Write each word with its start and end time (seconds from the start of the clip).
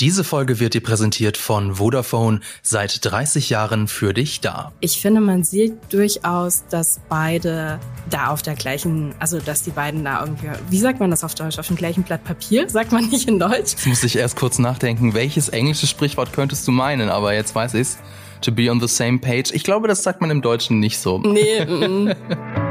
Diese 0.00 0.22
Folge 0.22 0.60
wird 0.60 0.74
dir 0.74 0.80
präsentiert 0.80 1.36
von 1.36 1.74
Vodafone, 1.74 2.38
seit 2.62 3.04
30 3.04 3.50
Jahren 3.50 3.88
für 3.88 4.14
dich 4.14 4.40
da. 4.40 4.70
Ich 4.78 5.00
finde, 5.00 5.20
man 5.20 5.42
sieht 5.42 5.74
durchaus, 5.92 6.62
dass 6.70 7.00
beide 7.08 7.80
da 8.08 8.28
auf 8.28 8.40
der 8.42 8.54
gleichen, 8.54 9.12
also 9.18 9.40
dass 9.40 9.62
die 9.62 9.72
beiden 9.72 10.04
da 10.04 10.20
irgendwie, 10.20 10.50
wie 10.70 10.78
sagt 10.78 11.00
man 11.00 11.10
das 11.10 11.24
auf 11.24 11.34
Deutsch, 11.34 11.58
auf 11.58 11.66
dem 11.66 11.74
gleichen 11.74 12.04
Blatt 12.04 12.22
Papier? 12.22 12.70
Sagt 12.78 12.92
man 12.92 13.08
nicht 13.08 13.28
in 13.28 13.40
Deutsch? 13.40 13.72
Jetzt 13.72 13.86
muss 13.88 14.04
ich 14.04 14.14
erst 14.14 14.36
kurz 14.36 14.60
nachdenken, 14.60 15.14
welches 15.14 15.48
englische 15.48 15.88
Sprichwort 15.88 16.32
könntest 16.32 16.68
du 16.68 16.70
meinen, 16.70 17.08
aber 17.08 17.34
jetzt 17.34 17.56
weiß 17.56 17.74
ich's. 17.74 17.98
To 18.42 18.52
be 18.52 18.70
on 18.70 18.78
the 18.78 18.86
same 18.86 19.18
page. 19.18 19.50
Ich 19.52 19.64
glaube, 19.64 19.88
das 19.88 20.04
sagt 20.04 20.20
man 20.20 20.30
im 20.30 20.42
Deutschen 20.42 20.78
nicht 20.78 20.98
so. 20.98 21.18
Nee. 21.18 21.66
Mm. 21.68 22.67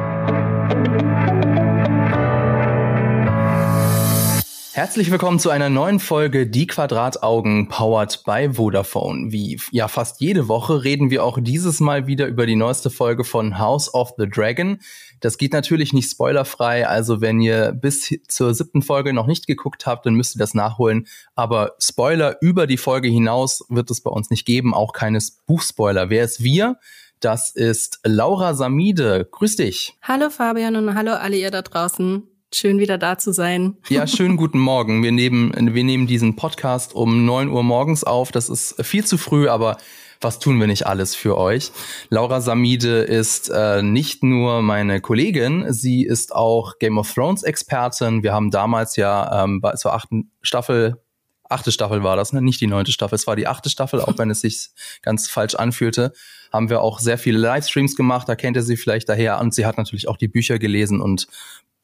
Herzlich 4.78 5.10
willkommen 5.10 5.40
zu 5.40 5.50
einer 5.50 5.72
neuen 5.72 6.00
Folge 6.00 6.46
Die 6.46 6.68
Quadrataugen 6.68 7.68
powered 7.68 8.24
by 8.26 8.54
Vodafone. 8.54 9.32
Wie 9.32 9.60
ja 9.72 9.88
fast 9.88 10.22
jede 10.22 10.48
Woche 10.50 10.84
reden 10.84 11.10
wir 11.10 11.24
auch 11.24 11.40
dieses 11.42 11.80
Mal 11.80 12.06
wieder 12.06 12.28
über 12.28 12.46
die 12.46 12.56
neueste 12.56 12.92
Folge 12.92 13.24
von 13.24 13.58
House 13.58 13.92
of 13.92 14.14
the 14.20 14.30
Dragon. 14.30 14.78
Das 15.20 15.40
geht 15.40 15.52
natürlich 15.52 15.94
nicht 15.94 16.12
spoilerfrei, 16.12 16.88
also 16.88 17.22
wenn 17.22 17.42
ihr 17.42 17.72
bis 17.72 18.20
zur 18.28 18.54
siebten 18.54 18.84
Folge 18.84 19.14
noch 19.14 19.26
nicht 19.26 19.48
geguckt 19.48 19.88
habt, 19.88 20.06
dann 20.06 20.14
müsst 20.14 20.36
ihr 20.36 20.40
das 20.40 20.54
nachholen. 20.54 21.08
Aber 21.34 21.72
Spoiler 21.80 22.38
über 22.42 22.68
die 22.68 22.78
Folge 22.78 23.08
hinaus 23.08 23.66
wird 23.70 23.90
es 23.90 24.02
bei 24.02 24.12
uns 24.12 24.30
nicht 24.30 24.46
geben, 24.46 24.76
auch 24.76 24.94
keines 24.94 25.32
Buchspoiler. 25.48 26.12
Wer 26.12 26.24
ist 26.24 26.44
wir? 26.44 26.78
Das 27.20 27.50
ist 27.50 28.00
Laura 28.04 28.54
Samide. 28.54 29.28
Grüß 29.32 29.56
dich. 29.56 29.98
Hallo 30.04 30.30
Fabian 30.30 30.76
und 30.76 30.94
hallo 30.94 31.14
alle 31.14 31.38
ihr 31.38 31.50
da 31.50 31.64
draußen. 31.64 32.28
Schön 32.54 32.80
wieder 32.80 32.98
da 32.98 33.18
zu 33.18 33.34
sein. 33.34 33.76
Ja, 33.90 34.08
schönen 34.08 34.38
guten 34.38 34.60
Morgen. 34.60 35.04
Wir 35.04 35.12
nehmen, 35.12 35.52
wir 35.74 35.84
nehmen 35.84 36.08
diesen 36.08 36.38
Podcast 36.38 36.96
um 36.96 37.26
neun 37.26 37.50
Uhr 37.50 37.62
morgens 37.62 38.06
auf. 38.06 38.32
Das 38.32 38.48
ist 38.48 38.82
viel 38.86 39.06
zu 39.06 39.18
früh, 39.18 39.50
aber 39.50 39.78
was 40.22 40.40
tun 40.40 40.58
wir 40.60 40.68
nicht 40.68 40.88
alles 40.88 41.14
für 41.14 41.38
euch? 41.38 41.72
Laura 42.10 42.40
Samide 42.40 43.02
ist 43.02 43.50
äh, 43.50 43.82
nicht 43.82 44.24
nur 44.24 44.62
meine 44.62 45.02
Kollegin, 45.02 45.72
sie 45.74 46.04
ist 46.04 46.34
auch 46.34 46.80
Game 46.80 46.98
of 46.98 47.14
Thrones 47.14 47.44
Expertin. 47.44 48.24
Wir 48.24 48.34
haben 48.34 48.50
damals 48.50 48.96
ja 48.96 49.44
ähm, 49.44 49.60
bei, 49.60 49.74
zur 49.74 49.94
achten 49.94 50.32
Staffel 50.42 51.02
achte 51.50 51.72
Staffel 51.72 52.04
war 52.04 52.18
das, 52.18 52.34
ne? 52.34 52.42
nicht 52.42 52.60
die 52.60 52.68
neunte 52.68 52.92
Staffel, 52.92 53.16
es 53.16 53.26
war 53.26 53.38
die 53.38 53.48
achte 53.48 53.70
Staffel, 53.70 54.02
auch 54.02 54.18
wenn 54.18 54.30
es 54.30 54.42
sich 54.42 54.70
ganz 55.02 55.30
falsch 55.30 55.56
anfühlte, 55.56 56.12
haben 56.52 56.70
wir 56.70 56.82
auch 56.82 57.00
sehr 57.00 57.18
viele 57.18 57.38
Livestreams 57.38 57.96
gemacht, 57.96 58.28
da 58.28 58.36
kennt 58.36 58.58
ihr 58.58 58.64
sie 58.64 58.76
vielleicht 58.76 59.08
daher 59.08 59.40
und 59.40 59.54
sie 59.54 59.66
hat 59.66 59.78
natürlich 59.78 60.10
auch 60.10 60.18
die 60.18 60.28
Bücher 60.28 60.60
gelesen 60.60 61.00
und 61.00 61.28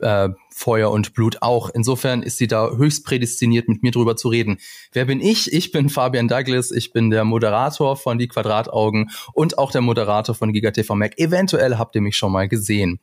äh, 0.03 0.29
Feuer 0.49 0.91
und 0.91 1.13
Blut 1.13 1.41
auch. 1.41 1.69
Insofern 1.73 2.21
ist 2.21 2.37
sie 2.37 2.47
da 2.47 2.69
höchst 2.69 3.05
prädestiniert, 3.05 3.67
mit 3.67 3.81
mir 3.81 3.91
drüber 3.91 4.15
zu 4.15 4.27
reden. 4.29 4.57
Wer 4.91 5.05
bin 5.05 5.19
ich? 5.19 5.51
Ich 5.51 5.71
bin 5.71 5.89
Fabian 5.89 6.27
Douglas. 6.27 6.71
Ich 6.71 6.93
bin 6.93 7.09
der 7.09 7.23
Moderator 7.23 7.97
von 7.97 8.17
Die 8.17 8.27
Quadrataugen 8.27 9.09
und 9.33 9.57
auch 9.57 9.71
der 9.71 9.81
Moderator 9.81 10.35
von 10.35 10.53
GigaTV 10.53 10.93
Mac. 10.95 11.17
Eventuell 11.17 11.77
habt 11.77 11.95
ihr 11.95 12.01
mich 12.01 12.17
schon 12.17 12.31
mal 12.31 12.47
gesehen. 12.47 12.99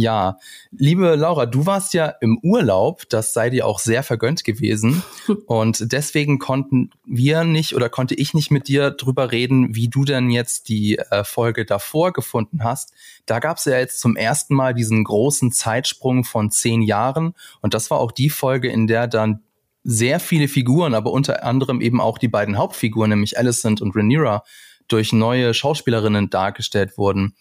Ja, 0.00 0.38
liebe 0.70 1.16
Laura, 1.16 1.44
du 1.44 1.66
warst 1.66 1.92
ja 1.92 2.06
im 2.20 2.38
Urlaub, 2.44 3.08
das 3.08 3.32
sei 3.32 3.50
dir 3.50 3.66
auch 3.66 3.80
sehr 3.80 4.04
vergönnt 4.04 4.44
gewesen. 4.44 5.02
Und 5.46 5.92
deswegen 5.92 6.38
konnten 6.38 6.90
wir 7.04 7.42
nicht 7.42 7.74
oder 7.74 7.88
konnte 7.88 8.14
ich 8.14 8.32
nicht 8.32 8.52
mit 8.52 8.68
dir 8.68 8.92
drüber 8.92 9.32
reden, 9.32 9.74
wie 9.74 9.88
du 9.88 10.04
denn 10.04 10.30
jetzt 10.30 10.68
die 10.68 10.98
äh, 10.98 11.24
Folge 11.24 11.64
davor 11.64 12.12
gefunden 12.12 12.62
hast. 12.62 12.92
Da 13.26 13.40
gab 13.40 13.56
es 13.56 13.64
ja 13.64 13.76
jetzt 13.76 13.98
zum 13.98 14.14
ersten 14.14 14.54
Mal 14.54 14.72
diesen 14.72 15.02
großen 15.02 15.50
Zeitsprung 15.50 16.22
von 16.22 16.37
zehn 16.50 16.82
Jahren. 16.82 17.34
Und 17.60 17.74
das 17.74 17.90
war 17.90 17.98
auch 17.98 18.12
die 18.12 18.30
Folge, 18.30 18.68
in 18.68 18.86
der 18.86 19.06
dann 19.06 19.42
sehr 19.84 20.20
viele 20.20 20.48
Figuren, 20.48 20.94
aber 20.94 21.12
unter 21.12 21.44
anderem 21.44 21.80
eben 21.80 22.00
auch 22.00 22.18
die 22.18 22.28
beiden 22.28 22.58
Hauptfiguren, 22.58 23.10
nämlich 23.10 23.38
Alicent 23.38 23.80
und 23.80 23.96
Rhaenyra, 23.96 24.44
durch 24.86 25.12
neue 25.12 25.54
Schauspielerinnen 25.54 26.30
dargestellt 26.30 26.98
wurden. 26.98 27.34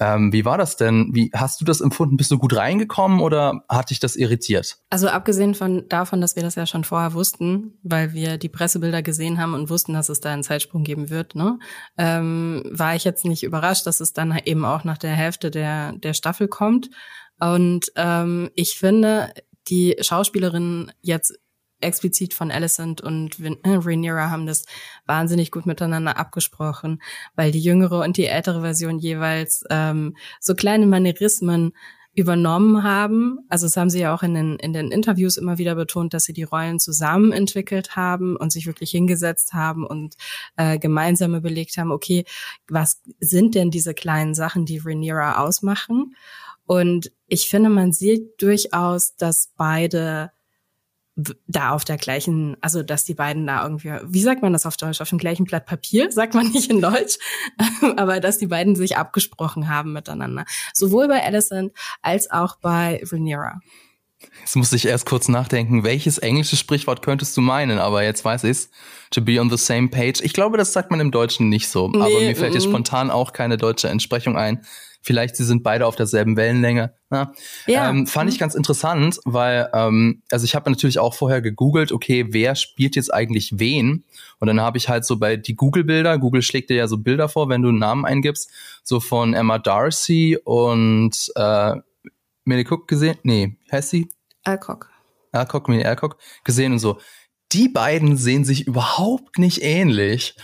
Ähm, 0.00 0.32
wie 0.32 0.46
war 0.46 0.56
das 0.56 0.76
denn? 0.76 1.10
Wie 1.12 1.30
hast 1.34 1.60
du 1.60 1.66
das 1.66 1.82
empfunden? 1.82 2.16
Bist 2.16 2.30
du 2.30 2.38
gut 2.38 2.56
reingekommen 2.56 3.20
oder 3.20 3.64
hat 3.68 3.90
dich 3.90 4.00
das 4.00 4.16
irritiert? 4.16 4.78
Also 4.88 5.08
abgesehen 5.08 5.54
von 5.54 5.86
davon, 5.88 6.22
dass 6.22 6.36
wir 6.36 6.42
das 6.42 6.54
ja 6.54 6.64
schon 6.64 6.84
vorher 6.84 7.12
wussten, 7.12 7.74
weil 7.82 8.14
wir 8.14 8.38
die 8.38 8.48
Pressebilder 8.48 9.02
gesehen 9.02 9.38
haben 9.38 9.52
und 9.52 9.68
wussten, 9.68 9.92
dass 9.92 10.08
es 10.08 10.20
da 10.20 10.32
einen 10.32 10.42
Zeitsprung 10.42 10.84
geben 10.84 11.10
wird, 11.10 11.34
ne, 11.34 11.58
ähm, 11.98 12.62
war 12.70 12.96
ich 12.96 13.04
jetzt 13.04 13.26
nicht 13.26 13.42
überrascht, 13.42 13.86
dass 13.86 14.00
es 14.00 14.14
dann 14.14 14.36
eben 14.46 14.64
auch 14.64 14.84
nach 14.84 14.98
der 14.98 15.12
Hälfte 15.12 15.50
der 15.50 15.92
der 15.92 16.14
Staffel 16.14 16.48
kommt. 16.48 16.88
Und 17.38 17.92
ähm, 17.96 18.50
ich 18.54 18.78
finde, 18.78 19.32
die 19.68 19.96
Schauspielerinnen 20.00 20.92
jetzt 21.02 21.38
explizit 21.80 22.34
von 22.34 22.50
Alicent 22.50 23.00
und 23.00 23.38
äh, 23.40 23.56
Rhaenyra 23.64 24.30
haben 24.30 24.46
das 24.46 24.64
wahnsinnig 25.06 25.50
gut 25.50 25.66
miteinander 25.66 26.16
abgesprochen, 26.16 27.02
weil 27.36 27.52
die 27.52 27.60
jüngere 27.60 28.00
und 28.00 28.16
die 28.16 28.26
ältere 28.26 28.60
Version 28.60 28.98
jeweils 28.98 29.64
ähm, 29.70 30.16
so 30.40 30.54
kleine 30.54 30.86
Manierismen 30.86 31.72
übernommen 32.12 32.82
haben. 32.82 33.38
Also 33.48 33.66
das 33.66 33.76
haben 33.76 33.90
sie 33.90 34.00
ja 34.00 34.12
auch 34.12 34.22
in 34.22 34.34
den, 34.34 34.56
in 34.56 34.72
den 34.72 34.90
Interviews 34.90 35.36
immer 35.36 35.58
wieder 35.58 35.76
betont, 35.76 36.12
dass 36.12 36.24
sie 36.24 36.32
die 36.32 36.42
Rollen 36.42 36.80
zusammen 36.80 37.32
entwickelt 37.32 37.94
haben 37.94 38.36
und 38.36 38.50
sich 38.50 38.66
wirklich 38.66 38.90
hingesetzt 38.90 39.52
haben 39.52 39.86
und 39.86 40.16
äh, 40.56 40.78
gemeinsam 40.78 41.34
überlegt 41.34 41.76
haben, 41.76 41.92
okay, 41.92 42.24
was 42.68 43.00
sind 43.20 43.54
denn 43.54 43.70
diese 43.70 43.94
kleinen 43.94 44.34
Sachen, 44.34 44.66
die 44.66 44.78
Rhaenyra 44.78 45.38
ausmachen? 45.38 46.16
Und 46.66 47.12
ich 47.26 47.48
finde, 47.48 47.70
man 47.70 47.92
sieht 47.92 48.42
durchaus, 48.42 49.16
dass 49.16 49.52
beide 49.56 50.32
da 51.16 51.70
auf 51.70 51.84
der 51.84 51.96
gleichen, 51.96 52.56
also 52.60 52.82
dass 52.82 53.04
die 53.04 53.14
beiden 53.14 53.46
da 53.46 53.62
irgendwie, 53.62 53.92
wie 54.04 54.22
sagt 54.22 54.42
man 54.42 54.52
das 54.52 54.66
auf 54.66 54.76
Deutsch, 54.76 55.00
auf 55.00 55.08
dem 55.08 55.18
gleichen 55.18 55.44
Blatt 55.44 55.66
Papier, 55.66 56.10
sagt 56.12 56.34
man 56.34 56.48
nicht 56.48 56.70
in 56.70 56.80
Deutsch, 56.80 57.18
aber 57.96 58.20
dass 58.20 58.38
die 58.38 58.46
beiden 58.46 58.76
sich 58.76 58.96
abgesprochen 58.96 59.68
haben 59.68 59.92
miteinander. 59.92 60.44
Sowohl 60.72 61.08
bei 61.08 61.22
Alicent 61.22 61.72
als 62.02 62.30
auch 62.30 62.56
bei 62.56 63.02
Rhaenyra. 63.10 63.60
Jetzt 64.40 64.56
muss 64.56 64.72
ich 64.72 64.86
erst 64.86 65.06
kurz 65.06 65.28
nachdenken, 65.28 65.82
welches 65.82 66.18
englische 66.18 66.56
Sprichwort 66.56 67.00
könntest 67.00 67.36
du 67.36 67.40
meinen, 67.40 67.78
aber 67.78 68.02
jetzt 68.02 68.24
weiß 68.24 68.44
ich's. 68.44 68.70
To 69.10 69.22
be 69.22 69.40
on 69.40 69.50
the 69.50 69.56
same 69.56 69.88
page. 69.88 70.20
Ich 70.22 70.34
glaube, 70.34 70.58
das 70.58 70.72
sagt 70.72 70.90
man 70.90 71.00
im 71.00 71.10
Deutschen 71.10 71.48
nicht 71.48 71.68
so, 71.68 71.88
nee, 71.88 71.98
aber 71.98 72.20
mir 72.20 72.36
fällt 72.36 72.54
jetzt 72.54 72.64
spontan 72.64 73.10
auch 73.10 73.32
keine 73.32 73.56
deutsche 73.56 73.88
Entsprechung 73.88 74.36
ein. 74.36 74.62
Vielleicht 75.02 75.36
sie 75.36 75.44
sind 75.44 75.62
beide 75.62 75.86
auf 75.86 75.96
derselben 75.96 76.36
Wellenlänge. 76.36 76.92
Na? 77.08 77.32
Ja. 77.66 77.88
Ähm, 77.88 78.06
fand 78.06 78.30
ich 78.30 78.38
ganz 78.38 78.54
interessant, 78.54 79.18
weil 79.24 79.70
ähm, 79.72 80.22
also 80.30 80.44
ich 80.44 80.54
habe 80.54 80.70
natürlich 80.70 80.98
auch 80.98 81.14
vorher 81.14 81.40
gegoogelt, 81.40 81.90
okay, 81.90 82.26
wer 82.30 82.54
spielt 82.54 82.96
jetzt 82.96 83.12
eigentlich 83.12 83.58
wen? 83.58 84.04
Und 84.38 84.48
dann 84.48 84.60
habe 84.60 84.76
ich 84.76 84.88
halt 84.88 85.06
so 85.06 85.18
bei 85.18 85.36
die 85.36 85.56
Google-Bilder, 85.56 86.18
Google 86.18 86.42
schlägt 86.42 86.68
dir 86.70 86.76
ja 86.76 86.86
so 86.86 86.98
Bilder 86.98 87.28
vor, 87.28 87.48
wenn 87.48 87.62
du 87.62 87.70
einen 87.70 87.78
Namen 87.78 88.04
eingibst, 88.04 88.50
so 88.82 89.00
von 89.00 89.32
Emma 89.32 89.58
Darcy 89.58 90.38
und 90.44 91.32
äh, 91.34 91.76
Millie 92.44 92.66
Cook 92.68 92.86
gesehen. 92.86 93.16
Nee, 93.22 93.56
heißt 93.72 93.90
sie? 93.90 94.08
Alcock. 94.44 94.90
Alcock, 95.32 95.68
Millie 95.68 95.86
Alcock 95.86 96.18
gesehen 96.44 96.72
und 96.72 96.78
so. 96.78 96.98
Die 97.52 97.68
beiden 97.68 98.16
sehen 98.16 98.44
sich 98.44 98.66
überhaupt 98.66 99.38
nicht 99.38 99.62
ähnlich. 99.62 100.36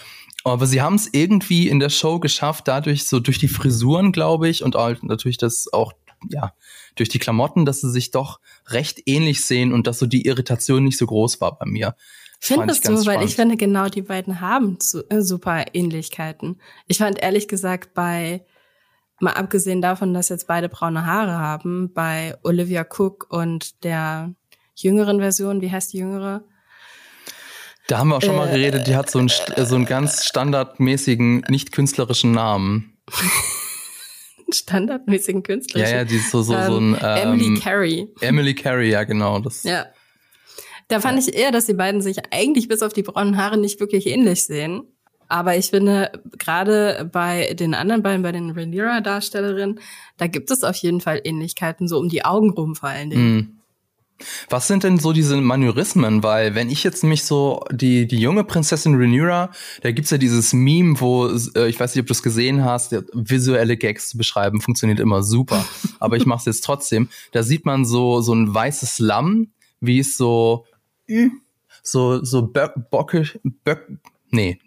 Aber 0.47 0.67
sie 0.67 0.81
haben 0.81 0.95
es 0.95 1.09
irgendwie 1.13 1.69
in 1.69 1.81
der 1.81 1.91
Show 1.91 2.21
geschafft, 2.21 2.69
dadurch 2.69 3.09
so 3.09 3.19
durch 3.19 3.39
die 3.39 3.49
Frisuren, 3.49 4.13
glaube 4.13 4.49
ich, 4.49 4.63
und 4.63 4.77
auch 4.77 4.95
natürlich 5.03 5.39
das 5.39 5.73
auch, 5.73 5.93
ja, 6.29 6.53
durch 6.95 7.09
die 7.09 7.19
Klamotten, 7.19 7.65
dass 7.65 7.81
sie 7.81 7.91
sich 7.91 8.13
doch 8.13 8.39
recht 8.69 9.03
ähnlich 9.07 9.45
sehen 9.45 9.73
und 9.73 9.89
dass 9.89 9.99
so 9.99 10.07
die 10.07 10.25
Irritation 10.25 10.85
nicht 10.85 10.99
so 10.99 11.07
groß 11.07 11.41
war 11.41 11.59
bei 11.59 11.67
mir. 11.67 11.97
Findest 12.39 12.87
du, 12.87 12.93
spannend. 12.93 13.07
weil 13.07 13.25
ich 13.25 13.35
finde, 13.35 13.57
genau 13.57 13.89
die 13.89 14.03
beiden 14.03 14.41
haben 14.41 14.79
äh, 15.09 15.21
super 15.21 15.65
Ähnlichkeiten. 15.73 16.61
Ich 16.87 16.99
fand 16.99 17.21
ehrlich 17.21 17.49
gesagt 17.49 17.93
bei, 17.95 18.45
mal 19.19 19.33
abgesehen 19.33 19.83
davon, 19.83 20.15
dass 20.15 20.29
jetzt 20.29 20.47
beide 20.47 20.69
braune 20.69 21.07
Haare 21.07 21.39
haben, 21.39 21.93
bei 21.93 22.37
Olivia 22.45 22.87
Cook 22.89 23.27
und 23.31 23.83
der 23.83 24.33
jüngeren 24.77 25.19
Version, 25.19 25.61
wie 25.61 25.73
heißt 25.73 25.93
die 25.93 25.99
jüngere? 25.99 26.45
Da 27.89 27.99
haben 27.99 28.09
wir 28.09 28.17
auch 28.17 28.23
schon 28.23 28.37
mal 28.37 28.49
geredet, 28.49 28.87
die 28.87 28.97
hat 28.97 29.11
so 29.11 29.21
einen, 29.21 29.29
so 29.29 29.75
einen 29.77 29.87
ganz 29.87 30.25
standardmäßigen, 30.25 31.45
nicht 31.49 31.73
künstlerischen 31.73 32.33
Namen. 32.33 32.99
standardmäßigen 34.53 35.43
künstlerischen? 35.43 35.93
Ja, 35.93 36.01
ja, 36.01 36.05
die 36.05 36.17
ist 36.17 36.31
so, 36.31 36.43
so, 36.43 36.53
so 36.53 36.79
ein... 36.79 36.95
Ähm, 36.95 36.99
ähm, 37.03 37.33
Emily 37.33 37.61
Carey. 37.61 38.09
Emily 38.21 38.55
Carey, 38.55 38.91
ja, 38.91 39.05
genau. 39.05 39.39
Das, 39.39 39.63
ja. 39.63 39.87
Da 40.89 41.01
fand 41.01 41.21
ja. 41.21 41.29
ich 41.29 41.37
eher, 41.37 41.53
dass 41.53 41.67
die 41.67 41.75
beiden 41.75 42.01
sich 42.01 42.19
eigentlich 42.33 42.69
bis 42.69 42.83
auf 42.83 42.93
die 42.93 43.03
braunen 43.03 43.37
Haare 43.37 43.57
nicht 43.57 43.81
wirklich 43.81 44.07
ähnlich 44.07 44.45
sehen. 44.45 44.83
Aber 45.29 45.57
ich 45.57 45.71
finde, 45.71 46.13
gerade 46.39 47.09
bei 47.13 47.55
den 47.55 47.75
anderen 47.75 48.03
beiden, 48.03 48.23
bei 48.23 48.31
den 48.33 48.51
Rhaenyra-Darstellerinnen, 48.51 49.81
da 50.19 50.29
gibt 50.29 50.51
es 50.51 50.63
auf 50.63 50.77
jeden 50.77 51.01
Fall 51.01 51.21
Ähnlichkeiten, 51.25 51.89
so 51.89 51.99
um 51.99 52.09
die 52.09 52.25
Augen 52.25 52.51
rum 52.51 52.77
vor 52.77 52.89
allen 52.89 53.11
Dingen. 53.11 53.37
Mm. 53.37 53.56
Was 54.49 54.67
sind 54.67 54.85
denn 54.85 54.99
so 54.99 55.13
diese 55.13 55.37
Manierismen? 55.37 56.23
Weil 56.23 56.55
wenn 56.55 56.71
ich 56.71 56.85
jetzt 56.85 57.05
mich 57.05 57.25
so 57.25 57.65
die 57.71 58.07
die 58.07 58.19
junge 58.19 58.45
Prinzessin 58.45 58.95
Rhaenyra, 58.95 59.51
da 59.83 59.91
gibt's 59.93 60.11
ja 60.11 60.19
dieses 60.19 60.53
Meme, 60.53 61.01
wo 61.01 61.29
äh, 61.29 61.69
ich 61.69 61.79
weiß 61.79 61.95
nicht, 61.95 62.03
ob 62.03 62.07
du 62.07 62.13
es 62.13 62.23
gesehen 62.23 62.65
hast, 62.65 62.93
visuelle 63.13 63.77
Gags 63.77 64.09
zu 64.09 64.19
beschreiben 64.19 64.61
funktioniert 64.61 65.01
immer 65.01 65.23
super. 65.23 65.65
Aber 66.01 66.17
ich 66.17 66.27
mache 66.27 66.41
es 66.41 66.47
jetzt 66.47 66.65
trotzdem. 66.65 67.09
Da 67.33 67.43
sieht 67.43 67.67
man 67.67 67.85
so 67.85 68.21
so 68.21 68.35
ein 68.35 68.53
weißes 68.53 68.99
Lamm, 68.99 69.49
wie 69.81 69.99
es 69.99 70.17
so 70.17 70.65
so, 71.83 72.25
so 72.25 72.53
bockisch, 72.91 73.39
böck, 73.65 73.87
nee, 74.31 74.59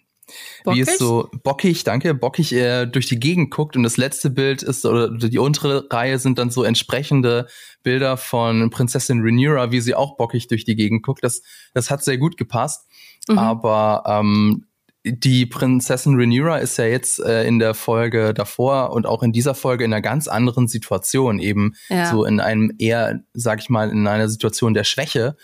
Bockig? 0.64 0.78
Wie 0.78 0.82
es 0.82 0.98
so 0.98 1.30
bockig, 1.44 1.84
danke, 1.84 2.14
bockig 2.14 2.54
äh, 2.54 2.86
durch 2.86 3.08
die 3.08 3.20
Gegend 3.20 3.52
guckt 3.52 3.76
und 3.76 3.84
das 3.84 3.98
letzte 3.98 4.30
Bild 4.30 4.64
ist, 4.64 4.86
oder 4.86 5.10
die 5.10 5.38
untere 5.38 5.88
Reihe 5.90 6.20
sind 6.20 6.40
dann 6.40 6.50
so 6.50 6.64
entsprechende 6.64 7.48
Bilder 7.84 8.18
von 8.18 8.70
Prinzessin 8.70 9.22
Rhaenyra, 9.22 9.72
wie 9.72 9.82
sie 9.82 9.96
auch 9.96 10.18
bockig 10.18 10.48
durch 10.48 10.66
die 10.66 10.76
Gegend 10.76 11.04
guckt. 11.04 11.24
Das, 11.24 11.42
das 11.74 11.90
hat 11.90 12.04
sehr 12.04 12.18
gut 12.18 12.38
gepasst. 12.38 12.88
Mhm. 13.28 13.38
Aber 13.38 14.04
ähm, 14.06 14.66
die 15.06 15.46
Prinzessin 15.46 16.16
Rhaenyra 16.16 16.58
ist 16.58 16.78
ja 16.78 16.86
jetzt 16.86 17.20
äh, 17.20 17.46
in 17.46 17.60
der 17.60 17.74
Folge 17.74 18.34
davor 18.34 18.92
und 18.92 19.06
auch 19.06 19.24
in 19.24 19.32
dieser 19.32 19.56
Folge 19.56 19.86
in 19.86 19.94
einer 19.94 20.02
ganz 20.02 20.28
anderen 20.28 20.68
Situation, 20.68 21.40
eben 21.40 21.74
ja. 21.90 22.12
so 22.12 22.26
in 22.26 22.40
einem 22.40 22.74
eher, 22.80 23.22
sag 23.34 23.62
ich 23.62 23.70
mal, 23.70 23.90
in 23.90 24.08
einer 24.08 24.28
Situation 24.28 24.74
der 24.74 24.84
Schwäche. 24.84 25.38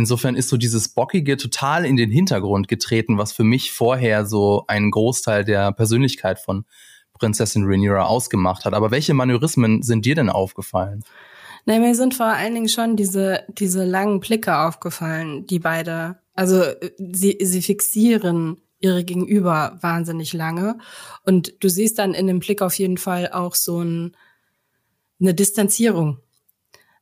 Insofern 0.00 0.34
ist 0.34 0.48
so 0.48 0.56
dieses 0.56 0.88
Bockige 0.88 1.36
total 1.36 1.84
in 1.84 1.98
den 1.98 2.10
Hintergrund 2.10 2.68
getreten, 2.68 3.18
was 3.18 3.34
für 3.34 3.44
mich 3.44 3.70
vorher 3.70 4.24
so 4.24 4.64
einen 4.66 4.90
Großteil 4.90 5.44
der 5.44 5.72
Persönlichkeit 5.72 6.38
von 6.38 6.64
Prinzessin 7.18 7.64
Rhaenyra 7.66 8.06
ausgemacht 8.06 8.64
hat. 8.64 8.72
Aber 8.72 8.90
welche 8.90 9.12
Manörismen 9.12 9.82
sind 9.82 10.06
dir 10.06 10.14
denn 10.14 10.30
aufgefallen? 10.30 11.04
Nein, 11.66 11.82
mir 11.82 11.94
sind 11.94 12.14
vor 12.14 12.24
allen 12.24 12.54
Dingen 12.54 12.70
schon 12.70 12.96
diese, 12.96 13.42
diese 13.48 13.84
langen 13.84 14.20
Blicke 14.20 14.56
aufgefallen, 14.56 15.44
die 15.44 15.58
beide, 15.58 16.16
also 16.32 16.64
sie, 16.96 17.36
sie 17.38 17.60
fixieren 17.60 18.56
ihre 18.78 19.04
Gegenüber 19.04 19.76
wahnsinnig 19.82 20.32
lange. 20.32 20.78
Und 21.26 21.62
du 21.62 21.68
siehst 21.68 21.98
dann 21.98 22.14
in 22.14 22.26
dem 22.26 22.40
Blick 22.40 22.62
auf 22.62 22.72
jeden 22.78 22.96
Fall 22.96 23.30
auch 23.32 23.54
so 23.54 23.82
ein, 23.82 24.16
eine 25.20 25.34
Distanzierung 25.34 26.20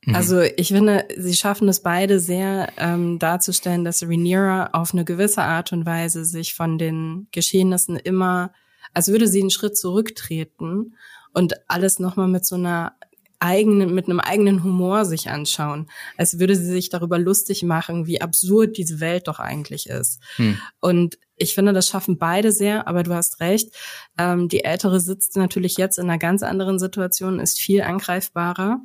Mhm. 0.09 0.15
Also 0.15 0.41
ich 0.41 0.69
finde, 0.69 1.07
sie 1.17 1.35
schaffen 1.35 1.69
es 1.69 1.81
beide 1.81 2.19
sehr 2.19 2.73
ähm, 2.79 3.19
darzustellen, 3.19 3.85
dass 3.85 4.03
Rhaenyra 4.03 4.71
auf 4.73 4.95
eine 4.95 5.05
gewisse 5.05 5.43
Art 5.43 5.73
und 5.73 5.85
Weise 5.85 6.25
sich 6.25 6.55
von 6.55 6.79
den 6.79 7.29
Geschehnissen 7.31 7.97
immer, 7.97 8.53
als 8.95 9.09
würde 9.09 9.29
sie 9.29 9.41
einen 9.41 9.51
Schritt 9.51 9.77
zurücktreten 9.77 10.95
und 11.35 11.55
alles 11.69 11.99
nochmal 11.99 12.29
mit 12.29 12.47
so 12.47 12.55
einer 12.55 12.95
eigenen, 13.39 13.95
mit 13.95 14.07
einem 14.07 14.19
eigenen 14.19 14.65
Humor 14.65 15.05
sich 15.05 15.29
anschauen, 15.29 15.89
als 16.17 16.39
würde 16.39 16.57
sie 16.57 16.65
sich 16.65 16.89
darüber 16.89 17.19
lustig 17.19 17.63
machen, 17.63 18.07
wie 18.07 18.23
absurd 18.23 18.79
diese 18.79 19.01
Welt 19.01 19.29
doch 19.29 19.39
eigentlich 19.41 19.89
ist. 19.91 20.21
Hm. 20.37 20.59
Und 20.81 21.19
ich 21.37 21.55
finde, 21.55 21.75
das 21.75 21.87
schaffen 21.87 22.17
beide 22.17 22.51
sehr, 22.51 22.89
aber 22.89 23.03
du 23.03 23.13
hast 23.13 23.41
recht. 23.41 23.77
Ähm, 24.17 24.49
die 24.49 24.65
Ältere 24.65 25.01
sitzt 25.01 25.37
natürlich 25.37 25.77
jetzt 25.77 25.99
in 25.99 26.05
einer 26.05 26.19
ganz 26.19 26.43
anderen 26.43 26.79
Situation, 26.79 27.41
ist 27.41 27.61
viel 27.61 27.83
angreifbarer 27.83 28.81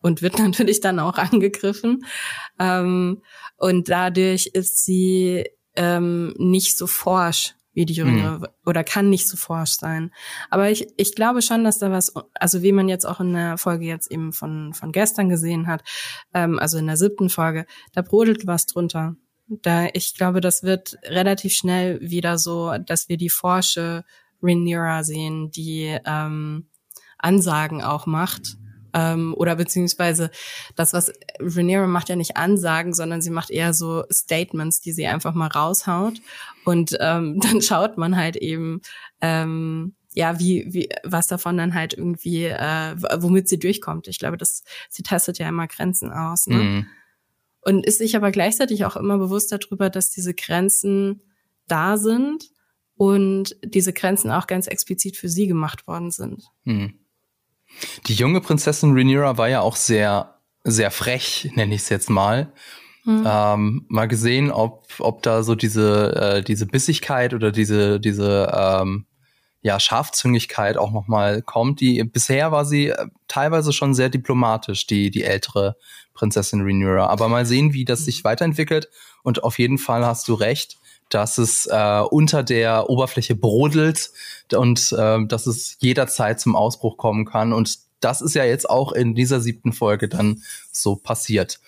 und 0.00 0.22
wird 0.22 0.38
natürlich 0.38 0.80
dann 0.80 0.98
auch 0.98 1.18
angegriffen. 1.18 2.04
Ähm, 2.58 3.22
und 3.56 3.88
dadurch 3.88 4.46
ist 4.46 4.84
sie 4.84 5.44
ähm, 5.76 6.34
nicht 6.38 6.76
so 6.76 6.86
forsch 6.86 7.54
wie 7.72 7.86
die 7.86 7.94
Jüngere 7.94 8.38
mhm. 8.38 8.46
oder 8.66 8.82
kann 8.82 9.10
nicht 9.10 9.28
so 9.28 9.36
forsch 9.36 9.72
sein. 9.72 10.12
Aber 10.50 10.70
ich, 10.70 10.88
ich 10.96 11.14
glaube 11.14 11.40
schon, 11.40 11.62
dass 11.62 11.78
da 11.78 11.90
was, 11.90 12.12
also 12.34 12.62
wie 12.62 12.72
man 12.72 12.88
jetzt 12.88 13.06
auch 13.06 13.20
in 13.20 13.32
der 13.32 13.58
Folge 13.58 13.86
jetzt 13.86 14.10
eben 14.10 14.32
von, 14.32 14.74
von 14.74 14.90
gestern 14.90 15.28
gesehen 15.28 15.66
hat, 15.68 15.82
ähm, 16.34 16.58
also 16.58 16.78
in 16.78 16.86
der 16.86 16.96
siebten 16.96 17.30
Folge, 17.30 17.66
da 17.92 18.02
brodelt 18.02 18.46
was 18.46 18.66
drunter. 18.66 19.14
Da, 19.46 19.86
ich 19.92 20.16
glaube, 20.16 20.40
das 20.40 20.62
wird 20.62 20.96
relativ 21.04 21.54
schnell 21.54 22.00
wieder 22.00 22.38
so, 22.38 22.76
dass 22.78 23.08
wir 23.08 23.16
die 23.16 23.30
forsche 23.30 24.04
Rhaenyra 24.42 25.04
sehen, 25.04 25.50
die 25.50 25.96
ähm, 26.04 26.68
Ansagen 27.18 27.82
auch 27.82 28.06
macht 28.06 28.56
ähm, 28.94 29.34
oder 29.36 29.56
beziehungsweise 29.56 30.30
das, 30.76 30.92
was 30.92 31.12
Rhaenyra 31.38 31.86
macht 31.86 32.08
ja 32.08 32.16
nicht 32.16 32.36
Ansagen, 32.36 32.94
sondern 32.94 33.22
sie 33.22 33.30
macht 33.30 33.50
eher 33.50 33.74
so 33.74 34.04
Statements, 34.10 34.80
die 34.80 34.92
sie 34.92 35.06
einfach 35.06 35.34
mal 35.34 35.48
raushaut. 35.48 36.20
Und 36.64 36.96
ähm, 37.00 37.40
dann 37.42 37.62
schaut 37.62 37.98
man 37.98 38.16
halt 38.16 38.36
eben, 38.36 38.80
ähm, 39.20 39.94
ja, 40.12 40.38
wie, 40.40 40.66
wie, 40.68 40.88
was 41.04 41.28
davon 41.28 41.56
dann 41.56 41.74
halt 41.74 41.94
irgendwie, 41.94 42.44
äh, 42.46 42.96
womit 43.22 43.48
sie 43.48 43.58
durchkommt. 43.58 44.08
Ich 44.08 44.18
glaube, 44.18 44.36
das, 44.36 44.64
sie 44.88 45.02
testet 45.02 45.38
ja 45.38 45.48
immer 45.48 45.68
Grenzen 45.68 46.12
aus. 46.12 46.46
Ne? 46.46 46.56
Mhm. 46.56 46.86
Und 47.62 47.86
ist 47.86 47.98
sich 47.98 48.16
aber 48.16 48.32
gleichzeitig 48.32 48.84
auch 48.84 48.96
immer 48.96 49.18
bewusst 49.18 49.52
darüber, 49.52 49.90
dass 49.90 50.10
diese 50.10 50.34
Grenzen 50.34 51.22
da 51.68 51.96
sind 51.96 52.50
und 52.96 53.56
diese 53.64 53.92
Grenzen 53.92 54.30
auch 54.30 54.46
ganz 54.46 54.66
explizit 54.66 55.16
für 55.16 55.28
sie 55.28 55.46
gemacht 55.46 55.86
worden 55.86 56.10
sind. 56.10 56.50
Mhm. 56.64 56.99
Die 58.06 58.14
junge 58.14 58.40
Prinzessin 58.40 58.92
Rhaenyra 58.92 59.38
war 59.38 59.48
ja 59.48 59.60
auch 59.60 59.76
sehr, 59.76 60.34
sehr 60.64 60.90
frech, 60.90 61.50
nenne 61.54 61.74
ich 61.74 61.82
es 61.82 61.88
jetzt 61.88 62.10
mal. 62.10 62.52
Mhm. 63.04 63.24
Ähm, 63.26 63.86
mal 63.88 64.08
gesehen, 64.08 64.50
ob, 64.50 64.86
ob 64.98 65.22
da 65.22 65.42
so 65.42 65.54
diese, 65.54 66.14
äh, 66.14 66.42
diese 66.42 66.66
Bissigkeit 66.66 67.32
oder 67.32 67.50
diese, 67.50 67.98
diese 67.98 68.52
ähm, 68.54 69.06
ja, 69.62 69.78
Scharfzüngigkeit 69.78 70.76
auch 70.76 70.92
nochmal 70.92 71.42
kommt. 71.42 71.80
Die, 71.80 72.02
bisher 72.04 72.52
war 72.52 72.64
sie 72.64 72.88
äh, 72.88 73.06
teilweise 73.28 73.72
schon 73.72 73.94
sehr 73.94 74.08
diplomatisch, 74.08 74.86
die, 74.86 75.10
die 75.10 75.24
ältere 75.24 75.76
Prinzessin 76.14 76.62
Rhaenyra. 76.62 77.06
Aber 77.06 77.28
mal 77.28 77.46
sehen, 77.46 77.72
wie 77.72 77.84
das 77.84 78.04
sich 78.04 78.24
weiterentwickelt. 78.24 78.88
Und 79.22 79.44
auf 79.44 79.58
jeden 79.58 79.78
Fall 79.78 80.04
hast 80.04 80.28
du 80.28 80.34
recht 80.34 80.79
dass 81.10 81.38
es 81.38 81.66
äh, 81.66 82.00
unter 82.10 82.42
der 82.42 82.88
Oberfläche 82.88 83.34
brodelt 83.34 84.10
und 84.54 84.92
äh, 84.92 85.18
dass 85.26 85.46
es 85.46 85.76
jederzeit 85.80 86.40
zum 86.40 86.56
Ausbruch 86.56 86.96
kommen 86.96 87.26
kann. 87.26 87.52
Und 87.52 87.78
das 88.00 88.22
ist 88.22 88.34
ja 88.34 88.44
jetzt 88.44 88.68
auch 88.68 88.92
in 88.92 89.14
dieser 89.14 89.40
siebten 89.40 89.72
Folge 89.72 90.08
dann 90.08 90.42
so 90.72 90.96
passiert. 90.96 91.60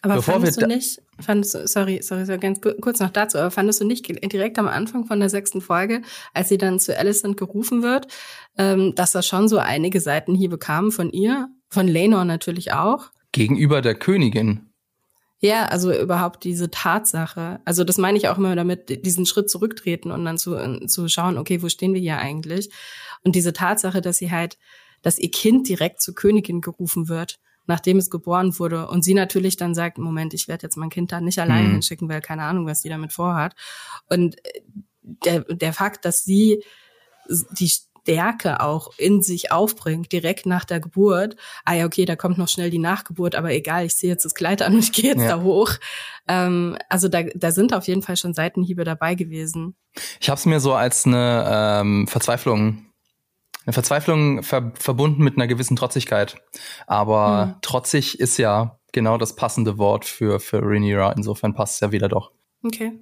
Aber 0.00 0.16
Bevor 0.16 0.34
fandest 0.34 0.62
du 0.62 0.66
nicht, 0.66 1.02
fandest 1.18 1.54
du, 1.54 1.66
sorry, 1.66 2.00
sorry, 2.02 2.24
so 2.24 2.38
ganz 2.38 2.60
kurz 2.60 3.00
noch 3.00 3.10
dazu, 3.10 3.38
aber 3.38 3.50
fandest 3.50 3.80
du 3.80 3.84
nicht 3.84 4.06
direkt 4.32 4.58
am 4.58 4.68
Anfang 4.68 5.04
von 5.06 5.18
der 5.18 5.28
sechsten 5.28 5.60
Folge, 5.60 6.02
als 6.34 6.48
sie 6.48 6.58
dann 6.58 6.78
zu 6.78 6.96
Alicent 6.96 7.36
gerufen 7.36 7.82
wird, 7.82 8.06
ähm, 8.58 8.94
dass 8.94 9.12
da 9.12 9.22
schon 9.22 9.48
so 9.48 9.58
einige 9.58 10.00
Seitenhiebe 10.00 10.58
kamen 10.58 10.92
von 10.92 11.10
ihr, 11.10 11.48
von 11.68 11.88
Lenor 11.88 12.24
natürlich 12.24 12.72
auch? 12.72 13.10
Gegenüber 13.32 13.80
der 13.80 13.94
Königin. 13.94 14.71
Ja, 15.44 15.64
also 15.64 15.92
überhaupt 15.92 16.44
diese 16.44 16.70
Tatsache. 16.70 17.60
Also 17.64 17.82
das 17.82 17.98
meine 17.98 18.16
ich 18.16 18.28
auch 18.28 18.38
immer 18.38 18.54
damit, 18.54 19.04
diesen 19.04 19.26
Schritt 19.26 19.50
zurücktreten 19.50 20.12
und 20.12 20.24
dann 20.24 20.38
zu, 20.38 20.54
äh, 20.54 20.86
zu 20.86 21.08
schauen, 21.08 21.36
okay, 21.36 21.62
wo 21.62 21.68
stehen 21.68 21.94
wir 21.94 22.00
hier 22.00 22.18
eigentlich? 22.18 22.70
Und 23.24 23.34
diese 23.34 23.52
Tatsache, 23.52 24.00
dass 24.00 24.18
sie 24.18 24.30
halt, 24.30 24.56
dass 25.02 25.18
ihr 25.18 25.32
Kind 25.32 25.68
direkt 25.68 26.00
zur 26.00 26.14
Königin 26.14 26.60
gerufen 26.60 27.08
wird, 27.08 27.40
nachdem 27.66 27.98
es 27.98 28.08
geboren 28.08 28.56
wurde. 28.60 28.86
Und 28.86 29.02
sie 29.02 29.14
natürlich 29.14 29.56
dann 29.56 29.74
sagt, 29.74 29.98
Moment, 29.98 30.32
ich 30.32 30.46
werde 30.46 30.62
jetzt 30.62 30.76
mein 30.76 30.90
Kind 30.90 31.10
da 31.10 31.20
nicht 31.20 31.40
alleine 31.40 31.66
mhm. 31.66 31.72
hinschicken, 31.72 32.08
weil 32.08 32.20
keine 32.20 32.44
Ahnung, 32.44 32.66
was 32.66 32.82
die 32.82 32.88
damit 32.88 33.12
vorhat. 33.12 33.56
Und 34.08 34.36
äh, 34.46 34.60
der, 35.02 35.40
der 35.40 35.72
Fakt, 35.72 36.04
dass 36.04 36.22
sie 36.22 36.62
die 37.58 37.72
Stärke 38.02 38.60
auch 38.60 38.90
in 38.98 39.22
sich 39.22 39.52
aufbringt, 39.52 40.12
direkt 40.12 40.46
nach 40.46 40.64
der 40.64 40.80
Geburt. 40.80 41.36
Ah 41.64 41.74
ja, 41.74 41.86
okay, 41.86 42.04
da 42.04 42.16
kommt 42.16 42.36
noch 42.36 42.48
schnell 42.48 42.70
die 42.70 42.78
Nachgeburt, 42.78 43.34
aber 43.34 43.52
egal, 43.52 43.86
ich 43.86 43.96
ziehe 43.96 44.12
jetzt 44.12 44.24
das 44.24 44.34
Kleid 44.34 44.60
an 44.62 44.74
und 44.74 44.80
ich 44.80 44.92
gehe 44.92 45.10
jetzt 45.10 45.22
ja. 45.22 45.36
da 45.36 45.42
hoch. 45.42 45.70
Ähm, 46.28 46.76
also 46.88 47.08
da, 47.08 47.22
da 47.22 47.52
sind 47.52 47.72
auf 47.74 47.86
jeden 47.86 48.02
Fall 48.02 48.16
schon 48.16 48.34
Seitenhiebe 48.34 48.84
dabei 48.84 49.14
gewesen. 49.14 49.76
Ich 50.20 50.28
habe 50.28 50.38
es 50.38 50.46
mir 50.46 50.60
so 50.60 50.72
als 50.72 51.06
eine 51.06 51.80
ähm, 51.80 52.06
Verzweiflung 52.08 52.86
eine 53.64 53.74
Verzweiflung 53.74 54.42
ver 54.42 54.72
verbunden 54.74 55.22
mit 55.22 55.36
einer 55.36 55.46
gewissen 55.46 55.76
Trotzigkeit. 55.76 56.42
Aber 56.88 57.42
hm. 57.42 57.54
trotzig 57.62 58.18
ist 58.18 58.36
ja 58.36 58.80
genau 58.92 59.18
das 59.18 59.36
passende 59.36 59.78
Wort 59.78 60.04
für, 60.04 60.40
für 60.40 60.60
Rhaenyra. 60.60 61.12
Insofern 61.12 61.54
passt 61.54 61.74
es 61.74 61.80
ja 61.80 61.92
wieder 61.92 62.08
doch. 62.08 62.32
Okay. 62.64 62.92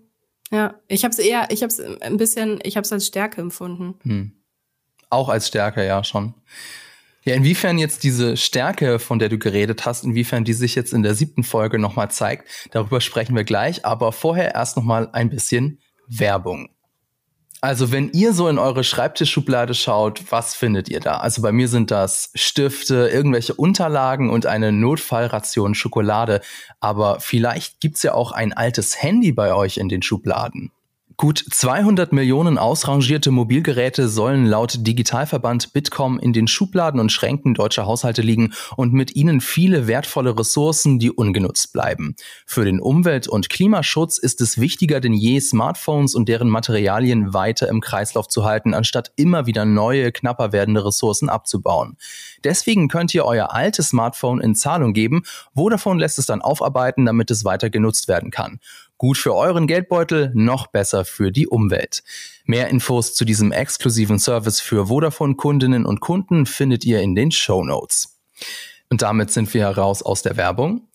Ja, 0.50 0.74
ich 0.88 1.04
habe 1.04 1.12
es 1.12 1.18
eher, 1.18 1.48
ich 1.50 1.62
habe 1.62 1.72
es 1.72 1.80
ein 1.80 2.16
bisschen, 2.16 2.58
ich 2.62 2.76
habe 2.76 2.84
es 2.84 2.92
als 2.92 3.06
Stärke 3.06 3.40
empfunden. 3.40 3.94
Hm. 4.02 4.39
Auch 5.10 5.28
als 5.28 5.48
Stärke, 5.48 5.86
ja, 5.86 6.02
schon. 6.04 6.34
Ja, 7.22 7.34
inwiefern 7.34 7.78
jetzt 7.78 8.02
diese 8.02 8.36
Stärke, 8.36 8.98
von 8.98 9.18
der 9.18 9.28
du 9.28 9.36
geredet 9.36 9.84
hast, 9.84 10.04
inwiefern 10.04 10.44
die 10.44 10.54
sich 10.54 10.74
jetzt 10.74 10.94
in 10.94 11.02
der 11.02 11.14
siebten 11.14 11.44
Folge 11.44 11.78
nochmal 11.78 12.10
zeigt, 12.10 12.48
darüber 12.70 13.00
sprechen 13.02 13.36
wir 13.36 13.44
gleich, 13.44 13.84
aber 13.84 14.12
vorher 14.12 14.54
erst 14.54 14.76
nochmal 14.76 15.10
ein 15.12 15.28
bisschen 15.28 15.80
Werbung. 16.08 16.70
Also 17.62 17.92
wenn 17.92 18.10
ihr 18.12 18.32
so 18.32 18.48
in 18.48 18.58
eure 18.58 18.84
Schreibtischschublade 18.84 19.74
schaut, 19.74 20.32
was 20.32 20.54
findet 20.54 20.88
ihr 20.88 21.00
da? 21.00 21.18
Also 21.18 21.42
bei 21.42 21.52
mir 21.52 21.68
sind 21.68 21.90
das 21.90 22.30
Stifte, 22.34 23.10
irgendwelche 23.12 23.52
Unterlagen 23.52 24.30
und 24.30 24.46
eine 24.46 24.72
Notfallration 24.72 25.74
Schokolade. 25.74 26.40
Aber 26.80 27.20
vielleicht 27.20 27.80
gibt's 27.80 28.02
ja 28.02 28.14
auch 28.14 28.32
ein 28.32 28.54
altes 28.54 29.02
Handy 29.02 29.32
bei 29.32 29.52
euch 29.52 29.76
in 29.76 29.90
den 29.90 30.00
Schubladen. 30.00 30.72
Gut 31.20 31.44
200 31.50 32.14
Millionen 32.14 32.56
ausrangierte 32.56 33.30
Mobilgeräte 33.30 34.08
sollen 34.08 34.46
laut 34.46 34.86
Digitalverband 34.86 35.74
Bitkom 35.74 36.18
in 36.18 36.32
den 36.32 36.48
Schubladen 36.48 36.98
und 36.98 37.12
Schränken 37.12 37.52
deutscher 37.52 37.84
Haushalte 37.84 38.22
liegen 38.22 38.54
und 38.76 38.94
mit 38.94 39.14
ihnen 39.14 39.42
viele 39.42 39.86
wertvolle 39.86 40.38
Ressourcen, 40.38 40.98
die 40.98 41.10
ungenutzt 41.10 41.74
bleiben. 41.74 42.16
Für 42.46 42.64
den 42.64 42.80
Umwelt- 42.80 43.28
und 43.28 43.50
Klimaschutz 43.50 44.16
ist 44.16 44.40
es 44.40 44.58
wichtiger 44.58 44.98
denn 45.00 45.12
je, 45.12 45.40
Smartphones 45.40 46.14
und 46.14 46.26
deren 46.26 46.48
Materialien 46.48 47.34
weiter 47.34 47.68
im 47.68 47.82
Kreislauf 47.82 48.26
zu 48.26 48.46
halten, 48.46 48.72
anstatt 48.72 49.12
immer 49.16 49.44
wieder 49.44 49.66
neue, 49.66 50.12
knapper 50.12 50.52
werdende 50.52 50.86
Ressourcen 50.86 51.28
abzubauen. 51.28 51.98
Deswegen 52.44 52.88
könnt 52.88 53.14
ihr 53.14 53.26
euer 53.26 53.52
altes 53.52 53.90
Smartphone 53.90 54.40
in 54.40 54.54
Zahlung 54.54 54.94
geben. 54.94 55.24
Vodafone 55.54 56.00
lässt 56.00 56.18
es 56.18 56.24
dann 56.24 56.40
aufarbeiten, 56.40 57.04
damit 57.04 57.30
es 57.30 57.44
weiter 57.44 57.68
genutzt 57.68 58.08
werden 58.08 58.30
kann. 58.30 58.58
Gut 59.00 59.16
für 59.16 59.34
euren 59.34 59.66
Geldbeutel, 59.66 60.30
noch 60.34 60.66
besser 60.66 61.06
für 61.06 61.32
die 61.32 61.48
Umwelt. 61.48 62.02
Mehr 62.44 62.68
Infos 62.68 63.14
zu 63.14 63.24
diesem 63.24 63.50
exklusiven 63.50 64.18
Service 64.18 64.60
für 64.60 64.88
Vodafone-Kundinnen 64.88 65.86
und 65.86 66.00
Kunden 66.00 66.44
findet 66.44 66.84
ihr 66.84 67.00
in 67.00 67.14
den 67.14 67.30
Show 67.30 67.64
Notes. 67.64 68.18
Und 68.90 69.00
damit 69.00 69.30
sind 69.30 69.54
wir 69.54 69.62
heraus 69.62 70.02
aus 70.02 70.20
der 70.20 70.36
Werbung. 70.36 70.86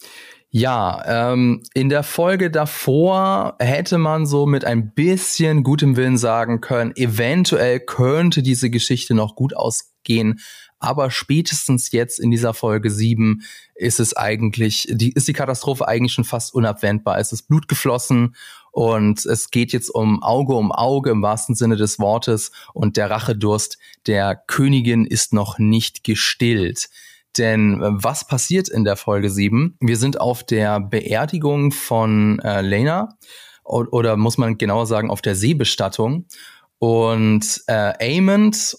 Ja, 0.51 1.31
ähm, 1.33 1.63
in 1.73 1.89
der 1.89 2.03
Folge 2.03 2.51
davor 2.51 3.55
hätte 3.57 3.97
man 3.97 4.27
so 4.27 4.45
mit 4.45 4.65
ein 4.65 4.93
bisschen 4.93 5.63
gutem 5.63 5.97
Willen 5.97 6.19
sagen 6.19 6.61
können, 6.61 6.95
eventuell 6.95 7.79
könnte 7.79 8.43
diese 8.43 8.69
Geschichte 8.69 9.15
noch 9.15 9.35
gut 9.35 9.55
ausgehen, 9.55 10.41
aber 10.79 11.09
spätestens 11.09 11.91
jetzt 11.91 12.19
in 12.19 12.31
dieser 12.31 12.53
Folge 12.53 12.89
7 12.89 13.41
ist 13.75 13.99
es 13.99 14.15
eigentlich, 14.15 14.87
die, 14.91 15.11
ist 15.11 15.27
die 15.27 15.33
Katastrophe 15.33 15.87
eigentlich 15.87 16.13
schon 16.13 16.23
fast 16.23 16.53
unabwendbar. 16.53 17.19
Es 17.19 17.31
ist 17.31 17.47
Blut 17.47 17.67
geflossen 17.67 18.35
und 18.71 19.25
es 19.25 19.51
geht 19.51 19.71
jetzt 19.71 19.89
um 19.89 20.21
Auge 20.21 20.53
um 20.53 20.71
Auge 20.71 21.11
im 21.11 21.21
wahrsten 21.21 21.55
Sinne 21.55 21.77
des 21.77 21.97
Wortes 21.99 22.51
und 22.73 22.97
der 22.97 23.09
Rachedurst 23.09 23.77
der 24.05 24.35
Königin 24.35 25.05
ist 25.05 25.33
noch 25.33 25.59
nicht 25.59 26.03
gestillt. 26.03 26.89
Denn 27.37 27.81
äh, 27.81 27.89
was 27.91 28.27
passiert 28.27 28.69
in 28.69 28.83
der 28.83 28.95
Folge 28.95 29.29
7? 29.29 29.77
Wir 29.79 29.97
sind 29.97 30.19
auf 30.19 30.43
der 30.43 30.79
Beerdigung 30.79 31.71
von 31.71 32.39
äh, 32.39 32.61
Lena 32.61 33.17
oder 33.63 34.15
muss 34.15 34.37
man 34.37 34.59
genauer 34.59 34.85
sagen 34.85 35.09
auf 35.09 35.23
der 35.23 35.35
Seebestattung 35.35 36.27
und 36.77 37.63
äh, 37.65 38.17
Amond 38.17 38.77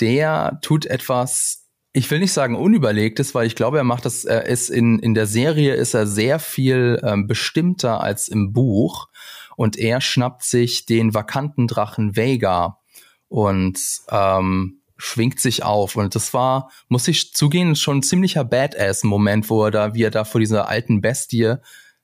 der 0.00 0.58
tut 0.62 0.86
etwas 0.86 1.66
ich 1.96 2.10
will 2.10 2.18
nicht 2.18 2.34
sagen 2.34 2.56
unüberlegtes, 2.56 3.34
weil 3.34 3.46
ich 3.46 3.56
glaube, 3.56 3.78
er 3.78 3.84
macht 3.84 4.04
das, 4.04 4.26
er 4.26 4.44
ist 4.44 4.68
in, 4.68 4.98
in 4.98 5.14
der 5.14 5.26
Serie 5.26 5.72
ist 5.72 5.94
er 5.94 6.06
sehr 6.06 6.38
viel 6.38 7.00
ähm, 7.02 7.26
bestimmter 7.26 8.02
als 8.02 8.28
im 8.28 8.52
Buch 8.52 9.08
und 9.56 9.78
er 9.78 10.02
schnappt 10.02 10.44
sich 10.44 10.84
den 10.84 11.14
vakanten 11.14 11.66
Drachen 11.66 12.14
Vega 12.14 12.80
und 13.28 13.78
ähm, 14.10 14.82
schwingt 14.98 15.40
sich 15.40 15.62
auf 15.62 15.96
und 15.96 16.14
das 16.14 16.34
war, 16.34 16.70
muss 16.88 17.08
ich 17.08 17.32
zugehen, 17.32 17.74
schon 17.76 17.98
ein 17.98 18.02
ziemlicher 18.02 18.44
Badass-Moment, 18.44 19.48
wo 19.48 19.64
er 19.64 19.70
da, 19.70 19.94
wie 19.94 20.02
er 20.02 20.10
da 20.10 20.24
vor 20.24 20.40
dieser 20.40 20.68
alten 20.68 21.00
Bestie 21.00 21.54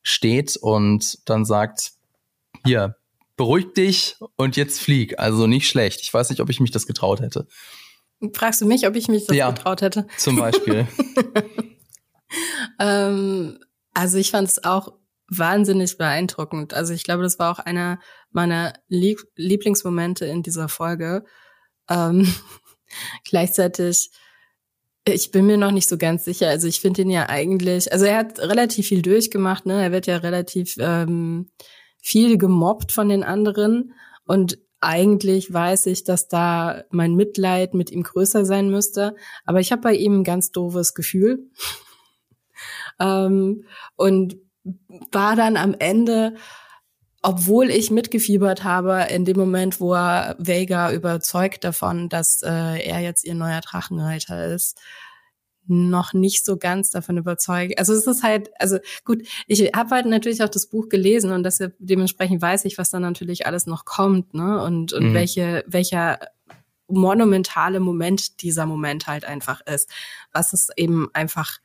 steht 0.02 0.56
und 0.56 1.18
dann 1.28 1.44
sagt, 1.44 1.92
hier, 2.64 2.96
beruhig 3.36 3.74
dich 3.74 4.16
und 4.36 4.56
jetzt 4.56 4.80
flieg. 4.80 5.18
Also 5.18 5.46
nicht 5.46 5.68
schlecht. 5.68 6.00
Ich 6.00 6.12
weiß 6.12 6.30
nicht, 6.30 6.40
ob 6.40 6.48
ich 6.48 6.60
mich 6.60 6.70
das 6.70 6.86
getraut 6.86 7.20
hätte. 7.20 7.46
Fragst 8.34 8.60
du 8.60 8.66
mich, 8.66 8.86
ob 8.86 8.96
ich 8.96 9.08
mich 9.08 9.26
das 9.26 9.36
ja, 9.36 9.50
getraut 9.50 9.82
hätte? 9.82 10.06
Zum 10.16 10.36
Beispiel. 10.36 10.86
ähm, 12.78 13.58
also 13.94 14.18
ich 14.18 14.30
fand 14.30 14.48
es 14.48 14.64
auch 14.64 14.92
wahnsinnig 15.28 15.98
beeindruckend. 15.98 16.74
Also 16.74 16.92
ich 16.92 17.04
glaube, 17.04 17.22
das 17.22 17.38
war 17.38 17.52
auch 17.52 17.58
einer 17.58 17.98
meiner 18.30 18.74
Lieb 18.88 19.20
Lieblingsmomente 19.36 20.26
in 20.26 20.42
dieser 20.42 20.68
Folge. 20.68 21.24
Ähm, 21.88 22.32
gleichzeitig, 23.24 24.10
ich 25.04 25.30
bin 25.30 25.46
mir 25.46 25.56
noch 25.56 25.72
nicht 25.72 25.88
so 25.88 25.98
ganz 25.98 26.24
sicher. 26.24 26.48
Also 26.48 26.68
ich 26.68 26.80
finde 26.80 27.02
ihn 27.02 27.10
ja 27.10 27.28
eigentlich, 27.28 27.92
also 27.92 28.04
er 28.04 28.18
hat 28.18 28.38
relativ 28.38 28.86
viel 28.88 29.02
durchgemacht, 29.02 29.66
ne? 29.66 29.82
Er 29.82 29.92
wird 29.92 30.06
ja 30.06 30.18
relativ 30.18 30.76
ähm, 30.78 31.50
viel 32.00 32.38
gemobbt 32.38 32.92
von 32.92 33.08
den 33.08 33.24
anderen. 33.24 33.94
Und 34.24 34.58
eigentlich 34.82 35.52
weiß 35.52 35.86
ich, 35.86 36.04
dass 36.04 36.28
da 36.28 36.82
mein 36.90 37.14
Mitleid 37.14 37.72
mit 37.72 37.90
ihm 37.90 38.02
größer 38.02 38.44
sein 38.44 38.68
müsste. 38.68 39.14
Aber 39.44 39.60
ich 39.60 39.72
habe 39.72 39.82
bei 39.82 39.94
ihm 39.94 40.20
ein 40.20 40.24
ganz 40.24 40.50
doofes 40.50 40.92
Gefühl. 40.94 41.50
ähm, 43.00 43.64
und 43.96 44.36
war 45.12 45.36
dann 45.36 45.56
am 45.56 45.74
Ende, 45.78 46.34
obwohl 47.22 47.70
ich 47.70 47.90
mitgefiebert 47.90 48.64
habe, 48.64 49.06
in 49.10 49.24
dem 49.24 49.36
Moment, 49.36 49.80
wo 49.80 49.94
er 49.94 50.36
Vega 50.38 50.92
überzeugt 50.92 51.64
davon, 51.64 52.08
dass 52.08 52.42
äh, 52.42 52.84
er 52.84 53.00
jetzt 53.00 53.24
ihr 53.24 53.34
neuer 53.34 53.60
Drachenreiter 53.60 54.46
ist, 54.46 54.80
noch 55.72 56.12
nicht 56.12 56.44
so 56.44 56.56
ganz 56.56 56.90
davon 56.90 57.16
überzeugt. 57.16 57.78
Also 57.78 57.92
es 57.92 58.06
ist 58.06 58.22
halt, 58.22 58.50
also 58.58 58.78
gut, 59.04 59.26
ich 59.46 59.60
habe 59.74 59.90
halt 59.90 60.06
natürlich 60.06 60.42
auch 60.42 60.48
das 60.48 60.66
Buch 60.66 60.88
gelesen 60.88 61.32
und 61.32 61.42
deshalb 61.42 61.74
dementsprechend 61.78 62.42
weiß 62.42 62.64
ich, 62.66 62.78
was 62.78 62.90
dann 62.90 63.02
natürlich 63.02 63.46
alles 63.46 63.66
noch 63.66 63.84
kommt, 63.84 64.34
ne? 64.34 64.62
Und, 64.62 64.92
und 64.92 65.10
mhm. 65.10 65.14
welche, 65.14 65.64
welcher 65.66 66.20
monumentale 66.88 67.80
Moment 67.80 68.42
dieser 68.42 68.66
Moment 68.66 69.06
halt 69.06 69.24
einfach 69.24 69.60
ist. 69.66 69.90
Was 70.32 70.52
es 70.52 70.68
eben 70.76 71.08
einfach, 71.14 71.58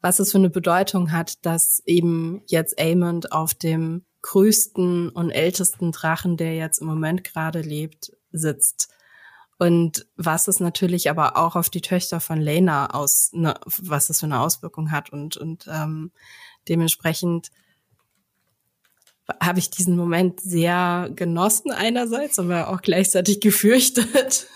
was 0.00 0.20
es 0.20 0.32
für 0.32 0.38
eine 0.38 0.50
Bedeutung 0.50 1.12
hat, 1.12 1.44
dass 1.44 1.82
eben 1.86 2.42
jetzt 2.46 2.80
Amond 2.80 3.32
auf 3.32 3.54
dem 3.54 4.04
größten 4.22 5.10
und 5.10 5.30
ältesten 5.30 5.92
Drachen, 5.92 6.36
der 6.36 6.54
jetzt 6.54 6.78
im 6.78 6.86
Moment 6.86 7.24
gerade 7.24 7.60
lebt, 7.60 8.12
sitzt 8.30 8.93
und 9.64 10.06
was 10.16 10.46
es 10.46 10.60
natürlich 10.60 11.08
aber 11.08 11.38
auch 11.38 11.56
auf 11.56 11.70
die 11.70 11.80
Töchter 11.80 12.20
von 12.20 12.38
Lena 12.38 12.90
aus, 12.90 13.30
ne, 13.32 13.54
was 13.78 14.10
es 14.10 14.20
für 14.20 14.26
eine 14.26 14.40
Auswirkung 14.40 14.90
hat 14.90 15.10
und, 15.10 15.38
und 15.38 15.66
ähm, 15.72 16.12
dementsprechend 16.68 17.50
habe 19.40 19.58
ich 19.58 19.70
diesen 19.70 19.96
Moment 19.96 20.40
sehr 20.40 21.10
genossen 21.16 21.72
einerseits, 21.72 22.38
aber 22.38 22.68
auch 22.68 22.82
gleichzeitig 22.82 23.40
gefürchtet. 23.40 24.48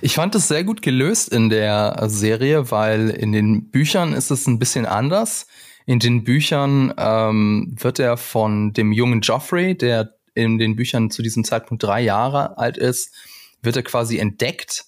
Ich 0.00 0.16
fand 0.16 0.34
es 0.34 0.48
sehr 0.48 0.64
gut 0.64 0.82
gelöst 0.82 1.28
in 1.28 1.48
der 1.48 2.08
Serie, 2.08 2.72
weil 2.72 3.10
in 3.10 3.30
den 3.30 3.70
Büchern 3.70 4.12
ist 4.12 4.32
es 4.32 4.48
ein 4.48 4.58
bisschen 4.58 4.86
anders. 4.86 5.46
In 5.86 6.00
den 6.00 6.24
Büchern 6.24 6.92
ähm, 6.98 7.76
wird 7.78 8.00
er 8.00 8.16
von 8.16 8.72
dem 8.72 8.90
jungen 8.90 9.20
Joffrey, 9.20 9.78
der 9.78 10.16
in 10.34 10.58
den 10.58 10.74
Büchern 10.74 11.12
zu 11.12 11.22
diesem 11.22 11.44
Zeitpunkt 11.44 11.84
drei 11.84 12.00
Jahre 12.00 12.58
alt 12.58 12.76
ist, 12.76 13.12
wird 13.62 13.76
er 13.76 13.82
quasi 13.82 14.18
entdeckt 14.18 14.84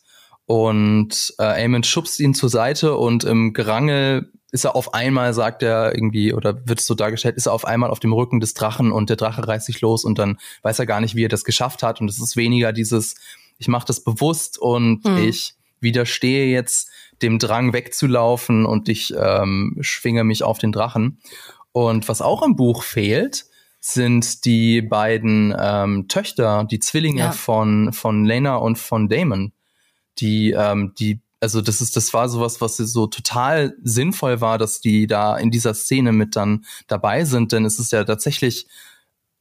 und 0.46 1.34
äh, 1.38 1.64
Amon 1.64 1.84
schubst 1.84 2.20
ihn 2.20 2.34
zur 2.34 2.50
Seite 2.50 2.96
und 2.96 3.24
im 3.24 3.52
Gerangel 3.52 4.30
ist 4.52 4.64
er 4.64 4.76
auf 4.76 4.94
einmal, 4.94 5.34
sagt 5.34 5.62
er 5.62 5.94
irgendwie, 5.94 6.32
oder 6.32 6.66
wird 6.68 6.78
es 6.78 6.86
so 6.86 6.94
dargestellt, 6.94 7.36
ist 7.36 7.46
er 7.46 7.52
auf 7.52 7.64
einmal 7.64 7.90
auf 7.90 7.98
dem 7.98 8.12
Rücken 8.12 8.38
des 8.38 8.54
Drachen 8.54 8.92
und 8.92 9.10
der 9.10 9.16
Drache 9.16 9.48
reißt 9.48 9.66
sich 9.66 9.80
los 9.80 10.04
und 10.04 10.18
dann 10.18 10.38
weiß 10.62 10.78
er 10.78 10.86
gar 10.86 11.00
nicht, 11.00 11.16
wie 11.16 11.24
er 11.24 11.28
das 11.28 11.44
geschafft 11.44 11.82
hat. 11.82 12.00
Und 12.00 12.08
es 12.08 12.20
ist 12.20 12.36
weniger 12.36 12.72
dieses, 12.72 13.16
ich 13.58 13.66
mache 13.66 13.86
das 13.86 14.04
bewusst 14.04 14.58
und 14.58 15.04
hm. 15.04 15.28
ich 15.28 15.54
widerstehe 15.80 16.46
jetzt 16.46 16.88
dem 17.20 17.40
Drang 17.40 17.72
wegzulaufen 17.72 18.64
und 18.64 18.88
ich 18.88 19.12
ähm, 19.18 19.76
schwinge 19.80 20.22
mich 20.22 20.44
auf 20.44 20.58
den 20.58 20.70
Drachen. 20.70 21.18
Und 21.72 22.08
was 22.08 22.22
auch 22.22 22.42
im 22.42 22.54
Buch 22.54 22.84
fehlt, 22.84 23.46
sind 23.86 24.46
die 24.46 24.80
beiden 24.80 25.54
ähm, 25.60 26.08
Töchter, 26.08 26.64
die 26.64 26.78
Zwillinge 26.78 27.20
ja. 27.20 27.32
von, 27.32 27.92
von 27.92 28.24
Lena 28.24 28.56
und 28.56 28.78
von 28.78 29.10
Damon. 29.10 29.52
Die, 30.20 30.52
ähm, 30.52 30.94
die, 30.98 31.20
also 31.38 31.60
das 31.60 31.82
ist, 31.82 31.94
das 31.94 32.14
war 32.14 32.30
sowas, 32.30 32.62
was 32.62 32.78
so 32.78 33.06
total 33.08 33.76
sinnvoll 33.82 34.40
war, 34.40 34.56
dass 34.56 34.80
die 34.80 35.06
da 35.06 35.36
in 35.36 35.50
dieser 35.50 35.74
Szene 35.74 36.12
mit 36.12 36.34
dann 36.34 36.64
dabei 36.86 37.26
sind, 37.26 37.52
denn 37.52 37.66
es 37.66 37.78
ist 37.78 37.92
ja 37.92 38.04
tatsächlich 38.04 38.68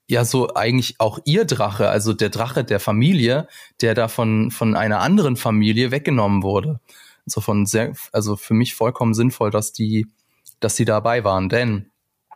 ja 0.07 0.25
so 0.25 0.53
eigentlich 0.55 0.99
auch 0.99 1.19
ihr 1.23 1.45
Drache, 1.45 1.87
also 1.87 2.11
der 2.11 2.29
Drache 2.29 2.65
der 2.65 2.81
Familie, 2.81 3.47
der 3.79 3.93
da 3.93 4.09
von, 4.09 4.51
von 4.51 4.75
einer 4.75 4.99
anderen 4.99 5.37
Familie 5.37 5.91
weggenommen 5.91 6.43
wurde. 6.43 6.81
So 7.25 7.39
von 7.39 7.65
sehr, 7.65 7.93
also 8.11 8.35
für 8.35 8.53
mich 8.53 8.75
vollkommen 8.75 9.13
sinnvoll, 9.13 9.51
dass 9.51 9.71
die, 9.71 10.05
dass 10.59 10.75
die 10.75 10.83
dabei 10.83 11.23
waren, 11.23 11.47
denn 11.47 11.92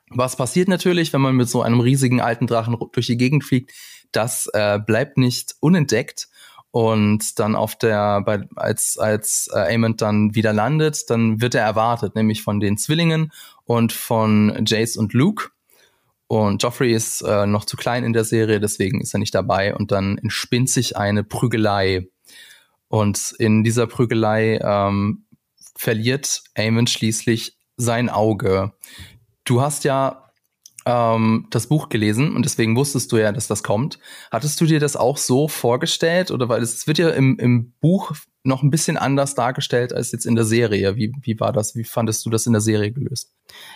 was 0.10 0.36
passiert 0.36 0.68
natürlich, 0.68 1.14
wenn 1.14 1.22
man 1.22 1.36
mit 1.36 1.50
so 1.50 1.62
einem 1.62 1.80
riesigen 1.80 2.22
alten 2.22 2.48
Drachen 2.48 2.78
durch 2.92 3.08
die 3.08 3.18
Gegend 3.18 3.44
fliegt? 3.44 3.74
Das 4.12 4.50
äh, 4.54 4.80
bleibt 4.80 5.18
nicht 5.18 5.56
unentdeckt. 5.60 6.30
Und 6.72 7.40
dann 7.40 7.56
auf 7.56 7.78
der, 7.78 8.22
bei, 8.22 8.42
als, 8.56 8.98
als 8.98 9.50
äh, 9.54 9.74
Amond 9.74 10.02
dann 10.02 10.36
wieder 10.36 10.54
landet, 10.54 11.10
dann 11.10 11.42
wird 11.42 11.56
er 11.56 11.64
erwartet, 11.64 12.16
nämlich 12.16 12.44
von 12.44 12.60
den 12.60 12.78
Zwillingen 12.78 13.32
und 13.66 13.94
von 13.94 14.64
Jace 14.66 14.98
und 14.98 15.14
Luke. 15.14 15.50
Und 16.28 16.62
Joffrey 16.62 16.94
ist 16.94 17.22
äh, 17.22 17.48
noch 17.48 17.66
zu 17.66 17.78
klein 17.78 18.04
in 18.04 18.14
der 18.14 18.26
Serie, 18.26 18.60
deswegen 18.60 19.02
ist 19.02 19.14
er 19.16 19.20
nicht 19.20 19.34
dabei. 19.34 19.74
Und 19.74 19.92
dann 19.92 20.18
entspinnt 20.18 20.70
sich 20.70 20.98
eine 20.98 21.24
Prügelei. 21.24 22.10
Und 22.90 23.34
in 23.40 23.64
dieser 23.64 23.88
Prügelei 23.88 24.60
ähm, 24.62 25.26
verliert 25.76 26.44
Amon 26.56 26.88
schließlich 26.88 27.58
sein 27.78 28.10
Auge. 28.10 28.74
Du 29.48 29.62
hast 29.62 29.86
ja 29.86 30.30
ähm, 30.86 31.48
das 31.52 31.68
Buch 31.68 31.88
gelesen 31.88 32.36
und 32.36 32.44
deswegen 32.44 32.76
wusstest 32.76 33.12
du 33.14 33.18
ja, 33.18 33.32
dass 33.32 33.48
das 33.48 33.64
kommt. 33.64 33.98
Hattest 34.30 34.60
du 34.60 34.66
dir 34.66 34.82
das 34.82 34.98
auch 34.98 35.16
so 35.16 35.48
vorgestellt 35.48 36.32
oder 36.32 36.50
weil 36.50 36.62
es 36.62 36.86
wird 36.86 36.98
ja 36.98 37.10
im, 37.12 37.40
im 37.40 37.72
Buch 37.80 38.12
noch 38.44 38.62
ein 38.62 38.72
bisschen 38.72 38.98
anders 38.98 39.36
dargestellt 39.36 39.94
als 39.94 40.12
jetzt 40.12 40.26
in 40.26 40.36
der 40.36 40.44
Serie. 40.44 40.98
Wie, 40.98 41.14
wie 41.22 41.40
war 41.40 41.54
das? 41.54 41.76
Wie 41.76 41.86
fandest 41.86 42.26
du 42.26 42.30
das 42.30 42.46
in 42.46 42.52
der 42.52 42.62
Serie 42.62 42.92
gelöst? 42.92 43.34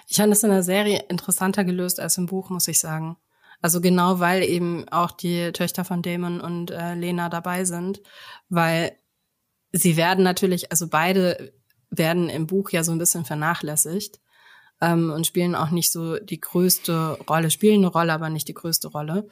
Ich 0.08 0.18
fand 0.18 0.34
es 0.34 0.44
in 0.44 0.50
der 0.50 0.64
Serie 0.64 1.06
interessanter 1.08 1.64
gelöst 1.64 2.02
als 2.02 2.18
im 2.18 2.26
Buch, 2.26 2.50
muss 2.50 2.68
ich 2.68 2.80
sagen. 2.80 3.16
Also 3.62 3.80
genau, 3.80 4.20
weil 4.20 4.44
eben 4.44 4.90
auch 4.90 5.12
die 5.12 5.54
Töchter 5.54 5.86
von 5.86 6.02
Damon 6.02 6.42
und 6.42 6.72
äh, 6.72 6.96
Lena 6.96 7.30
dabei 7.30 7.64
sind, 7.64 8.02
weil 8.50 8.92
sie 9.72 9.96
werden 9.96 10.26
natürlich, 10.26 10.70
also 10.70 10.90
beide 10.90 11.54
werden 11.90 12.30
im 12.30 12.46
Buch 12.46 12.72
ja 12.72 12.84
so 12.84 12.92
ein 12.92 12.98
bisschen 12.98 13.24
vernachlässigt. 13.24 14.20
Ähm, 14.82 15.12
und 15.12 15.28
spielen 15.28 15.56
auch 15.56 15.70
nicht 15.70 15.92
so 15.92 16.18
die 16.18 16.40
größte 16.40 17.20
Rolle, 17.30 17.52
spielen 17.52 17.78
eine 17.78 17.88
Rolle, 17.88 18.14
aber 18.14 18.30
nicht 18.30 18.48
die 18.48 18.54
größte 18.54 18.90
Rolle. 18.90 19.28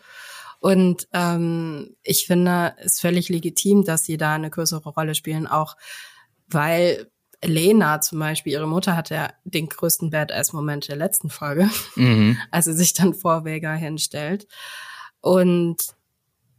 Und 0.59 1.07
ähm, 1.13 1.95
ich 2.03 2.27
finde 2.27 2.75
es 2.79 2.99
völlig 2.99 3.29
legitim, 3.29 3.83
dass 3.83 4.03
sie 4.03 4.17
da 4.17 4.33
eine 4.33 4.49
größere 4.49 4.89
Rolle 4.89 5.15
spielen, 5.15 5.47
auch 5.47 5.75
weil 6.47 7.09
Lena 7.43 8.01
zum 8.01 8.19
Beispiel, 8.19 8.53
ihre 8.53 8.67
Mutter 8.67 8.95
hatte 8.95 9.15
ja 9.15 9.29
den 9.45 9.69
größten 9.69 10.09
Badass-Moment 10.09 10.89
der 10.89 10.97
letzten 10.97 11.29
Folge, 11.29 11.69
mhm. 11.95 12.37
als 12.51 12.65
sie 12.65 12.73
sich 12.73 12.93
dann 12.93 13.13
vor 13.13 13.45
Vega 13.45 13.73
hinstellt. 13.73 14.47
Und 15.21 15.77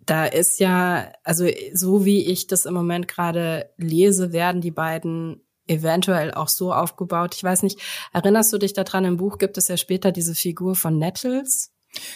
da 0.07 0.25
ist 0.25 0.59
ja, 0.59 1.13
also 1.23 1.47
so 1.75 2.05
wie 2.05 2.25
ich 2.25 2.47
das 2.47 2.65
im 2.65 2.75
Moment 2.75 3.09
gerade 3.09 3.71
lese, 3.77 4.33
werden 4.33 4.61
die 4.61 4.71
beiden 4.71 5.43
eventuell 5.71 6.35
auch 6.35 6.49
so 6.49 6.73
aufgebaut. 6.75 7.35
Ich 7.35 7.45
weiß 7.45 7.63
nicht, 7.63 7.81
erinnerst 8.13 8.53
du 8.53 8.59
dich 8.59 8.73
daran, 8.73 9.05
im 9.05 9.17
Buch 9.17 9.39
gibt 9.39 9.57
es 9.57 9.69
ja 9.69 9.77
später 9.77 10.13
diese 10.13 10.35
Figur 10.35 10.75
von 10.75 10.99
Nettles, 10.99 11.73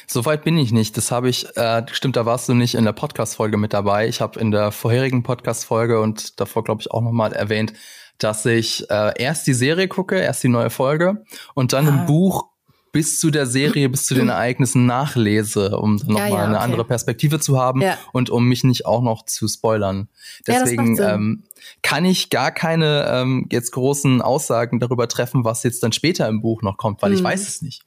Soweit 0.07 0.45
bin 0.45 0.57
ich 0.57 0.73
nicht. 0.73 0.97
Das 0.97 1.11
habe 1.11 1.29
ich, 1.29 1.57
äh, 1.57 1.83
stimmt, 1.91 2.17
da 2.17 2.25
warst 2.27 2.49
du 2.49 2.55
nicht 2.55 2.75
in 2.75 2.85
der 2.85 2.93
Podcast-Folge 2.93 3.57
mit 3.57 3.73
dabei. 3.73 4.07
Ich 4.07 4.21
habe 4.21 4.39
in 4.39 4.51
der 4.51 4.71
vorherigen 4.71 5.23
Podcast-Folge 5.23 6.01
und 6.01 6.39
davor, 6.39 6.63
glaube 6.63 6.81
ich, 6.81 6.91
auch 6.93 7.01
nochmal 7.01 7.33
erwähnt, 7.33 7.73
dass 8.19 8.47
ich 8.47 8.89
äh, 8.91 9.21
erst 9.21 9.47
die 9.47 9.55
Serie 9.55 9.89
gucke, 9.89 10.17
erst 10.17 10.45
die 10.45 10.49
neue 10.49 10.71
Folge 10.71 11.25
und 11.55 11.73
dann 11.73 11.89
ah. 11.89 11.91
im 11.91 12.07
Buch 12.07 12.54
bis 12.95 13.19
zu 13.19 13.33
der 13.33 13.47
Serie, 13.47 13.89
bis 13.89 14.07
zu 14.07 14.15
den 14.15 14.29
Ereignissen 14.29 14.87
nachlese, 14.87 15.77
um 15.77 15.99
dann 15.99 16.07
nochmal 16.07 16.31
ja, 16.31 16.37
ja, 16.37 16.45
eine 16.45 16.55
okay. 16.55 16.65
andere 16.65 16.85
Perspektive 16.85 17.41
zu 17.41 17.61
haben 17.61 17.83
ja. 17.83 17.99
und 18.13 18.31
um 18.31 18.47
mich 18.47 18.63
nicht 18.63 18.87
auch 18.87 19.03
noch 19.03 19.27
zu 19.27 19.49
spoilern. 19.49 20.09
Deswegen 20.47 20.97
ähm, 21.03 21.43
kann 21.83 22.05
ich 22.05 22.31
gar 22.31 22.53
keine 22.53 23.07
ähm, 23.11 23.49
jetzt 23.51 23.73
großen 23.73 24.23
Aussagen 24.23 24.79
darüber 24.79 25.09
treffen, 25.09 25.45
was 25.45 25.65
jetzt 25.65 25.83
dann 25.83 25.91
später 25.91 26.29
im 26.29 26.41
Buch 26.41 26.63
noch 26.63 26.77
kommt, 26.77 27.03
weil 27.03 27.11
mhm. 27.11 27.17
ich 27.17 27.25
weiß 27.25 27.49
es 27.49 27.63
nicht. 27.63 27.83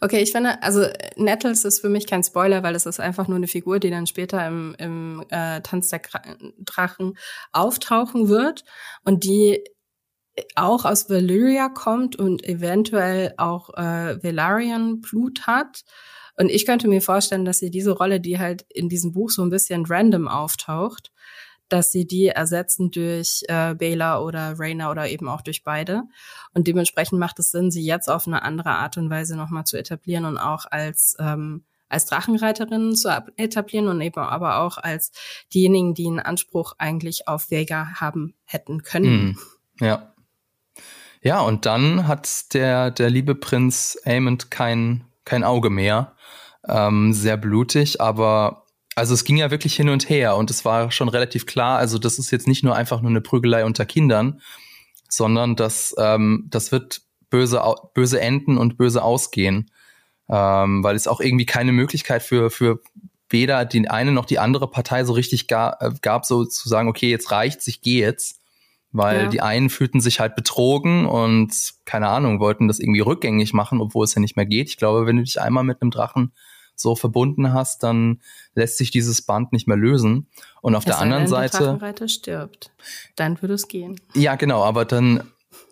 Okay, 0.00 0.22
ich 0.22 0.32
finde, 0.32 0.62
also 0.62 0.86
Nettles 1.16 1.66
ist 1.66 1.80
für 1.80 1.90
mich 1.90 2.06
kein 2.06 2.24
Spoiler, 2.24 2.62
weil 2.62 2.74
es 2.74 2.86
ist 2.86 3.00
einfach 3.00 3.28
nur 3.28 3.36
eine 3.36 3.48
Figur, 3.48 3.80
die 3.80 3.90
dann 3.90 4.06
später 4.06 4.46
im, 4.46 4.74
im 4.78 5.24
äh, 5.28 5.60
Tanz 5.60 5.90
der 5.90 6.00
Drachen 6.60 7.18
auftauchen 7.52 8.30
wird 8.30 8.64
und 9.04 9.24
die 9.24 9.62
auch 10.54 10.84
aus 10.84 11.08
Valyria 11.08 11.68
kommt 11.68 12.16
und 12.16 12.44
eventuell 12.44 13.34
auch 13.36 13.70
äh, 13.74 14.22
Valarian 14.22 15.00
Blut 15.00 15.46
hat. 15.46 15.84
Und 16.36 16.50
ich 16.50 16.66
könnte 16.66 16.88
mir 16.88 17.02
vorstellen, 17.02 17.44
dass 17.44 17.58
sie 17.58 17.70
diese 17.70 17.92
Rolle, 17.92 18.20
die 18.20 18.38
halt 18.38 18.64
in 18.68 18.88
diesem 18.88 19.12
Buch 19.12 19.30
so 19.30 19.42
ein 19.42 19.50
bisschen 19.50 19.86
random 19.86 20.28
auftaucht, 20.28 21.10
dass 21.68 21.90
sie 21.90 22.06
die 22.06 22.28
ersetzen 22.28 22.90
durch 22.90 23.42
äh, 23.48 23.74
Baylor 23.74 24.24
oder 24.24 24.58
Rainer 24.58 24.90
oder 24.90 25.08
eben 25.08 25.28
auch 25.28 25.42
durch 25.42 25.64
beide. 25.64 26.04
Und 26.54 26.66
dementsprechend 26.66 27.18
macht 27.18 27.38
es 27.38 27.50
Sinn, 27.50 27.70
sie 27.70 27.84
jetzt 27.84 28.08
auf 28.08 28.26
eine 28.26 28.42
andere 28.42 28.70
Art 28.70 28.96
und 28.96 29.10
Weise 29.10 29.36
nochmal 29.36 29.64
zu 29.64 29.76
etablieren 29.76 30.24
und 30.24 30.38
auch 30.38 30.64
als 30.70 31.16
ähm, 31.18 31.64
als 31.88 32.04
Drachenreiterinnen 32.06 32.94
zu 32.94 33.08
etablieren 33.36 33.88
und 33.88 34.00
eben 34.00 34.20
aber 34.20 34.58
auch 34.58 34.78
als 34.78 35.10
diejenigen, 35.54 35.94
die 35.94 36.06
einen 36.06 36.20
Anspruch 36.20 36.74
eigentlich 36.78 37.28
auf 37.28 37.50
Vega 37.50 37.94
haben 37.94 38.34
hätten 38.44 38.82
können. 38.82 39.36
Mm, 39.80 39.84
ja. 39.84 40.14
Ja, 41.22 41.40
und 41.40 41.66
dann 41.66 42.06
hat 42.06 42.54
der, 42.54 42.90
der 42.90 43.10
liebe 43.10 43.34
Prinz 43.34 43.98
Aemond 44.04 44.50
kein, 44.50 45.04
kein 45.24 45.44
Auge 45.44 45.70
mehr. 45.70 46.14
Ähm, 46.66 47.12
sehr 47.12 47.36
blutig, 47.36 48.00
aber 48.00 48.66
also 48.94 49.14
es 49.14 49.24
ging 49.24 49.36
ja 49.36 49.50
wirklich 49.50 49.74
hin 49.76 49.88
und 49.88 50.08
her 50.08 50.36
und 50.36 50.50
es 50.50 50.64
war 50.64 50.90
schon 50.90 51.08
relativ 51.08 51.46
klar, 51.46 51.78
also 51.78 51.98
das 51.98 52.18
ist 52.18 52.30
jetzt 52.30 52.48
nicht 52.48 52.64
nur 52.64 52.74
einfach 52.74 53.00
nur 53.00 53.10
eine 53.10 53.20
Prügelei 53.20 53.64
unter 53.64 53.86
Kindern, 53.86 54.40
sondern 55.08 55.56
das, 55.56 55.94
ähm, 55.98 56.46
das 56.50 56.72
wird 56.72 57.02
böse, 57.30 57.62
böse 57.94 58.20
enden 58.20 58.58
und 58.58 58.76
böse 58.76 59.02
ausgehen, 59.02 59.70
ähm, 60.28 60.82
weil 60.82 60.96
es 60.96 61.06
auch 61.06 61.20
irgendwie 61.20 61.46
keine 61.46 61.72
Möglichkeit 61.72 62.22
für, 62.22 62.50
für 62.50 62.80
weder 63.30 63.64
die 63.64 63.88
eine 63.88 64.12
noch 64.12 64.24
die 64.24 64.38
andere 64.38 64.68
Partei 64.70 65.04
so 65.04 65.12
richtig 65.12 65.48
gar, 65.48 65.80
äh, 65.80 65.92
gab, 66.02 66.26
so 66.26 66.44
zu 66.44 66.68
sagen, 66.68 66.88
okay, 66.88 67.10
jetzt 67.10 67.30
reicht's, 67.30 67.66
ich 67.66 67.80
gehe 67.80 68.04
jetzt. 68.04 68.40
Weil 68.90 69.24
ja. 69.24 69.28
die 69.28 69.40
einen 69.42 69.68
fühlten 69.68 70.00
sich 70.00 70.18
halt 70.18 70.34
betrogen 70.34 71.04
und 71.04 71.52
keine 71.84 72.08
Ahnung, 72.08 72.40
wollten 72.40 72.68
das 72.68 72.78
irgendwie 72.78 73.00
rückgängig 73.00 73.52
machen, 73.52 73.80
obwohl 73.80 74.04
es 74.04 74.14
ja 74.14 74.20
nicht 74.20 74.36
mehr 74.36 74.46
geht. 74.46 74.68
Ich 74.68 74.78
glaube, 74.78 75.06
wenn 75.06 75.16
du 75.16 75.22
dich 75.22 75.40
einmal 75.40 75.64
mit 75.64 75.82
einem 75.82 75.90
Drachen 75.90 76.32
so 76.74 76.94
verbunden 76.94 77.52
hast, 77.52 77.82
dann 77.82 78.20
lässt 78.54 78.78
sich 78.78 78.90
dieses 78.90 79.22
Band 79.22 79.52
nicht 79.52 79.68
mehr 79.68 79.76
lösen. 79.76 80.28
Und 80.62 80.74
auf 80.74 80.84
es 80.84 80.86
der 80.86 80.98
anderen 80.98 81.26
Seite. 81.26 81.58
Der 81.58 81.66
Drachenreiter 81.66 82.08
stirbt. 82.08 82.70
Dann 83.16 83.40
würde 83.42 83.54
es 83.54 83.68
gehen. 83.68 84.00
Ja, 84.14 84.36
genau, 84.36 84.62
aber 84.62 84.84
dann 84.84 85.28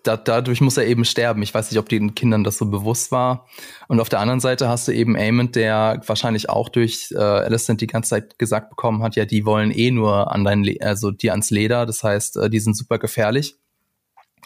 da, 0.06 0.16
dadurch 0.16 0.60
muss 0.60 0.76
er 0.76 0.86
eben 0.86 1.04
sterben. 1.04 1.42
Ich 1.42 1.52
weiß 1.52 1.70
nicht, 1.70 1.78
ob 1.78 1.88
den 1.88 2.14
Kindern 2.14 2.44
das 2.44 2.58
so 2.58 2.66
bewusst 2.66 3.12
war. 3.12 3.46
Und 3.88 4.00
auf 4.00 4.08
der 4.08 4.20
anderen 4.20 4.40
Seite 4.40 4.68
hast 4.68 4.88
du 4.88 4.92
eben 4.92 5.16
Aemond, 5.16 5.56
der 5.56 6.00
wahrscheinlich 6.06 6.48
auch 6.48 6.68
durch 6.68 7.08
äh, 7.12 7.18
Alicent 7.18 7.80
die 7.80 7.86
ganze 7.86 8.10
Zeit 8.10 8.38
gesagt 8.38 8.70
bekommen 8.70 9.02
hat, 9.02 9.16
ja, 9.16 9.24
die 9.24 9.44
wollen 9.44 9.70
eh 9.70 9.90
nur 9.90 10.32
an 10.32 10.44
dein, 10.44 10.64
Le 10.64 10.76
also 10.80 11.10
dir 11.10 11.32
ans 11.32 11.50
Leder. 11.50 11.86
Das 11.86 12.02
heißt, 12.02 12.36
äh, 12.36 12.50
die 12.50 12.60
sind 12.60 12.76
super 12.76 12.98
gefährlich. 12.98 13.56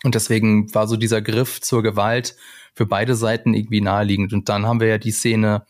Und 0.03 0.15
deswegen 0.15 0.75
war 0.75 0.89
so 0.89 0.97
dieser 0.97 1.21
Griff 1.21 1.61
zur 1.61 1.83
Gewalt 1.83 2.37
für 2.75 2.87
beide 2.87 3.15
Seiten 3.15 3.55
irgendwie 3.55 3.81
naheliegend. 3.81 4.33
Und 4.33 4.49
dann 4.49 4.67
haben 4.67 4.81
wir 4.81 4.89
ja 4.89 4.99
die 4.99 5.13
Szene, 5.13 5.67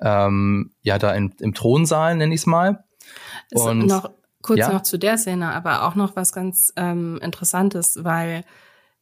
ähm, 0.00 0.72
ja, 0.82 0.98
da 0.98 1.12
im, 1.12 1.32
im 1.40 1.52
Thronsaal, 1.52 2.16
nenne 2.16 2.34
ich 2.34 2.40
es 2.40 2.46
mal. 2.46 2.84
Und 3.52 3.86
noch 3.86 4.10
kurz 4.42 4.60
ja. 4.60 4.72
noch 4.72 4.82
zu 4.82 4.98
der 4.98 5.18
Szene, 5.18 5.52
aber 5.52 5.86
auch 5.86 5.94
noch 5.94 6.16
was 6.16 6.32
ganz 6.32 6.72
ähm, 6.76 7.18
Interessantes, 7.20 7.98
weil 8.02 8.44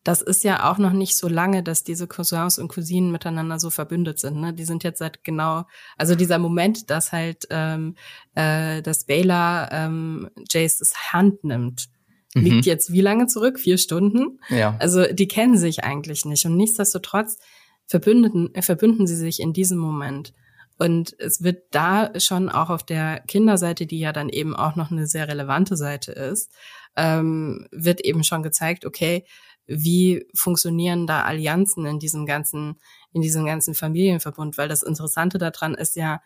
das 0.05 0.21
ist 0.21 0.45
ja 0.45 0.71
auch 0.71 0.77
noch 0.77 0.93
nicht 0.93 1.17
so 1.17 1.29
lange, 1.29 1.63
dass 1.63 1.83
diese 1.83 2.07
Cousins 2.07 2.59
und 2.59 2.69
Cousinen 2.69 3.11
miteinander 3.11 3.59
so 3.59 3.71
verbündet 3.71 4.21
sind. 4.21 4.39
Ne? 4.39 4.53
Die 4.53 4.65
sind 4.65 4.85
jetzt 4.85 4.99
seit 4.99 5.25
genau, 5.25 5.65
also 5.97 6.15
dieser 6.15 6.39
Moment, 6.39 6.91
dass 6.91 7.11
halt 7.11 7.47
ähm, 7.49 7.97
äh, 8.35 8.83
das 8.83 9.05
Baylor 9.07 9.71
ähm, 9.73 10.29
Jaces 10.51 10.95
Hand 11.13 11.43
nimmt, 11.43 11.87
mhm. 12.35 12.43
liegt 12.43 12.67
jetzt 12.67 12.93
wie 12.93 13.01
lange 13.01 13.27
zurück? 13.27 13.59
Vier 13.59 13.79
Stunden? 13.79 14.41
Ja. 14.51 14.77
Also 14.79 15.05
die 15.11 15.27
kennen 15.27 15.57
sich 15.57 15.85
eigentlich 15.85 16.27
nicht 16.27 16.45
und 16.45 16.57
nichtsdestotrotz 16.59 17.39
verbündeten, 17.87 18.55
äh, 18.55 18.61
verbünden 18.61 19.07
sie 19.07 19.17
sich 19.17 19.41
in 19.41 19.55
diesem 19.55 19.79
Moment. 19.79 20.35
Und 20.77 21.15
es 21.19 21.43
wird 21.43 21.63
da 21.71 22.11
schon 22.19 22.51
auch 22.51 22.69
auf 22.69 22.83
der 22.83 23.21
Kinderseite, 23.21 23.87
die 23.87 24.01
ja 24.01 24.13
dann 24.13 24.29
eben 24.29 24.55
auch 24.55 24.77
noch 24.77 24.91
eine 24.91 25.07
sehr 25.07 25.29
relevante 25.29 25.77
Seite 25.77 26.13
ist, 26.13 26.51
ähm, 26.97 27.69
wird 27.71 28.01
eben 28.01 28.25
schon 28.25 28.43
gezeigt, 28.43 28.85
okay, 28.85 29.25
wie 29.67 30.27
funktionieren 30.35 31.07
da 31.07 31.23
Allianzen 31.23 31.87
in 31.87 31.99
diesem 31.99 32.27
ganzen, 32.27 32.81
in 33.13 33.23
diesem 33.23 33.45
ganzen 33.47 33.75
Familienverbund? 33.75 34.59
Weil 34.59 34.69
das 34.69 34.83
Interessante 34.83 35.39
daran 35.39 35.75
ist 35.75 35.97
ja, 35.97 36.21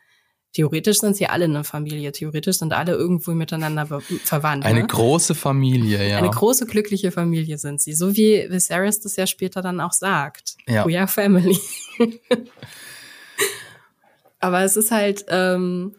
theoretisch 0.53 0.98
sind 0.98 1.16
sie 1.16 1.27
alle 1.27 1.44
eine 1.44 1.64
Familie, 1.64 2.12
theoretisch 2.12 2.59
sind 2.59 2.72
alle 2.72 2.92
irgendwo 2.92 3.33
miteinander 3.33 4.01
verwandt. 4.24 4.64
Eine 4.64 4.81
ne? 4.81 4.87
große 4.87 5.35
Familie, 5.35 6.09
ja. 6.09 6.18
Eine 6.18 6.31
große, 6.31 6.66
glückliche 6.66 7.12
Familie 7.12 7.59
sind 7.59 7.81
sie. 7.81 7.92
So 7.92 8.16
wie 8.16 8.46
Viserys 8.51 9.01
das 9.01 9.16
ja 9.16 9.27
später 9.27 9.62
dann 9.62 9.81
auch 9.81 9.92
sagt. 9.92 10.57
Ja. 10.66 10.87
We 10.87 10.98
are 10.98 11.09
family. 11.09 11.59
Aber 14.40 14.62
es 14.62 14.77
ist 14.77 14.90
halt, 14.90 15.27
ähm, 15.29 15.96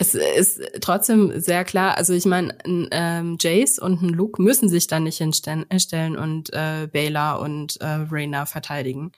es 0.00 0.14
ist 0.14 0.62
trotzdem 0.80 1.38
sehr 1.38 1.62
klar, 1.62 1.98
also 1.98 2.14
ich 2.14 2.24
meine, 2.24 2.56
ähm, 2.64 3.36
Jace 3.38 3.78
und 3.78 4.00
ein 4.00 4.08
Luke 4.08 4.40
müssen 4.40 4.70
sich 4.70 4.86
da 4.86 4.98
nicht 4.98 5.18
hinstellen 5.18 6.16
und 6.16 6.50
äh, 6.54 6.88
Baylor 6.90 7.38
und 7.40 7.78
äh, 7.82 8.06
Rhaena 8.10 8.46
verteidigen. 8.46 9.12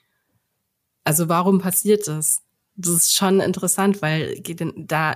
Also 1.05 1.29
warum 1.29 1.59
passiert 1.59 2.05
das? 2.09 2.43
Das 2.75 2.95
ist 2.95 3.15
schon 3.15 3.39
interessant, 3.39 4.01
weil 4.01 4.41
da 4.75 5.15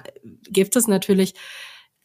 gibt 0.49 0.77
es 0.77 0.87
natürlich, 0.87 1.33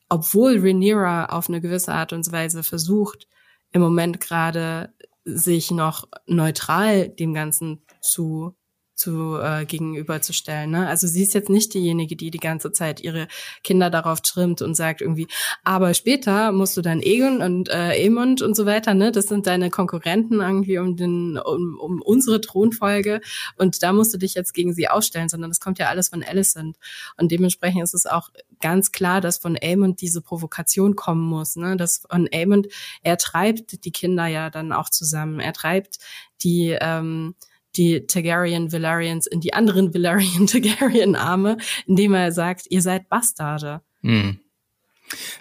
obwohl 0.08 0.58
Rhaenyra 0.58 1.26
auf 1.26 1.48
eine 1.48 1.60
gewisse 1.60 1.92
Art 1.92 2.12
und 2.12 2.32
Weise 2.32 2.64
versucht, 2.64 3.28
im 3.70 3.80
Moment 3.80 4.18
gerade 4.18 4.92
sich 5.24 5.70
noch 5.70 6.08
neutral 6.26 7.10
dem 7.10 7.32
Ganzen 7.32 7.86
zu 8.00 8.56
zu 8.94 9.38
äh, 9.40 9.64
gegenüberzustellen. 9.64 10.70
Ne? 10.70 10.86
Also 10.86 11.06
sie 11.06 11.22
ist 11.22 11.34
jetzt 11.34 11.48
nicht 11.48 11.74
diejenige, 11.74 12.14
die 12.14 12.30
die 12.30 12.38
ganze 12.38 12.72
Zeit 12.72 13.00
ihre 13.00 13.26
Kinder 13.64 13.90
darauf 13.90 14.20
trimmt 14.20 14.62
und 14.62 14.74
sagt 14.74 15.00
irgendwie, 15.00 15.26
aber 15.64 15.94
später 15.94 16.52
musst 16.52 16.76
du 16.76 16.82
dann 16.82 17.00
Egon 17.00 17.40
und 17.40 17.68
äh, 17.68 17.94
Emond 18.04 18.42
und 18.42 18.54
so 18.54 18.66
weiter, 18.66 18.94
ne? 18.94 19.10
Das 19.10 19.26
sind 19.26 19.46
deine 19.46 19.70
Konkurrenten 19.70 20.40
irgendwie 20.40 20.78
um 20.78 20.96
den 20.96 21.38
um, 21.38 21.78
um 21.80 22.02
unsere 22.02 22.40
Thronfolge 22.40 23.20
und 23.56 23.82
da 23.82 23.92
musst 23.92 24.12
du 24.14 24.18
dich 24.18 24.34
jetzt 24.34 24.52
gegen 24.52 24.74
sie 24.74 24.88
ausstellen, 24.88 25.28
sondern 25.28 25.50
das 25.50 25.60
kommt 25.60 25.78
ja 25.78 25.88
alles 25.88 26.10
von 26.10 26.22
Alicent 26.22 26.76
und 27.16 27.32
dementsprechend 27.32 27.82
ist 27.82 27.94
es 27.94 28.06
auch 28.06 28.28
ganz 28.60 28.92
klar, 28.92 29.20
dass 29.20 29.38
von 29.38 29.56
Aemond 29.60 30.00
diese 30.00 30.20
Provokation 30.20 30.96
kommen 30.96 31.22
muss, 31.22 31.56
ne? 31.56 31.76
Dass 31.76 32.02
von 32.08 32.28
Aemond 32.32 32.68
er 33.02 33.16
treibt 33.16 33.84
die 33.84 33.92
Kinder 33.92 34.26
ja 34.26 34.50
dann 34.50 34.72
auch 34.72 34.90
zusammen, 34.90 35.40
er 35.40 35.52
treibt 35.52 35.98
die 36.42 36.76
ähm, 36.80 37.34
die 37.76 38.06
Targaryen 38.06 38.72
Valerians 38.72 39.26
in 39.26 39.40
die 39.40 39.54
anderen 39.54 39.94
Valerian 39.94 40.46
Targaryen 40.48 41.16
Arme, 41.16 41.58
indem 41.86 42.14
er 42.14 42.32
sagt, 42.32 42.66
ihr 42.70 42.82
seid 42.82 43.08
Bastarde. 43.08 43.80
Hm. 44.02 44.38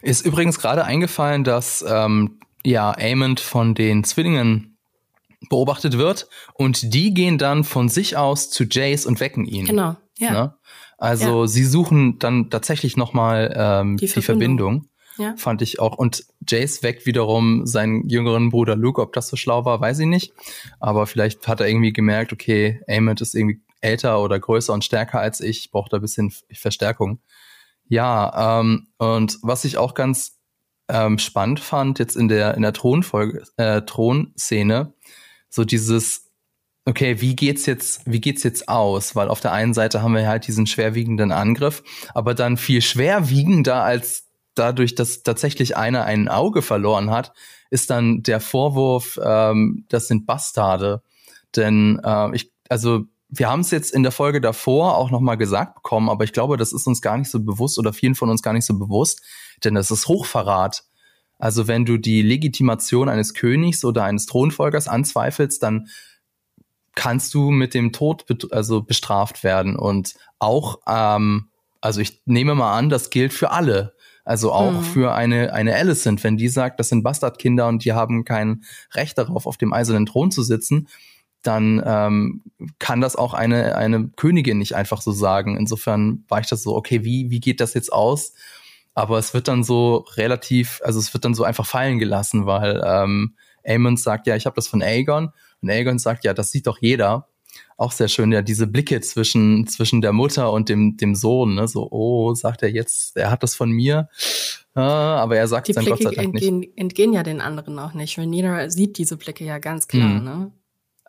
Ist 0.01 0.25
übrigens 0.25 0.59
gerade 0.59 0.83
eingefallen, 0.83 1.43
dass 1.43 1.83
ähm, 1.87 2.39
ja 2.65 2.91
Aemond 2.91 3.39
von 3.39 3.73
den 3.73 4.03
Zwillingen 4.03 4.77
beobachtet 5.49 5.97
wird 5.97 6.27
und 6.53 6.93
die 6.93 7.13
gehen 7.13 7.37
dann 7.37 7.63
von 7.63 7.89
sich 7.89 8.17
aus 8.17 8.49
zu 8.49 8.65
Jace 8.65 9.05
und 9.05 9.19
wecken 9.19 9.45
ihn. 9.45 9.65
Genau, 9.65 9.95
ja. 10.19 10.31
Ne? 10.31 10.55
Also 10.97 11.41
ja. 11.41 11.47
sie 11.47 11.65
suchen 11.65 12.19
dann 12.19 12.51
tatsächlich 12.51 12.95
nochmal 12.95 13.53
ähm, 13.55 13.97
die, 13.97 14.05
die 14.05 14.21
Verbindung. 14.21 14.85
Ja. 15.17 15.35
Fand 15.37 15.61
ich 15.61 15.79
auch. 15.79 15.97
Und 15.97 16.25
Jace 16.47 16.83
weckt 16.83 17.05
wiederum 17.05 17.65
seinen 17.65 18.07
jüngeren 18.07 18.49
Bruder 18.49 18.75
Luke. 18.75 19.01
Ob 19.01 19.13
das 19.13 19.27
so 19.27 19.35
schlau 19.35 19.65
war, 19.65 19.81
weiß 19.81 19.99
ich 19.99 20.07
nicht. 20.07 20.33
Aber 20.79 21.05
vielleicht 21.07 21.47
hat 21.47 21.59
er 21.59 21.67
irgendwie 21.67 21.93
gemerkt, 21.93 22.33
okay, 22.33 22.81
Amond 22.87 23.21
ist 23.21 23.35
irgendwie 23.35 23.61
älter 23.81 24.21
oder 24.21 24.39
größer 24.39 24.73
und 24.73 24.85
stärker 24.85 25.19
als 25.19 25.41
ich. 25.41 25.59
Ich 25.59 25.71
brauche 25.71 25.89
da 25.89 25.97
ein 25.97 26.01
bisschen 26.01 26.33
Verstärkung. 26.53 27.19
Ja, 27.87 28.59
ähm, 28.61 28.87
und 28.97 29.37
was 29.41 29.65
ich 29.65 29.77
auch 29.77 29.93
ganz 29.93 30.39
ähm, 30.87 31.17
spannend 31.17 31.59
fand, 31.59 31.99
jetzt 31.99 32.15
in 32.15 32.27
der, 32.27 32.55
in 32.55 32.61
der 32.61 32.73
Thronfolge, 32.73 33.43
äh, 33.57 33.81
Thronszene, 33.81 34.93
so 35.49 35.65
dieses, 35.65 36.31
okay, 36.85 37.19
wie 37.21 37.35
geht's 37.35 37.65
jetzt, 37.65 38.01
wie 38.05 38.21
geht's 38.21 38.43
jetzt 38.43 38.69
aus? 38.69 39.15
Weil 39.15 39.27
auf 39.27 39.41
der 39.41 39.51
einen 39.51 39.73
Seite 39.73 40.01
haben 40.01 40.15
wir 40.15 40.27
halt 40.27 40.47
diesen 40.47 40.67
schwerwiegenden 40.67 41.31
Angriff, 41.31 41.83
aber 42.13 42.33
dann 42.33 42.57
viel 42.57 42.81
schwerwiegender 42.81 43.83
als 43.83 44.30
dadurch, 44.55 44.95
dass 44.95 45.23
tatsächlich 45.23 45.77
einer 45.77 46.05
ein 46.05 46.27
Auge 46.27 46.61
verloren 46.61 47.11
hat, 47.11 47.33
ist 47.69 47.89
dann 47.89 48.23
der 48.23 48.39
Vorwurf, 48.39 49.19
ähm, 49.23 49.85
das 49.89 50.07
sind 50.07 50.25
Bastarde. 50.25 51.01
Denn 51.55 51.99
äh, 52.03 52.35
ich, 52.35 52.51
also 52.69 53.05
wir 53.29 53.49
haben 53.49 53.61
es 53.61 53.71
jetzt 53.71 53.93
in 53.93 54.03
der 54.03 54.11
Folge 54.11 54.41
davor 54.41 54.97
auch 54.97 55.09
nochmal 55.09 55.37
gesagt 55.37 55.75
bekommen, 55.75 56.09
aber 56.09 56.25
ich 56.25 56.33
glaube, 56.33 56.57
das 56.57 56.73
ist 56.73 56.85
uns 56.85 57.01
gar 57.01 57.17
nicht 57.17 57.31
so 57.31 57.39
bewusst 57.39 57.79
oder 57.79 57.93
vielen 57.93 58.15
von 58.15 58.29
uns 58.29 58.41
gar 58.41 58.53
nicht 58.53 58.65
so 58.65 58.77
bewusst, 58.77 59.21
denn 59.63 59.73
das 59.73 59.89
ist 59.89 60.07
Hochverrat. 60.07 60.83
Also 61.39 61.67
wenn 61.67 61.85
du 61.85 61.97
die 61.97 62.21
Legitimation 62.21 63.09
eines 63.09 63.33
Königs 63.33 63.83
oder 63.85 64.03
eines 64.03 64.25
Thronfolgers 64.25 64.87
anzweifelst, 64.87 65.63
dann 65.63 65.87
kannst 66.93 67.33
du 67.33 67.51
mit 67.51 67.73
dem 67.73 67.93
Tod 67.93 68.25
be 68.27 68.37
also 68.51 68.83
bestraft 68.83 69.43
werden. 69.43 69.75
Und 69.75 70.13
auch, 70.39 70.79
ähm, 70.87 71.49
also 71.79 72.01
ich 72.01 72.21
nehme 72.25 72.53
mal 72.53 72.77
an, 72.77 72.89
das 72.89 73.09
gilt 73.09 73.33
für 73.33 73.51
alle. 73.51 73.95
Also 74.23 74.51
auch 74.51 74.71
mhm. 74.71 74.83
für 74.83 75.13
eine, 75.13 75.53
eine 75.53 75.75
Alicent, 75.75 76.23
wenn 76.23 76.37
die 76.37 76.47
sagt, 76.47 76.79
das 76.79 76.89
sind 76.89 77.03
Bastardkinder 77.03 77.67
und 77.67 77.83
die 77.83 77.93
haben 77.93 78.23
kein 78.23 78.63
Recht 78.93 79.17
darauf, 79.17 79.47
auf 79.47 79.57
dem 79.57 79.73
eisernen 79.73 80.05
Thron 80.05 80.31
zu 80.31 80.43
sitzen, 80.43 80.87
dann 81.43 81.81
ähm, 81.85 82.41
kann 82.77 83.01
das 83.01 83.15
auch 83.15 83.33
eine, 83.33 83.75
eine 83.75 84.09
Königin 84.15 84.59
nicht 84.59 84.75
einfach 84.75 85.01
so 85.01 85.11
sagen. 85.11 85.57
Insofern 85.57 86.23
war 86.27 86.39
ich 86.39 86.47
das 86.47 86.61
so, 86.61 86.75
okay, 86.75 87.03
wie, 87.03 87.31
wie 87.31 87.39
geht 87.39 87.59
das 87.59 87.73
jetzt 87.73 87.91
aus? 87.91 88.33
Aber 88.93 89.17
es 89.17 89.33
wird 89.33 89.47
dann 89.47 89.63
so 89.63 90.05
relativ, 90.15 90.81
also 90.83 90.99
es 90.99 91.13
wird 91.13 91.25
dann 91.25 91.33
so 91.33 91.43
einfach 91.43 91.65
fallen 91.65 91.97
gelassen, 91.97 92.45
weil 92.45 92.81
ähm, 92.85 93.35
Aemon 93.65 93.97
sagt, 93.97 94.27
ja, 94.27 94.35
ich 94.35 94.45
habe 94.45 94.55
das 94.55 94.67
von 94.67 94.81
Aegon. 94.81 95.31
Und 95.61 95.69
Aegon 95.69 95.99
sagt, 95.99 96.23
ja, 96.23 96.33
das 96.33 96.51
sieht 96.51 96.67
doch 96.67 96.77
jeder. 96.79 97.27
Auch 97.77 97.91
sehr 97.91 98.07
schön, 98.07 98.31
ja, 98.31 98.41
diese 98.41 98.67
Blicke 98.67 99.01
zwischen, 99.01 99.67
zwischen 99.67 100.01
der 100.01 100.13
Mutter 100.13 100.51
und 100.51 100.69
dem, 100.69 100.97
dem 100.97 101.15
Sohn, 101.15 101.55
ne? 101.55 101.67
So, 101.67 101.87
oh, 101.91 102.33
sagt 102.33 102.63
er 102.63 102.69
jetzt, 102.69 103.17
er 103.17 103.31
hat 103.31 103.43
das 103.43 103.55
von 103.55 103.71
mir. 103.71 104.09
Ah, 104.73 105.17
aber 105.17 105.37
er 105.37 105.47
sagt 105.47 105.69
es 105.69 105.75
dann 105.75 105.85
Gott 105.85 106.01
sei 106.01 106.11
Dank 106.11 106.27
entgehen, 106.27 106.59
nicht. 106.59 106.77
entgehen 106.77 107.13
ja 107.13 107.23
den 107.23 107.41
anderen 107.41 107.77
auch 107.79 107.93
nicht. 107.93 108.17
Rhaenyra 108.17 108.69
sieht 108.69 108.97
diese 108.97 109.17
Blicke 109.17 109.43
ja 109.43 109.57
ganz 109.59 109.87
klar, 109.87 110.07
mhm. 110.07 110.23
ne? 110.23 110.51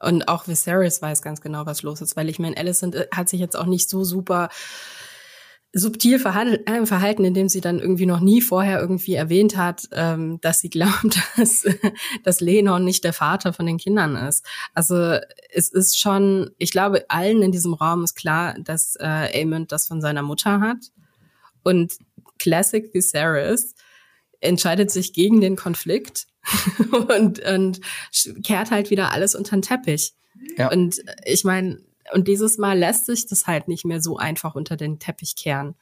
Und 0.01 0.27
auch 0.27 0.49
Viserys 0.49 1.01
weiß 1.01 1.23
ganz 1.23 1.41
genau, 1.41 1.65
was 1.65 1.83
los 1.83 2.01
ist, 2.01 2.17
weil 2.17 2.29
ich 2.29 2.41
meine, 2.41 2.57
Alicent 2.57 2.97
äh, 2.97 3.07
hat 3.15 3.29
sich 3.29 3.39
jetzt 3.39 3.57
auch 3.57 3.67
nicht 3.67 3.89
so 3.89 4.03
super 4.03 4.49
subtil 5.75 6.19
verhalten, 6.19 6.67
äh, 6.67 6.85
verhalten, 6.87 7.25
indem 7.25 7.49
sie 7.49 7.63
dann 7.63 7.79
irgendwie 7.79 8.05
noch 8.05 8.21
nie 8.21 8.43
vorher 8.43 8.81
irgendwie 8.81 9.15
erwähnt 9.15 9.57
hat, 9.57 9.89
ähm, 9.93 10.39
dass 10.41 10.61
sie 10.61 10.71
glaubt, 10.71 11.19
dass, 11.37 11.65
dass 12.25 12.41
Lenon 12.41 12.85
nicht 12.85 13.05
der 13.05 13.13
Vater 13.13 13.53
von 13.53 13.67
den 13.67 13.79
Kindern 13.79 14.17
ist. 14.17 14.45
Also 14.75 15.19
es 15.51 15.71
ist 15.71 15.99
schon, 15.99 16.51
ich 16.59 16.73
glaube, 16.73 17.07
allen 17.09 17.43
in 17.43 17.53
diesem 17.53 17.75
Raum 17.75 18.05
ist 18.05 18.15
klar, 18.15 18.55
dass 18.61 18.97
äh, 18.97 19.41
Aemond 19.41 19.73
das 19.73 19.87
von 19.87 20.01
seiner 20.01 20.23
Mutter 20.23 20.61
hat. 20.61 20.79
Und 21.63 21.95
Classic 22.39 22.93
Viserys 22.93 23.75
entscheidet 24.41 24.91
sich 24.91 25.13
gegen 25.13 25.41
den 25.41 25.57
Konflikt 25.57 26.27
und, 27.09 27.39
und 27.41 27.81
kehrt 28.43 28.71
halt 28.71 28.91
wieder 28.91 29.13
alles 29.13 29.35
unter 29.35 29.57
den 29.57 29.63
Teppich. 29.63 30.15
Ja. 30.57 30.71
Und 30.71 31.03
ich 31.25 31.45
meine, 31.45 31.81
und 32.13 32.29
dieses 32.29 32.59
Mal 32.59 32.79
lässt 32.79 33.07
sich 33.07 33.27
das 33.27 33.47
halt 33.47 33.69
nicht 33.69 33.85
mehr 33.85 34.01
so 34.01 34.17
einfach 34.17 34.55
unter 34.55 34.77
den 34.77 34.99
Teppich 34.99 35.37
kehren. 35.37 35.75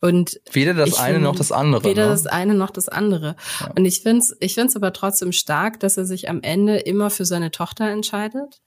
Und 0.00 0.40
weder 0.52 0.74
das 0.74 0.98
eine 0.98 1.14
find, 1.14 1.24
noch 1.24 1.36
das 1.36 1.50
andere. 1.50 1.84
Weder 1.84 2.04
ne? 2.04 2.10
das 2.10 2.26
eine 2.26 2.54
noch 2.54 2.70
das 2.70 2.88
andere. 2.88 3.36
Ja. 3.60 3.72
Und 3.74 3.86
ich 3.86 4.02
finde 4.02 4.18
es 4.18 4.36
ich 4.40 4.54
find's 4.54 4.76
aber 4.76 4.92
trotzdem 4.92 5.32
stark, 5.32 5.80
dass 5.80 5.96
er 5.96 6.04
sich 6.04 6.28
am 6.28 6.42
Ende 6.42 6.76
immer 6.76 7.08
für 7.08 7.24
seine 7.24 7.50
Tochter 7.50 7.88
entscheidet. 7.88 8.60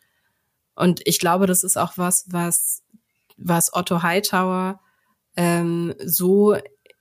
Und 0.76 1.02
ich 1.06 1.19
glaube, 1.19 1.45
das 1.45 1.63
ist 1.63 1.78
auch 1.78 1.93
was, 1.95 2.26
was, 2.30 2.82
was 3.38 3.73
Otto 3.73 4.02
Hightower 4.02 4.80
ähm, 5.36 5.93
so 6.04 6.56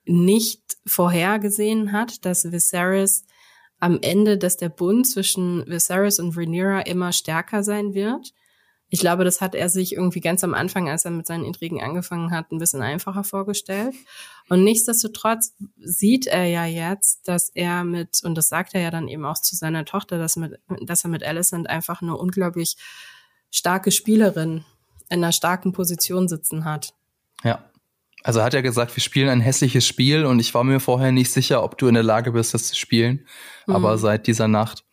nicht 0.05 0.62
vorhergesehen 0.87 1.92
hat, 1.92 2.25
dass 2.25 2.53
Viserys 2.53 3.25
am 3.79 3.99
Ende, 4.01 4.38
dass 4.38 4.57
der 4.57 4.68
Bund 4.68 5.07
zwischen 5.07 5.66
Viserys 5.66 6.18
und 6.18 6.37
Rhaenyra 6.37 6.81
immer 6.81 7.12
stärker 7.12 7.62
sein 7.62 7.94
wird. 7.94 8.33
Ich 8.96 9.00
glaube, 9.00 9.24
das 9.24 9.42
hat 9.42 9.54
er 9.54 9.68
sich 9.68 9.92
irgendwie 9.92 10.20
ganz 10.20 10.42
am 10.42 10.54
Anfang, 10.54 10.88
als 10.88 11.04
er 11.04 11.11
mit 11.11 11.26
seinen 11.26 11.44
Intrigen 11.44 11.82
angefangen 11.82 12.30
hat, 12.30 12.50
ein 12.50 12.56
bisschen 12.56 12.80
einfacher 12.80 13.24
vorgestellt. 13.24 13.94
Und 14.48 14.64
nichtsdestotrotz 14.64 15.52
sieht 15.76 16.26
er 16.26 16.46
ja 16.46 16.64
jetzt, 16.64 17.28
dass 17.28 17.50
er 17.50 17.85
mit, 17.85 18.22
und 18.24 18.37
das 18.37 18.48
sagt 18.48 18.74
er 18.74 18.80
ja 18.80 18.90
dann 18.90 19.06
eben 19.06 19.26
auch 19.26 19.37
zu 19.37 19.54
seiner 19.54 19.85
Tochter, 19.85 20.16
dass, 20.16 20.37
mit, 20.37 20.59
dass 20.80 21.04
er 21.04 21.11
mit 21.11 21.22
Alicent 21.22 21.68
einfach 21.68 22.00
eine 22.00 22.16
unglaublich 22.16 22.78
starke 23.50 23.90
Spielerin 23.90 24.64
in 25.11 25.22
einer 25.22 25.32
starken 25.32 25.72
Position 25.72 26.26
sitzen 26.26 26.64
hat. 26.64 26.94
Ja. 27.44 27.66
Also 28.22 28.42
hat 28.42 28.54
er 28.54 28.62
gesagt, 28.62 28.96
wir 28.96 29.02
spielen 29.02 29.28
ein 29.28 29.42
hässliches 29.42 29.87
Spiel 29.87 30.24
und 30.24 30.40
ich 30.40 30.54
war 30.54 30.64
mir 30.64 30.80
vorher 30.80 31.12
nicht 31.12 31.30
sicher, 31.30 31.62
ob 31.62 31.76
du 31.76 31.87
in 31.87 31.92
der 31.92 32.02
Lage 32.02 32.32
bist, 32.32 32.54
das 32.54 32.68
zu 32.68 32.76
spielen. 32.76 33.26
Mhm. 33.66 33.74
Aber 33.74 33.98
seit 33.98 34.26
dieser 34.26 34.48
Nacht 34.48 34.86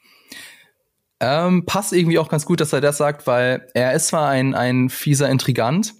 ähm, 1.24 1.66
passt 1.66 1.94
irgendwie 1.94 2.20
auch 2.20 2.28
ganz 2.28 2.46
gut, 2.46 2.60
dass 2.60 2.74
er 2.74 2.82
das 2.82 2.98
sagt, 2.98 3.28
weil 3.28 3.68
er 3.74 3.94
ist 3.94 4.08
zwar 4.08 4.28
ein, 4.28 4.54
ein 4.54 4.90
fieser 4.90 5.30
Intrigant, 5.30 5.94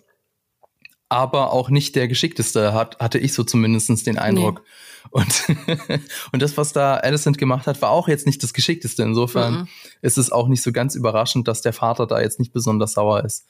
aber 1.08 1.54
auch 1.54 1.70
nicht 1.70 1.96
der 1.96 2.10
geschickteste, 2.10 2.74
hat, 2.74 3.00
hatte 3.00 3.20
ich 3.20 3.34
so 3.34 3.46
zumindest 3.46 4.06
den 4.06 4.18
Eindruck. 4.18 4.64
Nee. 4.64 4.70
Und, 5.12 5.44
und 6.34 6.42
das, 6.42 6.58
was 6.58 6.74
da 6.74 6.96
Alicent 6.96 7.38
gemacht 7.38 7.68
hat, 7.68 7.82
war 7.82 7.92
auch 7.92 8.10
jetzt 8.10 8.26
nicht 8.26 8.44
das 8.44 8.54
Geschickteste. 8.54 9.04
Insofern 9.04 9.54
mhm. 9.54 9.68
ist 10.02 10.18
es 10.18 10.30
auch 10.30 10.48
nicht 10.50 10.62
so 10.62 10.74
ganz 10.74 10.96
überraschend, 10.96 11.48
dass 11.48 11.62
der 11.62 11.74
Vater 11.74 12.06
da 12.06 12.20
jetzt 12.20 12.40
nicht 12.40 12.52
besonders 12.52 12.94
sauer 12.94 13.24
ist. 13.24 13.46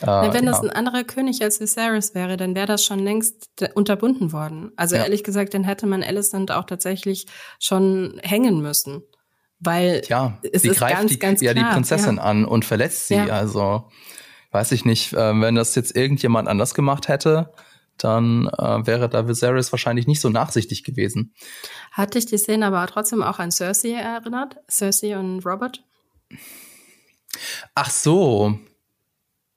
Äh, 0.00 0.06
wenn 0.06 0.46
das 0.46 0.58
ja. 0.58 0.64
ein 0.64 0.70
anderer 0.70 1.04
König 1.04 1.42
als 1.42 1.60
Viserys 1.60 2.14
wäre, 2.14 2.36
dann 2.36 2.56
wäre 2.56 2.66
das 2.66 2.84
schon 2.84 2.98
längst 2.98 3.50
unterbunden 3.74 4.32
worden. 4.32 4.72
Also 4.74 4.96
ja. 4.96 5.02
ehrlich 5.02 5.22
gesagt, 5.22 5.54
dann 5.54 5.64
hätte 5.64 5.86
man 5.86 6.02
Alicent 6.02 6.50
auch 6.50 6.64
tatsächlich 6.64 7.26
schon 7.60 8.18
hängen 8.24 8.60
müssen. 8.60 9.02
Weil 9.64 10.02
ja, 10.08 10.38
es 10.52 10.62
sie 10.62 10.68
ist 10.68 10.78
greift 10.78 10.96
ganz, 10.96 11.10
die, 11.10 11.18
ganz 11.18 11.40
ja 11.40 11.54
die 11.54 11.62
Prinzessin 11.62 12.16
ja. 12.16 12.22
an 12.22 12.44
und 12.44 12.64
verletzt 12.64 13.08
sie. 13.08 13.18
Also 13.18 13.88
weiß 14.50 14.72
ich 14.72 14.84
nicht, 14.84 15.12
äh, 15.12 15.40
wenn 15.40 15.54
das 15.54 15.74
jetzt 15.74 15.94
irgendjemand 15.94 16.48
anders 16.48 16.74
gemacht 16.74 17.08
hätte, 17.08 17.52
dann 17.96 18.48
äh, 18.58 18.86
wäre 18.86 19.08
da 19.08 19.28
Viserys 19.28 19.72
wahrscheinlich 19.72 20.06
nicht 20.06 20.20
so 20.20 20.30
nachsichtig 20.30 20.82
gewesen. 20.82 21.34
Hat 21.92 22.14
dich 22.14 22.26
die 22.26 22.38
Szene 22.38 22.66
aber 22.66 22.86
trotzdem 22.86 23.22
auch 23.22 23.38
an 23.38 23.52
Cersei 23.52 23.92
erinnert? 23.92 24.56
Cersei 24.68 25.16
und 25.16 25.46
Robert? 25.46 25.84
Ach 27.74 27.90
so, 27.90 28.58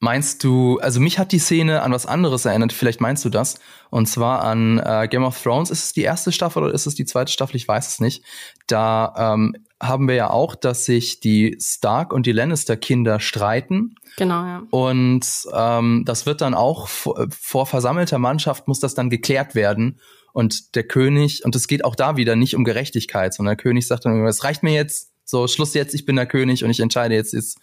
Meinst 0.06 0.44
du, 0.44 0.78
also 0.82 1.00
mich 1.00 1.18
hat 1.18 1.32
die 1.32 1.40
Szene 1.40 1.82
an 1.82 1.92
was 1.92 2.06
anderes 2.06 2.46
erinnert, 2.46 2.74
vielleicht 2.74 3.02
meinst 3.02 3.24
du 3.26 3.30
das. 3.30 3.56
Und 3.90 4.08
zwar 4.08 4.44
an 4.44 4.78
äh, 4.78 5.08
Game 5.10 5.24
of 5.24 5.42
Thrones. 5.42 5.72
Ist 5.72 5.86
es 5.86 5.94
die 5.94 6.04
erste 6.04 6.32
Staffel 6.32 6.62
oder 6.62 6.74
ist 6.74 6.86
es 6.86 6.94
die 6.94 7.06
zweite 7.06 7.32
Staffel? 7.32 7.56
Ich 7.56 7.68
weiß 7.68 7.88
es 7.88 8.00
nicht. 8.00 8.24
Da 8.68 9.34
ähm, 9.34 9.56
haben 9.82 10.08
wir 10.08 10.16
ja 10.16 10.30
auch, 10.30 10.56
dass 10.56 10.86
sich 10.86 11.20
die 11.20 11.58
Stark 11.60 12.14
und 12.14 12.26
die 12.26 12.32
Lannister-Kinder 12.32 13.20
streiten. 13.20 13.96
Genau, 14.18 14.46
ja. 14.46 14.64
Und 14.70 15.26
ähm, 15.54 16.04
das 16.06 16.26
wird 16.26 16.42
dann 16.42 16.54
auch 16.54 16.88
vor, 16.88 17.28
vor 17.30 17.66
versammelter 17.66 18.18
Mannschaft 18.18 18.68
muss 18.68 18.80
das 18.80 18.96
dann 18.96 19.10
geklärt 19.10 19.54
werden. 19.54 20.00
Und 20.32 20.76
der 20.76 20.84
König, 20.84 21.44
und 21.46 21.56
es 21.56 21.68
geht 21.68 21.84
auch 21.84 21.96
da 21.96 22.18
wieder 22.18 22.36
nicht 22.36 22.56
um 22.56 22.64
Gerechtigkeit, 22.64 23.34
sondern 23.34 23.56
der 23.56 23.64
König 23.64 23.88
sagt 23.88 24.06
dann, 24.06 24.26
es 24.26 24.44
reicht 24.44 24.64
mir 24.64 24.74
jetzt, 24.74 25.12
so 25.26 25.48
Schluss 25.48 25.74
jetzt, 25.74 25.96
ich 25.96 26.06
bin 26.06 26.16
der 26.16 26.28
König 26.28 26.64
und 26.64 26.70
ich 26.70 26.80
entscheide 26.80 27.16
jetzt, 27.16 27.34
jetzt 27.34 27.58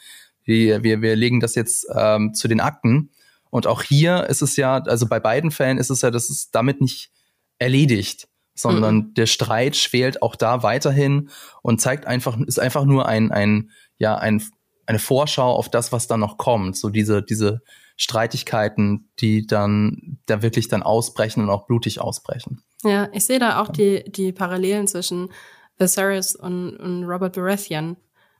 wir, 0.44 0.82
wir, 0.82 1.00
wir 1.00 1.14
legen 1.16 1.40
das 1.40 1.54
jetzt 1.54 1.86
ähm, 1.94 2.34
zu 2.34 2.48
den 2.48 2.60
Akten. 2.60 3.10
Und 3.50 3.66
auch 3.66 3.82
hier 3.82 4.26
ist 4.28 4.42
es 4.42 4.56
ja, 4.56 4.78
also 4.78 5.06
bei 5.06 5.20
beiden 5.20 5.50
Fällen 5.50 5.78
ist 5.78 5.90
es 5.90 6.02
ja, 6.02 6.10
das 6.10 6.30
ist 6.30 6.54
damit 6.54 6.80
nicht 6.80 7.10
erledigt, 7.58 8.28
sondern 8.54 8.96
mhm. 8.96 9.14
der 9.14 9.26
Streit 9.26 9.76
schwelt 9.76 10.22
auch 10.22 10.36
da 10.36 10.62
weiterhin 10.62 11.30
und 11.62 11.80
zeigt 11.80 12.06
einfach, 12.06 12.38
ist 12.40 12.60
einfach 12.60 12.84
nur 12.84 13.06
ein, 13.06 13.30
ein, 13.30 13.70
ja, 13.98 14.16
ein, 14.16 14.42
eine 14.86 14.98
Vorschau 14.98 15.52
auf 15.54 15.68
das, 15.70 15.92
was 15.92 16.06
da 16.06 16.16
noch 16.16 16.36
kommt. 16.38 16.76
So 16.76 16.90
diese, 16.90 17.22
diese 17.22 17.60
Streitigkeiten, 17.96 19.10
die 19.20 19.46
dann 19.46 20.18
da 20.26 20.42
wirklich 20.42 20.68
dann 20.68 20.82
ausbrechen 20.82 21.42
und 21.42 21.50
auch 21.50 21.66
blutig 21.66 22.00
ausbrechen. 22.00 22.62
Ja, 22.84 23.08
ich 23.12 23.24
sehe 23.24 23.38
da 23.38 23.60
auch 23.60 23.68
die, 23.68 24.04
die 24.10 24.32
Parallelen 24.32 24.86
zwischen 24.86 25.30
Viserys 25.78 26.34
und, 26.34 26.76
und 26.76 27.04
Robert 27.04 27.34
Baratheon 27.34 27.96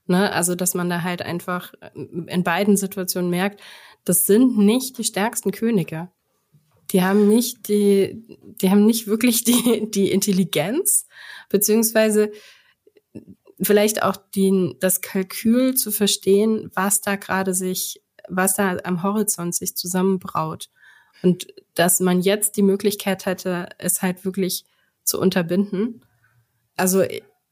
Ne? 0.07 0.33
Also, 0.33 0.55
dass 0.55 0.75
man 0.75 0.91
da 0.91 1.03
halt 1.03 1.23
einfach 1.23 1.73
in 1.95 2.43
beiden 2.43 2.77
Situationen 2.77 3.31
merkt, 3.31 3.61
das 4.05 4.27
sind 4.27 4.59
nicht 4.59 4.99
die 4.99 5.05
stärksten 5.05 5.53
Könige. 5.53 6.09
Die 6.93 7.03
haben 7.03 7.27
nicht 7.27 7.69
die, 7.69 8.25
die 8.61 8.71
haben 8.71 8.85
nicht 8.85 9.07
wirklich 9.07 9.45
die, 9.45 9.91
die 9.91 10.11
Intelligenz, 10.11 11.07
beziehungsweise 11.49 12.31
vielleicht 13.61 14.03
auch 14.03 14.17
den, 14.17 14.77
das 14.81 15.01
Kalkül 15.01 15.75
zu 15.75 15.91
verstehen, 15.91 16.71
was 16.75 17.01
da 17.01 17.17
gerade 17.17 17.55
sich, 17.55 18.03
was 18.29 18.55
da 18.55 18.77
am 18.85 19.03
Horizont 19.03 19.55
sich 19.55 19.77
zusammenbraut. 19.77 20.69
Und 21.23 21.47
dass 21.75 22.01
man 22.01 22.21
jetzt 22.21 22.57
die 22.57 22.63
Möglichkeit 22.63 23.27
hätte, 23.27 23.69
es 23.79 24.03
halt 24.03 24.25
wirklich 24.25 24.65
zu 25.05 25.21
unterbinden. 25.21 26.05
Also 26.77 27.05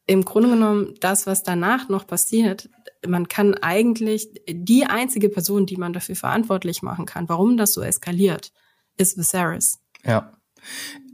im 0.06 0.24
Grunde 0.24 0.50
genommen, 0.50 0.94
das, 1.00 1.26
was 1.26 1.44
danach 1.44 1.88
noch 1.88 2.06
passiert, 2.06 2.68
man 3.06 3.28
kann 3.28 3.54
eigentlich 3.54 4.28
die 4.48 4.84
einzige 4.86 5.28
Person, 5.28 5.66
die 5.66 5.76
man 5.76 5.92
dafür 5.92 6.16
verantwortlich 6.16 6.82
machen 6.82 7.06
kann, 7.06 7.28
warum 7.28 7.56
das 7.56 7.72
so 7.72 7.82
eskaliert, 7.82 8.52
ist 8.96 9.16
Viserys. 9.16 9.78
Ja. 10.04 10.32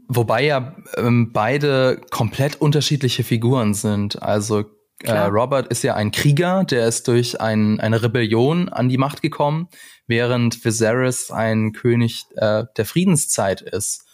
Wobei 0.09 0.45
ja 0.45 0.77
ähm, 0.97 1.33
beide 1.33 2.01
komplett 2.11 2.61
unterschiedliche 2.61 3.25
Figuren 3.25 3.75
sind. 3.75 4.23
Also 4.23 4.65
äh, 5.03 5.12
Robert 5.12 5.69
ist 5.69 5.83
ja 5.83 5.95
ein 5.95 6.11
Krieger, 6.11 6.65
der 6.65 6.87
ist 6.87 7.09
durch 7.09 7.41
ein, 7.41 7.81
eine 7.81 8.03
Rebellion 8.03 8.69
an 8.69 8.89
die 8.89 8.99
Macht 8.99 9.21
gekommen, 9.21 9.69
während 10.07 10.65
Viserys 10.65 11.31
ein 11.31 11.73
König 11.73 12.25
äh, 12.37 12.65
der 12.77 12.85
Friedenszeit 12.85 13.61
ist 13.61 14.05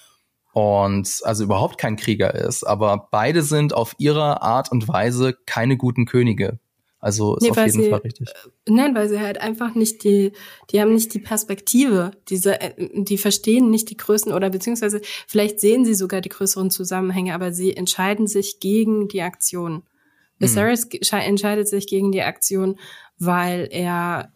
und 0.52 1.20
also 1.22 1.44
überhaupt 1.44 1.78
kein 1.78 1.96
Krieger 1.96 2.34
ist. 2.34 2.64
Aber 2.64 3.08
beide 3.10 3.42
sind 3.42 3.74
auf 3.74 3.94
ihre 3.98 4.42
Art 4.42 4.72
und 4.72 4.88
Weise 4.88 5.34
keine 5.46 5.76
guten 5.76 6.04
Könige. 6.04 6.58
Also 7.02 7.34
ist 7.34 7.42
nee, 7.42 7.50
auf 7.50 7.56
jeden 7.56 7.70
sie, 7.72 7.90
Fall 7.90 7.98
richtig. 7.98 8.28
Äh, 8.28 8.70
nein, 8.70 8.94
weil 8.94 9.08
sie 9.08 9.18
halt 9.18 9.40
einfach 9.40 9.74
nicht 9.74 10.04
die, 10.04 10.30
die 10.70 10.80
haben 10.80 10.94
nicht 10.94 11.12
die 11.12 11.18
Perspektive, 11.18 12.12
diese, 12.28 12.60
äh, 12.60 12.90
die 12.94 13.18
verstehen 13.18 13.70
nicht 13.70 13.90
die 13.90 13.96
Größen 13.96 14.32
oder 14.32 14.50
beziehungsweise 14.50 15.00
vielleicht 15.26 15.58
sehen 15.58 15.84
sie 15.84 15.94
sogar 15.94 16.20
die 16.20 16.28
größeren 16.28 16.70
Zusammenhänge, 16.70 17.34
aber 17.34 17.52
sie 17.52 17.76
entscheiden 17.76 18.28
sich 18.28 18.60
gegen 18.60 19.08
die 19.08 19.20
Aktion. 19.20 19.82
Viserys 20.38 20.86
mhm. 20.86 21.18
entscheidet 21.18 21.68
sich 21.68 21.88
gegen 21.88 22.12
die 22.12 22.22
Aktion, 22.22 22.78
weil 23.18 23.68
er 23.72 24.32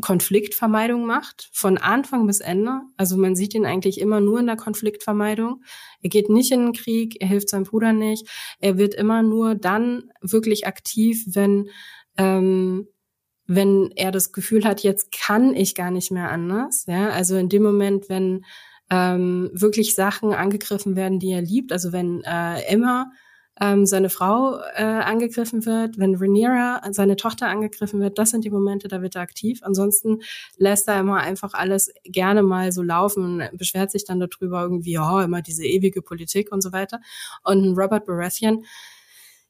Konfliktvermeidung 0.00 1.06
macht, 1.06 1.50
von 1.52 1.78
Anfang 1.78 2.26
bis 2.26 2.40
Ende. 2.40 2.80
Also 2.96 3.16
man 3.16 3.34
sieht 3.34 3.54
ihn 3.54 3.66
eigentlich 3.66 4.00
immer 4.00 4.20
nur 4.20 4.40
in 4.40 4.46
der 4.46 4.56
Konfliktvermeidung. 4.56 5.62
Er 6.02 6.10
geht 6.10 6.28
nicht 6.28 6.52
in 6.52 6.66
den 6.66 6.72
Krieg, 6.72 7.16
er 7.20 7.28
hilft 7.28 7.48
seinem 7.48 7.64
Bruder 7.64 7.92
nicht. 7.92 8.28
Er 8.58 8.78
wird 8.78 8.94
immer 8.94 9.22
nur 9.22 9.54
dann 9.54 10.10
wirklich 10.20 10.66
aktiv, 10.66 11.24
wenn, 11.28 11.70
ähm, 12.16 12.88
wenn 13.46 13.90
er 13.96 14.10
das 14.10 14.32
Gefühl 14.32 14.64
hat, 14.64 14.82
jetzt 14.82 15.12
kann 15.12 15.54
ich 15.54 15.74
gar 15.74 15.90
nicht 15.90 16.10
mehr 16.10 16.30
anders. 16.30 16.84
Ja, 16.86 17.10
also 17.10 17.36
in 17.36 17.48
dem 17.48 17.62
Moment, 17.62 18.08
wenn 18.08 18.44
ähm, 18.90 19.50
wirklich 19.52 19.94
Sachen 19.94 20.32
angegriffen 20.32 20.96
werden, 20.96 21.18
die 21.18 21.30
er 21.30 21.42
liebt, 21.42 21.72
also 21.72 21.92
wenn 21.92 22.22
äh, 22.24 22.62
Emma 22.62 23.10
ähm, 23.60 23.84
seine 23.84 24.08
Frau 24.08 24.58
äh, 24.74 24.82
angegriffen 24.82 25.66
wird, 25.66 25.98
wenn 25.98 26.16
Rhaenyra, 26.16 26.80
seine 26.92 27.16
Tochter 27.16 27.48
angegriffen 27.48 28.00
wird, 28.00 28.18
das 28.18 28.30
sind 28.30 28.44
die 28.44 28.50
Momente, 28.50 28.88
da 28.88 29.02
wird 29.02 29.16
er 29.16 29.22
aktiv. 29.22 29.60
Ansonsten 29.62 30.22
lässt 30.56 30.88
er 30.88 31.00
immer 31.00 31.18
einfach 31.18 31.52
alles 31.52 31.92
gerne 32.04 32.42
mal 32.42 32.72
so 32.72 32.82
laufen 32.82 33.42
beschwert 33.52 33.90
sich 33.90 34.04
dann 34.04 34.20
darüber 34.20 34.62
irgendwie, 34.62 34.98
oh, 34.98 35.20
immer 35.20 35.42
diese 35.42 35.64
ewige 35.64 36.02
Politik 36.02 36.50
und 36.52 36.62
so 36.62 36.72
weiter. 36.72 37.00
Und 37.44 37.76
Robert 37.78 38.06
Baratheon, 38.06 38.64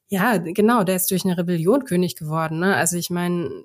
ja, 0.09 0.39
genau, 0.39 0.83
der 0.83 0.97
ist 0.97 1.11
durch 1.11 1.25
eine 1.25 1.39
Rebellion 1.39 1.85
König 1.85 2.17
geworden. 2.17 2.59
Ne? 2.59 2.75
Also 2.75 2.97
ich 2.97 3.11
meine, 3.11 3.65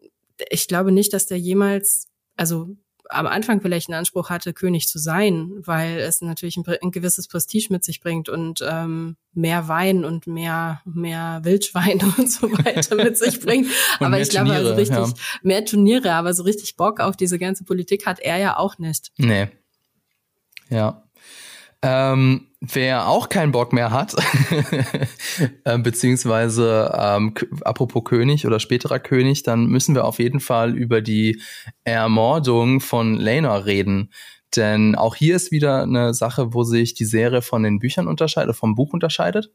ich 0.50 0.68
glaube 0.68 0.92
nicht, 0.92 1.12
dass 1.14 1.26
der 1.26 1.40
jemals, 1.40 2.08
also 2.36 2.76
am 3.10 3.28
Anfang 3.28 3.62
vielleicht 3.62 3.90
einen 3.90 3.98
Anspruch 4.00 4.30
hatte, 4.30 4.54
König 4.54 4.88
zu 4.88 5.00
sein, 5.00 5.52
weil 5.58 6.00
es 6.00 6.22
natürlich 6.22 6.58
ein, 6.58 6.64
ein 6.82 6.92
gewisses 6.92 7.28
Prestige 7.28 7.68
mit 7.70 7.84
sich 7.84 8.02
bringt 8.02 8.30
und 8.30 8.64
ähm, 8.68 9.16
mehr 9.34 9.68
Wein 9.68 10.06
und 10.06 10.28
mehr 10.28 10.82
mehr 10.86 11.42
Wildschwein 11.44 12.02
und 12.18 12.32
so 12.32 12.52
weiter 12.52 12.96
mit 12.96 13.18
sich 13.18 13.40
bringt. 13.40 13.68
aber 14.00 14.20
ich 14.20 14.30
glaube, 14.30 14.52
also 14.52 14.74
richtig 14.74 14.98
ja. 14.98 15.14
mehr 15.44 15.66
Turniere, 15.66 16.14
aber 16.14 16.34
so 16.34 16.44
richtig 16.44 16.76
Bock 16.76 17.00
auf 17.00 17.16
diese 17.16 17.40
ganze 17.40 17.64
Politik 17.64 18.06
hat 18.06 18.20
er 18.20 18.38
ja 18.38 18.58
auch 18.58 18.78
nicht. 18.78 19.12
Nee. 19.18 19.50
Ja. 20.70 21.05
Ähm, 21.82 22.48
wer 22.62 23.08
auch 23.08 23.30
keinen 23.30 23.52
Bock 23.52 23.74
mehr 23.74 23.92
hat, 23.92 24.16
äh, 25.66 25.78
beziehungsweise 25.78 26.92
ähm, 26.98 27.34
apropos 27.62 28.04
König 28.04 28.48
oder 28.48 28.60
späterer 28.60 29.00
König, 29.00 29.44
dann 29.44 29.68
müssen 29.68 29.94
wir 29.94 30.06
auf 30.06 30.20
jeden 30.20 30.40
Fall 30.40 30.76
über 30.76 31.02
die 31.02 31.42
Ermordung 31.84 32.80
von 32.80 33.16
Lena 33.16 33.56
reden. 33.58 34.12
Denn 34.56 34.96
auch 34.96 35.16
hier 35.16 35.36
ist 35.36 35.52
wieder 35.52 35.84
eine 35.84 36.14
Sache, 36.14 36.54
wo 36.54 36.64
sich 36.64 36.94
die 36.94 37.06
Serie 37.06 37.42
von 37.42 37.64
den 37.64 37.80
Büchern 37.80 38.08
unterscheidet, 38.08 38.56
vom 38.56 38.76
Buch 38.76 38.94
unterscheidet. 38.94 39.52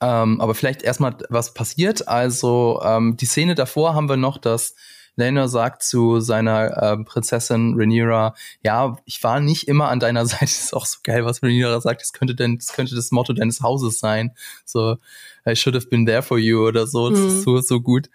Ähm, 0.00 0.40
aber 0.40 0.54
vielleicht 0.54 0.82
erstmal, 0.82 1.16
was 1.30 1.54
passiert. 1.54 2.08
Also 2.08 2.80
ähm, 2.84 3.16
die 3.16 3.26
Szene 3.26 3.54
davor 3.54 3.94
haben 3.94 4.08
wir 4.08 4.16
noch, 4.16 4.38
dass 4.38 4.74
Laenor 5.16 5.48
sagt 5.48 5.82
zu 5.82 6.20
seiner 6.20 6.76
äh, 6.76 7.04
Prinzessin 7.04 7.74
Rhaenyra, 7.76 8.34
ja, 8.62 8.96
ich 9.04 9.22
war 9.22 9.40
nicht 9.40 9.68
immer 9.68 9.88
an 9.88 10.00
deiner 10.00 10.26
Seite. 10.26 10.44
Das 10.44 10.64
ist 10.64 10.74
auch 10.74 10.86
so 10.86 10.98
geil, 11.02 11.24
was 11.24 11.42
Rhaenyra 11.42 11.80
sagt. 11.80 12.00
Das 12.00 12.12
könnte 12.12 12.34
denn, 12.34 12.58
das 12.58 12.72
könnte 12.72 12.94
das 12.94 13.10
Motto 13.10 13.32
deines 13.32 13.60
Hauses 13.60 13.98
sein. 13.98 14.32
So, 14.64 14.96
I 15.48 15.54
should 15.54 15.74
have 15.74 15.86
been 15.86 16.06
there 16.06 16.22
for 16.22 16.38
you 16.38 16.66
oder 16.66 16.86
so. 16.86 17.10
Das 17.10 17.18
mhm. 17.18 17.28
ist 17.28 17.42
so, 17.42 17.60
so 17.60 17.80
gut. 17.80 18.10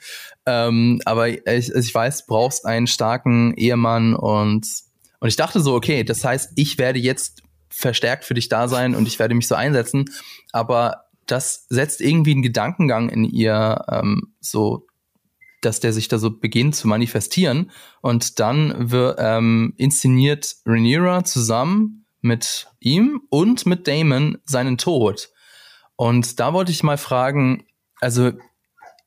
Ähm, 0.46 1.02
aber 1.06 1.30
ich, 1.30 1.70
ich 1.74 1.94
weiß, 1.94 2.26
du 2.26 2.28
brauchst 2.28 2.66
einen 2.66 2.88
starken 2.88 3.54
Ehemann 3.56 4.16
und, 4.16 4.68
und 5.20 5.28
ich 5.28 5.36
dachte 5.36 5.60
so, 5.62 5.76
okay, 5.76 6.04
das 6.04 6.24
heißt, 6.24 6.54
ich 6.56 6.78
werde 6.78 7.00
jetzt 7.00 7.44
verstärkt 7.70 8.26
für 8.26 8.34
dich 8.34 8.50
da 8.50 8.68
sein 8.68 8.96
und 8.96 9.08
ich 9.08 9.20
werde 9.20 9.36
mich 9.36 9.48
so 9.48 9.56
einsetzen. 9.56 10.06
Aber 10.52 11.06
das 11.28 11.68
setzt 11.70 12.02
irgendwie 12.02 12.32
einen 12.32 12.42
Gedankengang 12.42 13.10
in 13.10 13.24
ihr 13.24 13.86
ähm, 13.90 14.34
so 14.42 14.88
dass 15.62 15.80
der 15.80 15.94
sich 15.94 16.08
da 16.08 16.18
so 16.18 16.32
beginnt 16.32 16.76
zu 16.76 16.88
manifestieren. 16.88 17.72
Und 18.02 18.40
dann 18.40 18.92
wird, 18.92 19.18
ähm, 19.20 19.74
inszeniert 19.78 20.58
Rhaenyra 20.66 21.24
zusammen 21.24 22.06
mit 22.22 22.68
ihm 22.80 23.22
und 23.30 23.66
mit 23.66 23.88
Damon 23.88 24.38
seinen 24.46 24.78
Tod. 24.78 25.30
Und 25.96 26.40
da 26.40 26.54
wollte 26.54 26.72
ich 26.72 26.84
mal 26.84 26.98
fragen, 26.98 27.66
also 28.00 28.32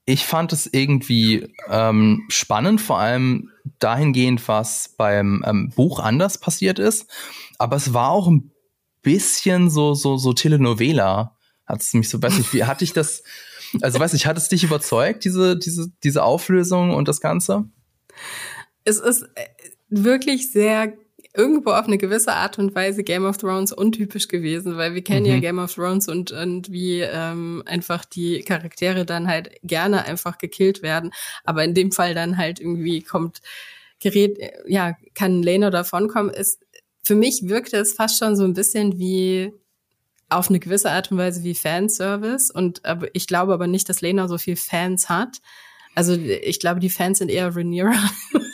ich 0.05 0.27
fand 0.27 0.53
es 0.53 0.67
irgendwie 0.67 1.55
ähm, 1.69 2.25
spannend, 2.29 2.81
vor 2.81 2.99
allem 2.99 3.51
dahingehend, 3.79 4.47
was 4.49 4.95
beim 4.97 5.45
ähm, 5.47 5.71
Buch 5.75 6.01
anders 6.01 6.39
passiert 6.39 6.79
ist. 6.79 7.09
Aber 7.59 7.77
es 7.77 7.95
war 7.95 8.11
auch 8.11 8.27
ein 8.27 8.51
bisschen 9.03 9.71
so, 9.71 9.95
so, 9.95 10.17
so 10.17 10.33
Telenovela. 10.33 11.37
Hat 11.67 11.81
es 11.81 11.95
mich 11.95 12.09
so, 12.09 12.19
nicht, 12.19 12.53
wie 12.53 12.65
hatte 12.65 12.85
ich 12.85 12.93
das, 12.93 13.23
also 13.81 13.99
weiß 13.99 14.15
ich, 14.15 14.27
hat 14.27 14.37
es 14.37 14.49
dich 14.49 14.65
überzeugt, 14.65 15.25
diese, 15.25 15.57
diese, 15.57 15.91
diese 16.03 16.23
Auflösung 16.23 16.95
und 16.95 17.09
das 17.09 17.21
Ganze? 17.21 17.65
Es 18.85 18.99
ist 18.99 19.23
äh, 19.35 19.47
wirklich 19.89 20.51
sehr 20.51 20.93
irgendwo 21.35 21.71
auf 21.71 21.87
eine 21.87 21.99
gewisse 21.99 22.33
Art 22.33 22.59
und 22.59 22.75
Weise 22.75 23.03
Game 23.03 23.25
of 23.25 23.39
Thrones 23.39 23.73
untypisch 23.73 24.29
gewesen, 24.29 24.77
weil 24.77 24.95
wir 24.95 25.03
kennen 25.03 25.27
mhm. 25.27 25.33
ja 25.33 25.39
Game 25.39 25.59
of 25.59 25.75
Thrones 25.75 26.09
und, 26.09 26.31
und 26.31 26.71
wie 26.71 27.01
ähm, 27.01 27.63
einfach 27.65 28.05
die 28.05 28.43
Charaktere 28.43 29.07
dann 29.07 29.29
halt 29.29 29.51
gerne 29.63 30.05
einfach 30.05 30.37
gekillt 30.39 30.83
werden. 30.83 31.11
Aber 31.45 31.65
in 31.65 31.75
dem 31.75 31.91
Fall 31.91 32.15
dann 32.15 32.37
halt 32.37 32.61
irgendwie 32.61 33.03
kommt, 33.03 33.41
gerät, 34.01 34.39
ja, 34.67 34.97
kann 35.15 35.43
Lena 35.43 35.71
davonkommen, 35.71 36.33
ist, 36.33 36.61
für 37.03 37.15
mich 37.15 37.43
wirkte 37.45 37.79
es 37.79 37.95
fast 37.95 38.19
schon 38.19 38.37
so 38.37 38.45
ein 38.45 38.55
bisschen 38.55 38.99
wie 38.99 39.53
auf 40.37 40.49
eine 40.49 40.61
gewisse 40.61 40.91
Art 40.91 41.11
und 41.11 41.19
Weise 41.19 41.43
wie 41.43 41.55
Fanservice. 41.55 42.51
Und 42.53 42.85
aber 42.85 43.09
ich 43.15 43.27
glaube 43.27 43.53
aber 43.53 43.67
nicht, 43.67 43.89
dass 43.89 44.01
Lena 44.01 44.29
so 44.29 44.39
viel 44.39 44.57
Fans 44.57 45.09
hat. 45.09 45.41
Also 45.95 46.15
ich 46.15 46.59
glaube, 46.59 46.81
die 46.81 46.89
Fans 46.89 47.19
sind 47.19 47.31
eher 47.31 47.55
Rhaenyra. 47.55 47.95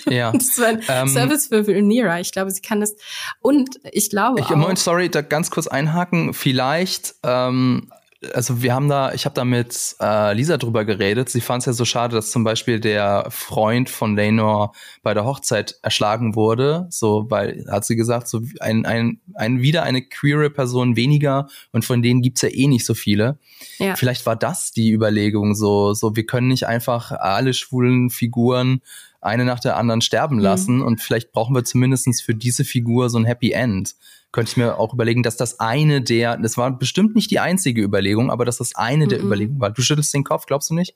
Ja. 0.06 0.32
das 0.36 0.58
war 0.58 0.68
ein 0.68 0.82
ähm, 0.88 1.08
Service 1.08 1.46
für 1.46 1.66
Rhaenyra. 1.66 2.20
Ich 2.20 2.32
glaube, 2.32 2.50
sie 2.50 2.60
kann 2.60 2.80
das. 2.80 2.96
Und 3.40 3.78
ich 3.92 4.10
glaube 4.10 4.40
ich, 4.40 4.46
auch. 4.46 4.56
Moment, 4.56 4.78
sorry, 4.78 5.08
da 5.08 5.22
ganz 5.22 5.50
kurz 5.50 5.68
einhaken. 5.68 6.34
Vielleicht 6.34 7.14
ähm, 7.22 7.90
also 8.34 8.62
wir 8.62 8.74
haben 8.74 8.88
da, 8.88 9.12
ich 9.12 9.24
habe 9.26 9.34
da 9.34 9.44
mit 9.44 9.94
äh, 10.00 10.34
Lisa 10.34 10.56
drüber 10.56 10.84
geredet. 10.84 11.28
Sie 11.28 11.40
fand 11.40 11.62
es 11.62 11.66
ja 11.66 11.72
so 11.72 11.84
schade, 11.84 12.16
dass 12.16 12.30
zum 12.30 12.42
Beispiel 12.42 12.80
der 12.80 13.26
Freund 13.30 13.88
von 13.88 14.16
Lenor 14.16 14.72
bei 15.02 15.14
der 15.14 15.24
Hochzeit 15.24 15.76
erschlagen 15.82 16.34
wurde. 16.34 16.86
So, 16.90 17.26
weil 17.28 17.64
hat 17.70 17.84
sie 17.84 17.94
gesagt, 17.94 18.26
so 18.28 18.40
ein, 18.60 18.84
ein, 18.86 19.20
ein 19.34 19.62
wieder 19.62 19.84
eine 19.84 20.02
queere 20.02 20.50
Person 20.50 20.96
weniger 20.96 21.48
und 21.72 21.84
von 21.84 22.02
denen 22.02 22.20
gibt's 22.22 22.42
ja 22.42 22.48
eh 22.48 22.66
nicht 22.66 22.84
so 22.84 22.94
viele. 22.94 23.38
Ja. 23.78 23.94
Vielleicht 23.94 24.26
war 24.26 24.36
das 24.36 24.72
die 24.72 24.90
Überlegung, 24.90 25.54
so, 25.54 25.94
so 25.94 26.16
wir 26.16 26.26
können 26.26 26.48
nicht 26.48 26.66
einfach 26.66 27.12
alle 27.12 27.54
schwulen 27.54 28.10
Figuren 28.10 28.80
eine 29.20 29.44
nach 29.44 29.60
der 29.60 29.76
anderen 29.76 30.00
sterben 30.00 30.36
mhm. 30.36 30.42
lassen 30.42 30.76
mhm. 30.76 30.82
und 30.82 31.00
vielleicht 31.00 31.32
brauchen 31.32 31.54
wir 31.54 31.64
zumindestens 31.64 32.20
für 32.20 32.34
diese 32.34 32.64
Figur 32.64 33.10
so 33.10 33.18
ein 33.18 33.24
Happy 33.24 33.52
End. 33.52 33.94
Könnte 34.32 34.50
ich 34.50 34.56
mir 34.56 34.78
auch 34.78 34.92
überlegen, 34.92 35.22
dass 35.22 35.36
das 35.36 35.58
eine 35.58 36.02
der, 36.02 36.36
das 36.36 36.56
war 36.56 36.70
bestimmt 36.70 37.14
nicht 37.14 37.30
die 37.30 37.40
einzige 37.40 37.82
Überlegung, 37.82 38.30
aber 38.30 38.44
dass 38.44 38.58
das 38.58 38.74
eine 38.74 39.08
der 39.08 39.20
Überlegungen 39.20 39.60
war. 39.60 39.70
Du 39.70 39.82
schüttelst 39.82 40.12
den 40.12 40.24
Kopf, 40.24 40.46
glaubst 40.46 40.70
du 40.70 40.74
nicht? 40.74 40.94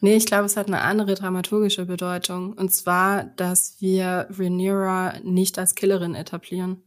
Nee, 0.00 0.16
ich 0.16 0.26
glaube, 0.26 0.46
es 0.46 0.56
hat 0.56 0.66
eine 0.66 0.82
andere 0.82 1.14
dramaturgische 1.14 1.86
Bedeutung. 1.86 2.52
Und 2.54 2.72
zwar, 2.74 3.24
dass 3.24 3.76
wir 3.80 4.26
Rhaenyra 4.36 5.20
nicht 5.22 5.58
als 5.58 5.74
Killerin 5.74 6.14
etablieren. 6.14 6.82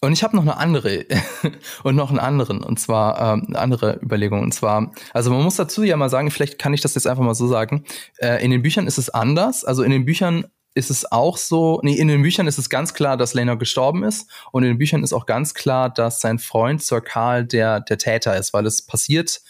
Und 0.00 0.12
ich 0.12 0.22
habe 0.22 0.36
noch 0.36 0.42
eine 0.42 0.58
andere 0.58 1.06
und 1.82 1.96
noch 1.96 2.10
einen 2.10 2.18
anderen 2.18 2.62
und 2.62 2.78
zwar 2.78 3.34
ähm, 3.34 3.46
eine 3.48 3.58
andere 3.58 3.98
Überlegung 4.02 4.42
und 4.42 4.52
zwar 4.52 4.92
also 5.14 5.30
man 5.30 5.42
muss 5.42 5.56
dazu 5.56 5.84
ja 5.84 5.96
mal 5.96 6.10
sagen 6.10 6.30
vielleicht 6.30 6.58
kann 6.58 6.74
ich 6.74 6.82
das 6.82 6.94
jetzt 6.94 7.06
einfach 7.06 7.24
mal 7.24 7.34
so 7.34 7.46
sagen 7.46 7.84
äh, 8.18 8.44
in 8.44 8.50
den 8.50 8.62
Büchern 8.62 8.86
ist 8.86 8.98
es 8.98 9.08
anders 9.08 9.64
also 9.64 9.82
in 9.82 9.90
den 9.90 10.04
Büchern 10.04 10.46
ist 10.76 10.90
es 10.90 11.10
auch 11.10 11.38
so, 11.38 11.80
nee, 11.82 11.94
in 11.94 12.08
den 12.08 12.22
Büchern 12.22 12.46
ist 12.46 12.58
es 12.58 12.68
ganz 12.68 12.92
klar, 12.92 13.16
dass 13.16 13.32
Lena 13.32 13.54
gestorben 13.54 14.04
ist 14.04 14.30
und 14.52 14.62
in 14.62 14.70
den 14.70 14.78
Büchern 14.78 15.02
ist 15.02 15.14
auch 15.14 15.24
ganz 15.24 15.54
klar, 15.54 15.88
dass 15.88 16.20
sein 16.20 16.38
Freund 16.38 16.82
Sir 16.82 17.00
Karl 17.00 17.46
der, 17.46 17.80
der 17.80 17.96
Täter 17.96 18.36
ist, 18.36 18.52
weil 18.52 18.66
es 18.66 18.82
passiert 18.82 19.40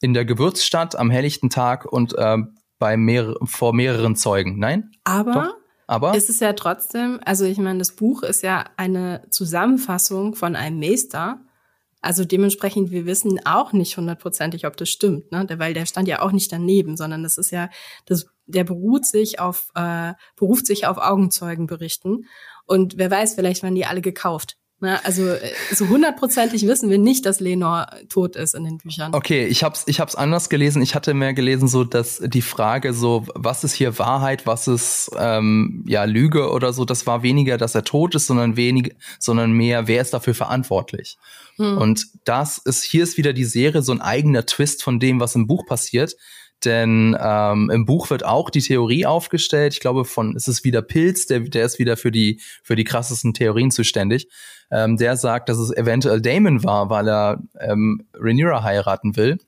in 0.00 0.14
der 0.14 0.24
Gewürzstadt 0.24 0.96
am 0.96 1.10
helllichten 1.10 1.50
Tag 1.50 1.84
und 1.84 2.16
äh, 2.16 2.38
bei 2.78 2.96
mehr, 2.96 3.34
vor 3.44 3.74
mehreren 3.74 4.16
Zeugen. 4.16 4.58
Nein? 4.58 4.90
Aber 5.04 5.32
Doch? 5.32 5.54
Aber 5.86 6.14
es 6.16 6.28
ist 6.28 6.40
ja 6.40 6.52
trotzdem, 6.52 7.18
also 7.24 7.44
ich 7.44 7.58
meine, 7.58 7.80
das 7.80 7.96
Buch 7.96 8.22
ist 8.22 8.42
ja 8.42 8.64
eine 8.76 9.22
Zusammenfassung 9.30 10.36
von 10.36 10.54
einem 10.54 10.78
Meister. 10.78 11.40
Also 12.00 12.24
dementsprechend, 12.24 12.92
wir 12.92 13.06
wissen 13.06 13.40
auch 13.44 13.72
nicht 13.72 13.96
hundertprozentig, 13.96 14.66
ob 14.66 14.76
das 14.76 14.88
stimmt, 14.88 15.32
ne? 15.32 15.46
Weil 15.58 15.74
der 15.74 15.86
stand 15.86 16.06
ja 16.06 16.22
auch 16.22 16.30
nicht 16.30 16.52
daneben, 16.52 16.96
sondern 16.96 17.24
das 17.24 17.38
ist 17.38 17.50
ja, 17.50 17.68
das 18.06 18.28
der 18.50 18.64
beruht 18.64 19.06
sich 19.06 19.38
auf, 19.40 19.68
äh, 19.74 20.12
beruft 20.36 20.66
sich 20.66 20.86
auf 20.86 20.98
Augenzeugenberichten. 20.98 22.26
Und 22.66 22.98
wer 22.98 23.10
weiß, 23.10 23.34
vielleicht 23.34 23.62
waren 23.62 23.74
die 23.74 23.86
alle 23.86 24.00
gekauft. 24.00 24.56
Ne? 24.80 24.98
Also 25.04 25.26
äh, 25.28 25.52
so 25.72 25.88
hundertprozentig 25.88 26.66
wissen 26.66 26.88
wir 26.88 26.98
nicht, 26.98 27.26
dass 27.26 27.40
Lenor 27.40 27.86
tot 28.08 28.34
ist 28.34 28.54
in 28.54 28.64
den 28.64 28.78
Büchern. 28.78 29.14
Okay, 29.14 29.46
ich 29.46 29.62
hab's, 29.62 29.84
ich 29.86 30.00
hab's 30.00 30.14
anders 30.14 30.48
gelesen. 30.48 30.80
Ich 30.80 30.94
hatte 30.94 31.12
mehr 31.12 31.34
gelesen, 31.34 31.68
so 31.68 31.84
dass 31.84 32.18
die 32.24 32.40
Frage 32.40 32.94
so, 32.94 33.26
was 33.34 33.62
ist 33.62 33.74
hier 33.74 33.98
Wahrheit, 33.98 34.46
was 34.46 34.68
ist 34.68 35.10
ähm, 35.18 35.84
ja 35.86 36.04
Lüge 36.04 36.50
oder 36.50 36.72
so, 36.72 36.86
das 36.86 37.06
war 37.06 37.22
weniger, 37.22 37.58
dass 37.58 37.74
er 37.74 37.84
tot 37.84 38.14
ist, 38.14 38.26
sondern 38.26 38.56
wenig, 38.56 38.96
sondern 39.18 39.52
mehr, 39.52 39.86
wer 39.86 40.00
ist 40.00 40.14
dafür 40.14 40.34
verantwortlich. 40.34 41.18
Hm. 41.56 41.76
Und 41.76 42.06
das 42.24 42.56
ist, 42.56 42.82
hier 42.82 43.02
ist 43.02 43.18
wieder 43.18 43.34
die 43.34 43.44
Serie 43.44 43.82
so 43.82 43.92
ein 43.92 44.00
eigener 44.00 44.46
Twist 44.46 44.82
von 44.82 44.98
dem, 44.98 45.20
was 45.20 45.34
im 45.34 45.46
Buch 45.46 45.66
passiert. 45.66 46.16
Denn 46.64 47.16
ähm, 47.18 47.70
im 47.70 47.86
Buch 47.86 48.10
wird 48.10 48.24
auch 48.24 48.50
die 48.50 48.60
Theorie 48.60 49.06
aufgestellt. 49.06 49.72
Ich 49.74 49.80
glaube, 49.80 50.04
von 50.04 50.36
es 50.36 50.46
ist 50.46 50.64
wieder 50.64 50.82
Pilz, 50.82 51.26
der, 51.26 51.40
der 51.40 51.64
ist 51.64 51.78
wieder 51.78 51.96
für 51.96 52.10
die 52.10 52.40
für 52.62 52.76
die 52.76 52.84
krassesten 52.84 53.32
Theorien 53.32 53.70
zuständig. 53.70 54.28
Ähm, 54.70 54.96
der 54.96 55.16
sagt, 55.16 55.48
dass 55.48 55.58
es 55.58 55.74
eventuell 55.74 56.20
Damon 56.20 56.62
war, 56.62 56.90
weil 56.90 57.08
er 57.08 57.42
ähm, 57.60 58.06
Rhaenyra 58.14 58.62
heiraten 58.62 59.16
will. 59.16 59.38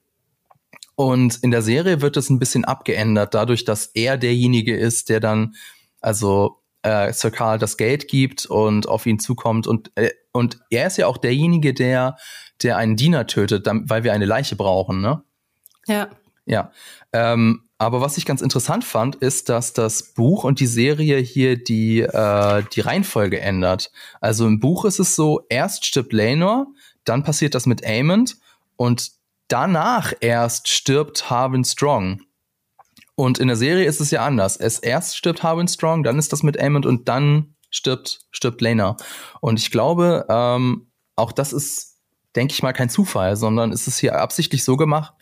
Und 0.95 1.39
in 1.43 1.51
der 1.51 1.63
Serie 1.63 2.01
wird 2.01 2.17
es 2.17 2.31
ein 2.31 2.39
bisschen 2.39 2.65
abgeändert, 2.65 3.35
dadurch, 3.35 3.65
dass 3.65 3.87
er 3.87 4.19
derjenige 4.19 4.77
ist, 4.77 5.09
der 5.09 5.21
dann 5.21 5.55
also 6.01 6.63
äh, 6.83 7.13
Sir 7.13 7.31
Karl 7.31 7.59
das 7.59 7.77
Geld 7.77 8.09
gibt 8.09 8.47
und 8.47 8.89
auf 8.89 9.07
ihn 9.07 9.19
zukommt 9.19 9.67
und 9.67 9.93
äh, 9.97 10.11
und 10.35 10.61
er 10.71 10.87
ist 10.87 10.97
ja 10.97 11.07
auch 11.07 11.19
derjenige, 11.19 11.75
der 11.75 12.17
der 12.63 12.77
einen 12.77 12.97
Diener 12.97 13.27
tötet, 13.27 13.67
weil 13.67 14.05
wir 14.05 14.13
eine 14.13 14.25
Leiche 14.25 14.57
brauchen, 14.57 15.01
ne? 15.01 15.23
Ja. 15.87 16.09
Ja. 16.45 16.73
Ähm, 17.13 17.69
aber 17.79 18.01
was 18.01 18.17
ich 18.17 18.27
ganz 18.27 18.43
interessant 18.43 18.85
fand, 18.85 19.17
ist, 19.17 19.49
dass 19.49 19.73
das 19.73 20.15
Buch 20.15 20.45
und 20.45 20.61
die 20.61 20.67
Serie 20.67 21.19
hier 21.19 21.63
die, 21.63 22.01
äh, 22.01 22.63
die 22.73 22.81
Reihenfolge 22.81 23.41
ändert. 23.41 23.91
Also 24.21 24.47
im 24.47 24.61
Buch 24.61 24.85
ist 24.85 25.01
es 25.01 25.17
so, 25.17 25.45
erst 25.49 25.87
stirbt 25.87 26.13
Lenor, 26.13 26.67
dann 27.05 27.25
passiert 27.25 27.55
das 27.55 27.67
mit 27.67 27.85
Aemond 27.85 28.37
und 28.77 29.11
danach 29.49 30.13
erst 30.21 30.69
stirbt 30.69 31.29
Harwin 31.29 31.65
Strong. 31.65 32.23
Und 33.15 33.39
in 33.39 33.49
der 33.49 33.57
Serie 33.57 33.85
ist 33.85 34.01
es 34.01 34.11
ja 34.11 34.25
anders. 34.25 34.57
Es 34.57 34.79
erst 34.79 35.17
stirbt 35.17 35.43
Harwin 35.43 35.69
Strong, 35.69 36.03
dann 36.03 36.19
ist 36.19 36.33
das 36.33 36.43
mit 36.43 36.59
Aemond 36.61 36.87
und 36.87 37.09
dann 37.09 37.57
stirbt, 37.71 38.21
stirbt 38.31 38.61
Lena. 38.61 38.97
Und 39.41 39.59
ich 39.59 39.71
glaube, 39.71 40.27
ähm, 40.29 40.87
auch 41.17 41.33
das 41.33 41.53
ist, 41.53 41.99
denke 42.37 42.53
ich 42.53 42.63
mal, 42.63 42.73
kein 42.73 42.89
Zufall, 42.91 43.37
sondern 43.37 43.73
es 43.73 43.89
ist 43.89 43.99
hier 43.99 44.21
absichtlich 44.21 44.65
so 44.65 44.77
gemacht, 44.77 45.15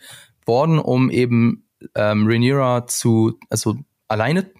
worden, 0.51 0.79
um 0.79 1.09
eben 1.09 1.69
ähm, 1.95 2.27
Rhaenyra 2.27 2.85
zu, 2.87 3.39
also 3.49 3.77
alleine 4.09 4.51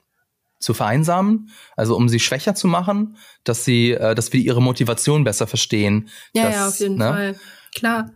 zu 0.59 0.73
vereinsamen, 0.73 1.49
also 1.75 1.97
um 1.97 2.07
sie 2.07 2.19
schwächer 2.19 2.55
zu 2.55 2.67
machen, 2.67 3.17
dass 3.43 3.65
sie, 3.65 3.91
äh, 3.91 4.15
dass 4.15 4.31
wir 4.31 4.39
ihre 4.39 4.61
Motivation 4.61 5.25
besser 5.25 5.47
verstehen. 5.47 6.07
Ja, 6.33 6.43
dass, 6.45 6.55
ja, 6.55 6.67
auf 6.69 6.79
jeden 6.79 6.97
ne? 6.97 7.05
Fall. 7.05 7.35
Klar. 7.75 8.11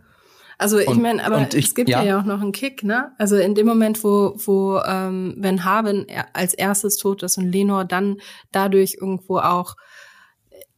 Also 0.58 0.78
ich 0.78 0.94
meine, 0.94 1.22
aber 1.22 1.46
ich, 1.52 1.66
es 1.66 1.74
gibt 1.74 1.90
ja. 1.90 2.02
ja 2.02 2.18
auch 2.18 2.24
noch 2.24 2.40
einen 2.40 2.52
Kick, 2.52 2.82
ne? 2.82 3.12
Also 3.18 3.36
in 3.36 3.54
dem 3.54 3.66
Moment, 3.66 4.02
wo, 4.02 4.34
wo 4.38 4.80
ähm, 4.86 5.34
wenn 5.36 5.64
Haben 5.64 6.06
als 6.32 6.54
erstes 6.54 6.96
tot 6.96 7.22
ist 7.22 7.36
und 7.36 7.52
Lenor 7.52 7.84
dann 7.84 8.16
dadurch 8.52 8.96
irgendwo 8.98 9.36
auch 9.36 9.76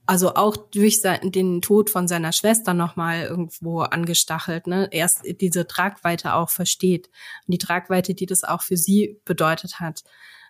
also 0.08 0.36
auch 0.36 0.56
durch 0.56 1.02
den 1.02 1.60
Tod 1.60 1.90
von 1.90 2.08
seiner 2.08 2.32
Schwester 2.32 2.72
nochmal 2.72 3.24
irgendwo 3.24 3.80
angestachelt, 3.80 4.66
ne, 4.66 4.88
erst 4.90 5.20
diese 5.42 5.66
Tragweite 5.66 6.32
auch 6.32 6.48
versteht 6.48 7.08
und 7.46 7.52
die 7.52 7.58
Tragweite, 7.58 8.14
die 8.14 8.24
das 8.24 8.42
auch 8.42 8.62
für 8.62 8.78
sie 8.78 9.20
bedeutet 9.26 9.80
hat. 9.80 10.04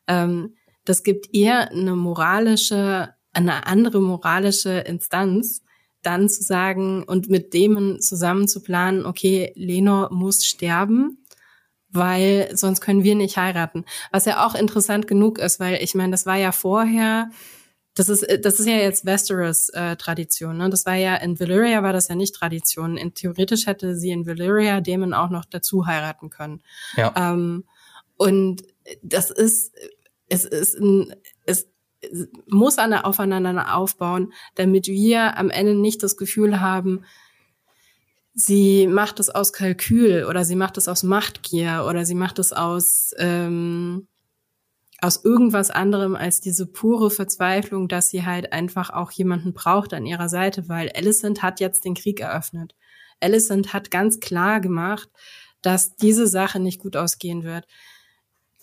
Ähm, 0.06 0.54
das 0.84 1.02
gibt 1.02 1.30
ihr 1.32 1.72
eine 1.72 1.96
moralische, 1.96 3.14
eine 3.32 3.66
andere 3.66 4.00
moralische 4.00 4.78
Instanz, 4.78 5.64
dann 6.02 6.28
zu 6.28 6.44
sagen 6.44 7.02
und 7.02 7.28
mit 7.28 7.52
dem 7.52 8.00
zusammen 8.00 8.46
zu 8.46 8.62
planen, 8.62 9.06
okay, 9.06 9.50
Lenor 9.56 10.12
muss 10.12 10.46
sterben, 10.46 11.24
weil 11.88 12.48
sonst 12.54 12.80
können 12.80 13.02
wir 13.02 13.16
nicht 13.16 13.36
heiraten. 13.36 13.86
Was 14.12 14.24
ja 14.24 14.46
auch 14.46 14.54
interessant 14.54 15.08
genug 15.08 15.40
ist, 15.40 15.58
weil 15.58 15.82
ich 15.82 15.96
meine, 15.96 16.12
das 16.12 16.26
war 16.26 16.36
ja 16.36 16.52
vorher 16.52 17.30
das 17.98 18.08
ist, 18.08 18.22
äh, 18.22 18.38
das 18.38 18.60
ist 18.60 18.66
ja 18.66 18.76
jetzt 18.76 19.04
Westeros-Tradition. 19.04 20.54
Äh, 20.54 20.64
ne? 20.64 20.70
Das 20.70 20.86
war 20.86 20.94
ja 20.94 21.16
in 21.16 21.38
Valyria 21.38 21.82
war 21.82 21.92
das 21.92 22.08
ja 22.08 22.14
nicht 22.14 22.34
Tradition. 22.34 22.96
In, 22.96 23.14
theoretisch 23.14 23.66
hätte 23.66 23.96
sie 23.96 24.10
in 24.10 24.26
Valyria 24.26 24.80
Damon 24.80 25.14
auch 25.14 25.30
noch 25.30 25.44
dazu 25.44 25.86
heiraten 25.86 26.30
können. 26.30 26.62
Ja. 26.96 27.12
Ähm, 27.16 27.64
und 28.16 28.62
das 29.02 29.30
ist, 29.30 29.74
es 30.28 30.44
ist 30.44 30.78
ein, 30.78 31.14
es 31.44 31.68
muss 32.46 32.78
eine 32.78 33.04
aufeinander 33.04 33.74
aufbauen, 33.74 34.32
damit 34.54 34.86
wir 34.86 35.36
am 35.36 35.50
Ende 35.50 35.74
nicht 35.74 36.02
das 36.02 36.16
Gefühl 36.16 36.60
haben, 36.60 37.04
sie 38.34 38.86
macht 38.86 39.18
es 39.18 39.30
aus 39.30 39.52
Kalkül 39.52 40.24
oder 40.24 40.44
sie 40.44 40.54
macht 40.54 40.78
es 40.78 40.86
aus 40.86 41.02
Machtgier 41.02 41.84
oder 41.88 42.04
sie 42.04 42.14
macht 42.14 42.38
es 42.38 42.52
aus 42.52 43.12
ähm, 43.18 44.06
aus 45.00 45.24
irgendwas 45.24 45.70
anderem 45.70 46.16
als 46.16 46.40
diese 46.40 46.66
pure 46.66 47.10
Verzweiflung, 47.10 47.88
dass 47.88 48.10
sie 48.10 48.24
halt 48.24 48.52
einfach 48.52 48.90
auch 48.90 49.10
jemanden 49.12 49.52
braucht 49.52 49.94
an 49.94 50.06
ihrer 50.06 50.28
Seite, 50.28 50.68
weil 50.68 50.90
Alicent 50.94 51.42
hat 51.42 51.60
jetzt 51.60 51.84
den 51.84 51.94
Krieg 51.94 52.20
eröffnet. 52.20 52.74
Alicent 53.20 53.72
hat 53.72 53.90
ganz 53.90 54.20
klar 54.20 54.60
gemacht, 54.60 55.08
dass 55.62 55.94
diese 55.96 56.26
Sache 56.26 56.60
nicht 56.60 56.80
gut 56.80 56.96
ausgehen 56.96 57.44
wird. 57.44 57.66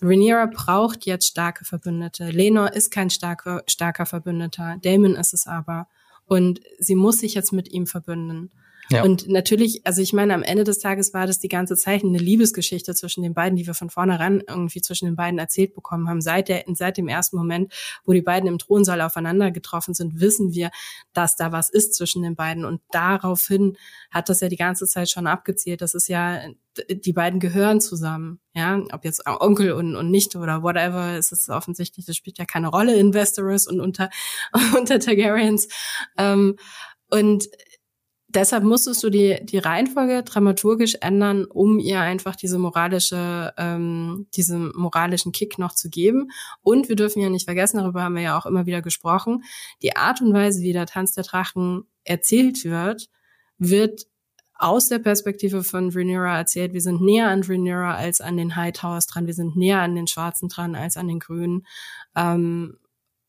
Rhaenyra 0.02 0.46
braucht 0.46 1.06
jetzt 1.06 1.26
starke 1.26 1.64
Verbündete. 1.64 2.30
Lenor 2.30 2.74
ist 2.74 2.90
kein 2.90 3.08
starker, 3.08 3.62
starker 3.66 4.04
Verbündeter. 4.04 4.76
Damon 4.82 5.14
ist 5.14 5.32
es 5.32 5.46
aber. 5.46 5.88
Und 6.26 6.60
sie 6.78 6.96
muss 6.96 7.20
sich 7.20 7.34
jetzt 7.34 7.52
mit 7.52 7.72
ihm 7.72 7.86
verbünden. 7.86 8.50
Ja. 8.90 9.02
Und 9.02 9.28
natürlich, 9.28 9.84
also 9.84 10.00
ich 10.00 10.12
meine, 10.12 10.34
am 10.34 10.42
Ende 10.42 10.64
des 10.64 10.78
Tages 10.78 11.12
war 11.12 11.26
das 11.26 11.38
die 11.38 11.48
ganze 11.48 11.76
Zeit 11.76 12.04
eine 12.04 12.18
Liebesgeschichte 12.18 12.94
zwischen 12.94 13.22
den 13.22 13.34
beiden, 13.34 13.56
die 13.56 13.66
wir 13.66 13.74
von 13.74 13.90
vornherein 13.90 14.42
irgendwie 14.46 14.80
zwischen 14.80 15.06
den 15.06 15.16
beiden 15.16 15.38
erzählt 15.38 15.74
bekommen 15.74 16.08
haben. 16.08 16.20
Seit, 16.20 16.48
der, 16.48 16.64
seit 16.74 16.96
dem 16.96 17.08
ersten 17.08 17.36
Moment, 17.36 17.72
wo 18.04 18.12
die 18.12 18.22
beiden 18.22 18.48
im 18.48 18.58
Thronsaal 18.58 19.00
aufeinander 19.00 19.50
getroffen 19.50 19.94
sind, 19.94 20.20
wissen 20.20 20.52
wir, 20.52 20.70
dass 21.12 21.36
da 21.36 21.52
was 21.52 21.68
ist 21.68 21.94
zwischen 21.94 22.22
den 22.22 22.36
beiden. 22.36 22.64
Und 22.64 22.80
daraufhin 22.90 23.76
hat 24.10 24.28
das 24.28 24.40
ja 24.40 24.48
die 24.48 24.56
ganze 24.56 24.86
Zeit 24.86 25.10
schon 25.10 25.26
abgezielt. 25.26 25.82
Das 25.82 25.94
ist 25.94 26.08
ja, 26.08 26.42
die 26.88 27.12
beiden 27.12 27.40
gehören 27.40 27.80
zusammen. 27.80 28.40
Ja, 28.54 28.80
ob 28.92 29.04
jetzt 29.04 29.26
Onkel 29.26 29.72
und, 29.72 29.96
und 29.96 30.10
Nichte 30.10 30.38
oder 30.38 30.62
whatever, 30.62 31.16
es 31.16 31.32
ist 31.32 31.48
offensichtlich, 31.48 32.06
das 32.06 32.16
spielt 32.16 32.38
ja 32.38 32.44
keine 32.44 32.68
Rolle 32.68 32.94
in 32.94 33.14
Westeros 33.14 33.66
und 33.66 33.80
unter, 33.80 34.10
unter 34.78 35.00
Targaryens. 35.00 35.68
Ähm, 36.16 36.56
und 37.10 37.48
deshalb 38.36 38.62
musstest 38.62 39.02
du 39.02 39.10
die, 39.10 39.38
die 39.42 39.58
Reihenfolge 39.58 40.22
dramaturgisch 40.22 40.96
ändern, 41.00 41.46
um 41.46 41.78
ihr 41.78 42.00
einfach 42.00 42.36
diese 42.36 42.58
moralische, 42.58 43.52
ähm, 43.56 44.28
diesen 44.36 44.72
moralischen 44.76 45.32
Kick 45.32 45.58
noch 45.58 45.74
zu 45.74 45.88
geben. 45.88 46.30
Und 46.62 46.88
wir 46.88 46.96
dürfen 46.96 47.20
ja 47.20 47.30
nicht 47.30 47.46
vergessen, 47.46 47.78
darüber 47.78 48.02
haben 48.02 48.14
wir 48.14 48.22
ja 48.22 48.38
auch 48.38 48.46
immer 48.46 48.66
wieder 48.66 48.82
gesprochen, 48.82 49.42
die 49.82 49.96
Art 49.96 50.20
und 50.20 50.32
Weise, 50.32 50.62
wie 50.62 50.72
der 50.72 50.86
Tanz 50.86 51.12
der 51.12 51.24
Drachen 51.24 51.84
erzählt 52.04 52.64
wird, 52.64 53.08
wird 53.58 54.06
aus 54.58 54.88
der 54.88 54.98
Perspektive 54.98 55.64
von 55.64 55.90
Rhaenyra 55.90 56.38
erzählt. 56.38 56.72
Wir 56.72 56.80
sind 56.80 57.02
näher 57.02 57.28
an 57.28 57.42
Rhaenyra 57.42 57.94
als 57.94 58.20
an 58.20 58.36
den 58.36 58.56
Hightowers 58.56 59.06
dran. 59.06 59.26
Wir 59.26 59.34
sind 59.34 59.56
näher 59.56 59.80
an 59.80 59.94
den 59.94 60.06
Schwarzen 60.06 60.48
dran 60.48 60.74
als 60.74 60.96
an 60.96 61.08
den 61.08 61.18
Grünen. 61.18 61.66
Ähm, 62.14 62.78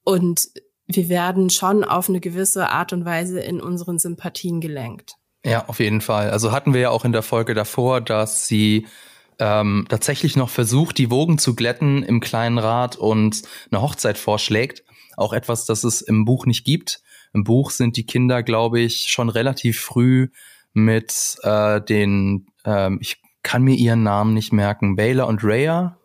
und 0.03 0.47
wir 0.87 1.09
werden 1.09 1.49
schon 1.49 1.83
auf 1.83 2.09
eine 2.09 2.19
gewisse 2.19 2.69
Art 2.69 2.93
und 2.93 3.05
Weise 3.05 3.39
in 3.39 3.61
unseren 3.61 3.99
Sympathien 3.99 4.61
gelenkt. 4.61 5.15
Ja, 5.45 5.65
auf 5.67 5.79
jeden 5.79 6.01
Fall. 6.01 6.31
Also 6.31 6.51
hatten 6.51 6.73
wir 6.73 6.81
ja 6.81 6.89
auch 6.89 7.05
in 7.05 7.11
der 7.11 7.21
Folge 7.21 7.53
davor, 7.53 8.01
dass 8.01 8.47
sie 8.47 8.87
ähm, 9.39 9.85
tatsächlich 9.89 10.35
noch 10.35 10.49
versucht, 10.49 10.97
die 10.97 11.11
Wogen 11.11 11.37
zu 11.37 11.55
glätten 11.55 12.03
im 12.03 12.19
kleinen 12.19 12.57
Rat 12.57 12.95
und 12.95 13.43
eine 13.71 13.81
Hochzeit 13.81 14.17
vorschlägt. 14.17 14.83
Auch 15.15 15.33
etwas, 15.33 15.65
das 15.65 15.83
es 15.83 16.01
im 16.01 16.25
Buch 16.25 16.45
nicht 16.45 16.65
gibt. 16.65 17.01
Im 17.33 17.43
Buch 17.43 17.71
sind 17.71 17.97
die 17.97 18.05
Kinder, 18.05 18.41
glaube 18.41 18.79
ich, 18.79 19.07
schon 19.09 19.29
relativ 19.29 19.79
früh 19.79 20.29
mit 20.73 21.37
äh, 21.43 21.81
den, 21.81 22.47
ähm, 22.65 22.99
ich 23.01 23.21
kann 23.43 23.63
mir 23.63 23.75
ihren 23.75 24.03
Namen 24.03 24.33
nicht 24.33 24.53
merken, 24.53 24.95
Baylor 24.95 25.27
und 25.27 25.43
Rhea, 25.43 25.97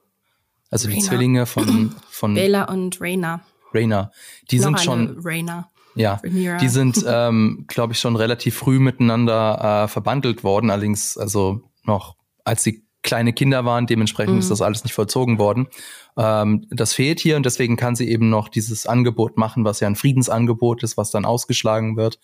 also 0.70 0.88
Rainer. 0.88 1.00
die 1.00 1.06
Zwillinge 1.06 1.46
von 1.46 1.94
von 2.10 2.34
Baylor 2.34 2.68
und 2.68 3.00
Raina. 3.00 3.42
Raina, 3.74 4.10
die 4.50 4.58
Noch 4.58 4.64
sind 4.64 4.80
schon 4.80 5.20
Raina. 5.22 5.68
Ja, 5.94 6.14
Rhaenyra. 6.22 6.56
die 6.56 6.68
sind, 6.68 7.04
ähm, 7.06 7.64
glaube 7.68 7.92
ich, 7.92 8.00
schon 8.00 8.16
relativ 8.16 8.56
früh 8.56 8.78
miteinander 8.78 9.84
äh, 9.84 9.88
verbandelt 9.88 10.42
worden, 10.42 10.70
allerdings 10.70 11.18
also 11.18 11.60
noch 11.84 12.16
als 12.44 12.62
sie 12.62 12.84
kleine 13.02 13.32
Kinder 13.32 13.64
waren, 13.64 13.86
dementsprechend 13.86 14.34
mhm. 14.34 14.40
ist 14.40 14.50
das 14.50 14.62
alles 14.62 14.84
nicht 14.84 14.94
vollzogen 14.94 15.38
worden. 15.38 15.68
Ähm, 16.16 16.66
das 16.70 16.94
fehlt 16.94 17.20
hier 17.20 17.36
und 17.36 17.44
deswegen 17.44 17.76
kann 17.76 17.96
sie 17.96 18.08
eben 18.08 18.30
noch 18.30 18.48
dieses 18.48 18.86
Angebot 18.86 19.36
machen, 19.36 19.64
was 19.64 19.80
ja 19.80 19.88
ein 19.88 19.96
Friedensangebot 19.96 20.82
ist, 20.82 20.96
was 20.96 21.10
dann 21.10 21.24
ausgeschlagen 21.24 21.96
wird. 21.96 22.20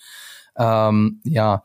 Ähm, 0.57 1.21
ja, 1.25 1.65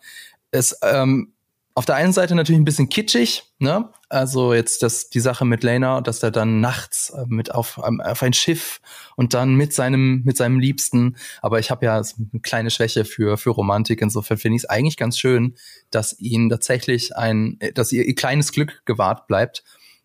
es 0.51 0.77
ähm, 0.83 1.32
auf 1.75 1.85
der 1.85 1.95
einen 1.95 2.13
Seite 2.13 2.35
natürlich 2.35 2.61
ein 2.61 2.65
bisschen 2.65 2.89
kitschig, 2.89 3.43
ne? 3.57 3.89
Also 4.09 4.53
jetzt 4.53 4.83
das 4.83 5.09
die 5.09 5.19
Sache 5.19 5.43
mit 5.43 5.63
Lena, 5.63 6.01
dass 6.01 6.21
er 6.21 6.29
dann 6.29 6.61
nachts 6.61 7.09
äh, 7.09 7.25
mit 7.27 7.53
auf, 7.53 7.79
auf 7.79 8.21
ein 8.21 8.33
Schiff 8.33 8.79
und 9.15 9.33
dann 9.33 9.55
mit 9.55 9.73
seinem 9.73 10.21
mit 10.23 10.37
seinem 10.37 10.59
Liebsten. 10.59 11.15
Aber 11.41 11.59
ich 11.59 11.71
habe 11.71 11.85
ja 11.85 11.95
eine 11.95 12.41
kleine 12.41 12.69
Schwäche 12.69 13.05
für 13.05 13.37
für 13.37 13.49
Romantik. 13.49 14.01
Insofern 14.01 14.37
finde 14.37 14.57
ich 14.57 14.63
es 14.63 14.69
eigentlich 14.69 14.97
ganz 14.97 15.17
schön, 15.17 15.55
dass 15.89 16.19
ihnen 16.19 16.49
tatsächlich 16.49 17.15
ein, 17.15 17.57
dass 17.73 17.91
ihr, 17.91 18.05
ihr 18.05 18.15
kleines 18.15 18.51
Glück 18.51 18.83
gewahrt 18.85 19.25
bleibt, 19.25 19.63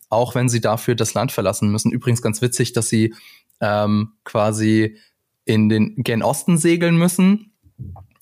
auch 0.08 0.34
wenn 0.34 0.48
sie 0.48 0.62
dafür 0.62 0.94
das 0.94 1.12
Land 1.12 1.32
verlassen 1.32 1.70
müssen. 1.70 1.92
Übrigens 1.92 2.22
ganz 2.22 2.40
witzig, 2.40 2.72
dass 2.72 2.88
sie 2.88 3.14
ähm, 3.60 4.12
quasi 4.24 4.96
in 5.44 5.68
den 5.68 5.96
gen 5.96 6.22
Osten 6.22 6.56
segeln 6.56 6.96
müssen 6.96 7.52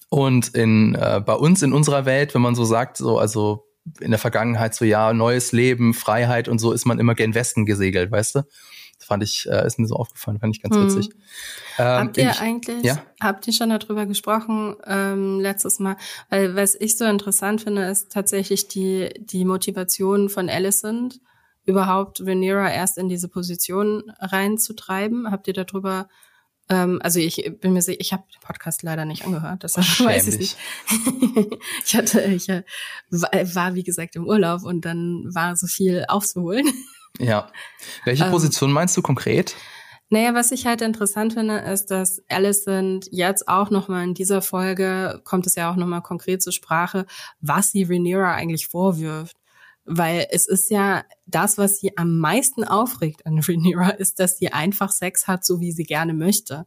und 0.09 0.49
in, 0.55 0.95
äh, 0.95 1.21
bei 1.25 1.35
uns 1.35 1.63
in 1.63 1.73
unserer 1.73 2.05
Welt, 2.07 2.35
wenn 2.35 2.43
man 2.43 2.55
so 2.55 2.65
sagt, 2.65 2.97
so, 2.97 3.19
also 3.19 3.67
in 4.01 4.11
der 4.11 4.19
Vergangenheit 4.19 4.75
so, 4.75 4.85
ja, 4.85 5.13
neues 5.13 5.53
Leben, 5.53 5.95
Freiheit 5.95 6.49
und 6.49 6.59
so, 6.59 6.73
ist 6.73 6.87
man 6.87 6.99
immer 6.99 7.15
gen 7.15 7.35
Westen 7.35 7.67
gesegelt, 7.67 8.11
weißt 8.11 8.37
du? 8.37 8.43
Das 8.99 9.07
fand 9.07 9.23
ich, 9.23 9.47
äh, 9.51 9.67
ist 9.67 9.79
mir 9.79 9.87
so 9.87 9.97
aufgefallen, 9.97 10.39
fand 10.39 10.57
ich 10.57 10.63
ganz 10.63 10.75
hm. 10.75 10.85
witzig. 10.85 11.11
Ähm, 11.79 11.85
habt 11.87 12.17
ihr 12.17 12.31
ich, 12.31 12.41
eigentlich, 12.41 12.83
ja? 12.83 13.03
habt 13.21 13.47
ihr 13.47 13.53
schon 13.53 13.69
darüber 13.69 14.07
gesprochen, 14.07 14.77
ähm, 14.87 15.41
letztes 15.41 15.79
Mal? 15.79 15.97
Weil, 16.31 16.57
was 16.57 16.75
ich 16.75 16.97
so 16.97 17.05
interessant 17.05 17.61
finde, 17.61 17.85
ist 17.85 18.11
tatsächlich 18.11 18.69
die, 18.69 19.11
die 19.19 19.45
Motivation 19.45 20.29
von 20.31 20.49
Alicent, 20.49 21.21
überhaupt 21.67 22.21
Rhaenyra 22.21 22.71
erst 22.71 22.97
in 22.97 23.09
diese 23.09 23.29
Position 23.29 24.05
reinzutreiben. 24.21 25.31
Habt 25.31 25.49
ihr 25.49 25.55
darüber 25.55 26.09
ähm, 26.69 26.99
also 27.03 27.21
ich 27.21 27.51
bin 27.61 27.73
mir 27.73 27.83
sicher, 27.83 28.01
ich 28.01 28.12
habe 28.12 28.25
den 28.33 28.41
Podcast 28.41 28.83
leider 28.83 29.05
nicht 29.05 29.25
angehört, 29.25 29.62
deshalb 29.62 29.87
weiß 30.01 30.29
ich 30.29 30.39
nicht. 30.39 30.57
ich 31.87 31.97
hatte, 31.97 32.23
ich 32.23 32.49
äh, 32.49 32.64
war 33.11 33.75
wie 33.75 33.85
gesagt 33.85 34.17
im 34.17 34.27
Urlaub 34.27 34.64
und 34.64 34.85
dann 34.85 35.25
war 35.33 35.57
so 35.57 35.67
viel 35.67 36.05
aufzuholen. 36.09 36.67
Ja. 37.19 37.51
Welche 38.05 38.25
ähm, 38.25 38.31
Position 38.31 38.71
meinst 38.71 38.95
du 38.95 39.01
konkret? 39.01 39.57
Naja, 40.11 40.35
was 40.35 40.53
ich 40.53 40.67
halt 40.67 40.83
interessant 40.83 41.33
finde, 41.33 41.61
ist, 41.61 41.87
dass 41.87 42.23
Alicent 42.29 43.09
jetzt 43.11 43.49
auch 43.49 43.71
nochmal 43.71 44.05
in 44.05 44.12
dieser 44.12 44.43
Folge, 44.43 45.23
kommt 45.25 45.47
es 45.47 45.55
ja 45.55 45.71
auch 45.71 45.77
nochmal 45.77 46.03
konkret 46.03 46.43
zur 46.43 46.53
Sprache, 46.53 47.07
was 47.41 47.71
sie 47.71 47.85
Rhaenyra 47.85 48.35
eigentlich 48.35 48.69
vorwirft. 48.69 49.39
Weil 49.87 50.26
es 50.30 50.47
ist 50.47 50.70
ja 50.70 51.05
das, 51.26 51.59
was 51.59 51.78
sie 51.78 51.97
am 51.97 52.18
meisten 52.18 52.64
aufregt 52.64 53.24
an 53.26 53.39
Rhaenyra, 53.47 53.91
ist, 53.91 54.18
dass 54.18 54.39
sie 54.39 54.53
einfach 54.53 54.91
Sex 54.91 55.26
hat, 55.26 55.45
so 55.45 55.61
wie 55.61 55.72
sie 55.72 55.84
gerne 55.84 56.14
möchte. 56.14 56.66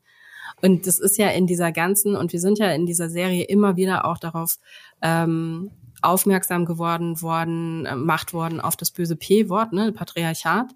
Und 0.61 0.88
das 0.88 0.99
ist 0.99 1.17
ja 1.17 1.30
in 1.30 1.47
dieser 1.47 1.72
ganzen, 1.72 2.15
und 2.15 2.34
wir 2.34 2.39
sind 2.39 2.59
ja 2.59 2.72
in 2.72 2.86
dieser 2.86 3.09
Serie 3.09 3.43
immer 3.43 3.76
wieder 3.76 4.05
auch 4.05 4.17
darauf 4.17 4.57
ähm, 5.01 5.72
aufmerksam 6.01 6.65
geworden 6.65 7.22
worden, 7.22 7.86
äh, 7.86 7.95
macht 7.95 8.34
worden 8.34 8.61
auf 8.61 8.76
das 8.76 8.91
böse 8.91 9.15
P-Wort, 9.15 9.74
ne, 9.74 9.91
Patriarchat. 9.91 10.67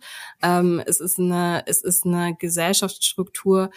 Ähm, 0.41 0.81
es 0.85 0.99
ist 0.99 1.19
eine, 1.19 1.63
es 1.65 1.81
ist 1.81 2.05
eine 2.05 2.35
Gesellschaftsstruktur, 2.35 3.69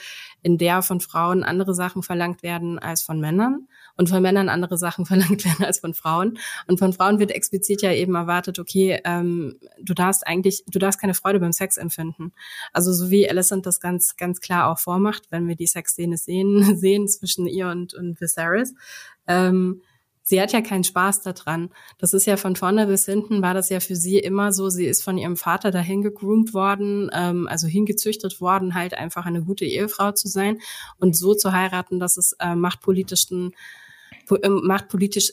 in 0.43 0.59
der 0.59 0.83
von 0.83 1.01
Frauen 1.01 1.45
andere 1.45 1.75
Sachen 1.75 2.03
verlangt 2.03 2.43
werden 2.43 2.79
als 2.79 3.03
von 3.03 3.21
Männern 3.21 3.69
und 3.97 4.09
von 4.09 4.23
Männern 4.23 4.49
andere 4.49 4.79
Sachen 4.79 5.07
verlangt 5.07 5.45
werden 5.45 5.65
als 5.65 5.81
von 5.81 5.95
Frauen. 5.95 6.39
Und 6.67 6.79
von 6.79 6.93
Frauen 6.93 7.19
wird 7.19 7.31
explizit 7.31 7.83
ja 7.83 7.93
eben 7.93 8.15
erwartet, 8.15 8.59
okay, 8.59 9.01
ähm, 9.05 9.57
du 9.81 9.95
darfst 9.95 10.27
eigentlich, 10.27 10.65
du 10.67 10.79
darfst 10.79 11.01
keine 11.01 11.15
Freude 11.15 11.41
beim 11.41 11.53
Sex 11.53 11.77
empfinden. 11.77 12.33
Also 12.73 12.93
so 12.93 13.11
wie 13.11 13.29
Alicent 13.29 13.67
das 13.67 13.81
ganz, 13.81 14.17
ganz 14.17 14.41
klar 14.41 14.71
auch 14.71 14.79
vormacht, 14.79 15.25
wenn 15.31 15.49
wir 15.49 15.57
die 15.57 15.67
Sexszene 15.67 16.17
sehen, 16.17 16.77
sehen 16.77 17.09
zwischen 17.09 17.47
ihr 17.47 17.69
und, 17.69 17.95
und 17.95 18.21
Viserys. 18.21 18.75
Ähm, 19.27 19.83
sie 20.23 20.41
hat 20.41 20.53
ja 20.53 20.61
keinen 20.61 20.85
Spaß 20.85 21.23
daran. 21.23 21.71
Das 21.99 22.13
ist 22.13 22.27
ja 22.27 22.37
von 22.37 22.57
vorne 22.57 22.87
bis 22.87 23.07
hinten 23.07 23.43
war 23.43 23.55
das 23.55 23.69
ja 23.71 23.81
für 23.81 23.97
sie 23.97 24.19
immer 24.19 24.53
so. 24.53 24.69
Sie 24.69 24.87
ist 24.87 25.03
von 25.03 25.19
ihrem 25.19 25.37
Vater 25.37 25.71
dahin 25.71 26.03
gegroomt 26.03 26.53
worden, 26.53 27.11
ähm, 27.13 27.47
also 27.49 27.67
hingezüchtet 27.69 28.41
worden, 28.41 28.75
halt 28.75 28.95
einfach 28.95 29.25
eine 29.25 29.43
gute 29.43 29.65
Ehefrau 29.65 30.13
zu 30.13 30.29
sein 30.29 30.59
und 30.99 31.17
so 31.17 31.35
zu 31.35 31.53
heiraten, 31.53 32.01
dass 32.01 32.17
es 32.17 32.33
äh, 32.41 32.57
machtpolitischen 32.57 33.53
ähm, 34.43 34.63
machtpolitisch 34.65 35.33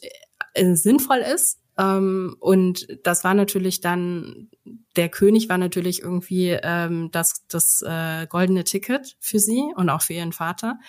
äh, 0.54 0.76
sinnvoll 0.76 1.20
ist. 1.20 1.60
Ähm, 1.78 2.36
und 2.40 2.88
das 3.04 3.24
war 3.24 3.34
natürlich 3.34 3.82
dann, 3.82 4.50
der 4.96 5.10
König 5.10 5.50
war 5.50 5.58
natürlich 5.58 6.02
irgendwie 6.02 6.50
ähm, 6.62 7.10
das, 7.12 7.46
das 7.48 7.82
äh, 7.82 8.28
goldene 8.28 8.64
Ticket 8.64 9.16
für 9.20 9.40
sie 9.40 9.64
und 9.76 9.90
auch 9.90 10.02
für 10.02 10.14
ihren 10.14 10.34
Vater. 10.34 10.80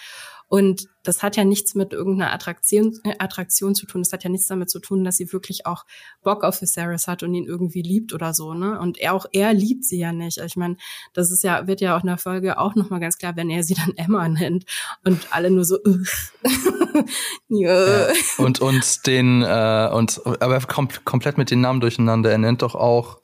Und 0.48 0.88
das 1.02 1.22
hat 1.22 1.36
ja 1.36 1.44
nichts 1.44 1.74
mit 1.74 1.92
irgendeiner 1.92 2.32
Attraktion, 2.32 2.98
äh, 3.04 3.14
Attraktion 3.18 3.74
zu 3.74 3.86
tun. 3.86 4.02
Das 4.02 4.12
hat 4.12 4.24
ja 4.24 4.30
nichts 4.30 4.46
damit 4.46 4.70
zu 4.70 4.78
tun, 4.78 5.04
dass 5.04 5.16
sie 5.16 5.32
wirklich 5.32 5.66
auch 5.66 5.84
Bock 6.22 6.44
auf 6.44 6.60
Viserys 6.60 7.06
hat 7.06 7.22
und 7.22 7.34
ihn 7.34 7.46
irgendwie 7.46 7.82
liebt 7.82 8.12
oder 8.12 8.34
so, 8.34 8.54
ne? 8.54 8.78
Und 8.78 8.98
er 8.98 9.14
auch 9.14 9.26
er 9.32 9.54
liebt 9.54 9.84
sie 9.84 9.98
ja 9.98 10.12
nicht. 10.12 10.38
Ich 10.38 10.56
meine, 10.56 10.76
das 11.12 11.30
ist 11.30 11.42
ja 11.44 11.66
wird 11.66 11.80
ja 11.80 11.96
auch 11.96 12.02
in 12.02 12.08
der 12.08 12.18
Folge 12.18 12.58
auch 12.58 12.74
noch 12.74 12.90
mal 12.90 13.00
ganz 13.00 13.18
klar, 13.18 13.36
wenn 13.36 13.50
er 13.50 13.62
sie 13.62 13.74
dann 13.74 13.92
Emma 13.96 14.28
nennt 14.28 14.64
und 15.04 15.26
alle 15.30 15.50
nur 15.50 15.64
so. 15.64 15.78
ja. 17.48 18.08
Und 18.38 18.60
und 18.60 19.06
den 19.06 19.42
äh, 19.42 19.90
und 19.92 20.20
aber 20.24 20.60
kommt 20.60 21.04
komplett 21.04 21.38
mit 21.38 21.50
den 21.50 21.62
Namen 21.62 21.80
durcheinander. 21.80 22.30
Er 22.30 22.38
nennt 22.38 22.62
doch 22.62 22.74
auch. 22.74 23.20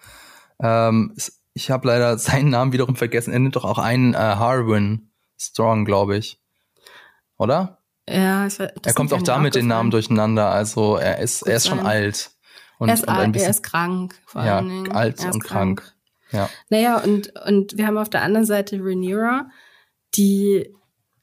Ähm, 0.61 1.15
ich 1.53 1.71
habe 1.71 1.89
leider 1.89 2.17
seinen 2.19 2.51
Namen 2.51 2.73
wiederum 2.73 2.97
vergessen. 2.97 3.33
Er 3.33 3.39
nennt 3.41 3.57
doch 3.57 3.65
auch 3.65 3.79
einen 3.79 4.15
äh, 4.15 4.17
Harwin 4.17 5.11
Strong, 5.39 5.85
glaube 5.85 6.17
ich 6.17 6.40
oder? 7.41 7.79
Ja, 8.09 8.47
ich, 8.47 8.59
er 8.59 8.95
kommt 8.95 9.13
auch 9.13 9.23
damit 9.23 9.55
den 9.55 9.67
Namen 9.67 9.91
durcheinander. 9.91 10.51
Also 10.51 10.97
er 10.97 11.19
ist, 11.19 11.43
er 11.43 11.57
ist 11.57 11.69
schon 11.69 11.81
alt. 11.81 12.31
Und, 12.79 12.89
er, 12.89 12.95
ist 12.95 13.03
und 13.03 13.09
alt, 13.09 13.33
bisschen, 13.33 13.47
er 13.47 13.51
ist 13.51 13.63
krank, 13.63 14.15
vor 14.27 14.45
ja, 14.45 14.59
allen 14.59 14.69
Dingen. 14.69 14.93
alt 14.93 15.25
und 15.25 15.43
krank. 15.45 15.81
krank. 15.81 15.95
Ja. 16.33 16.51
Naja, 16.69 16.99
und, 16.99 17.33
und 17.47 17.77
wir 17.77 17.87
haben 17.87 17.99
auf 17.99 18.11
der 18.11 18.23
anderen 18.23 18.47
Seite 18.47 18.79
Rhaenyra, 18.79 19.49
die 20.15 20.73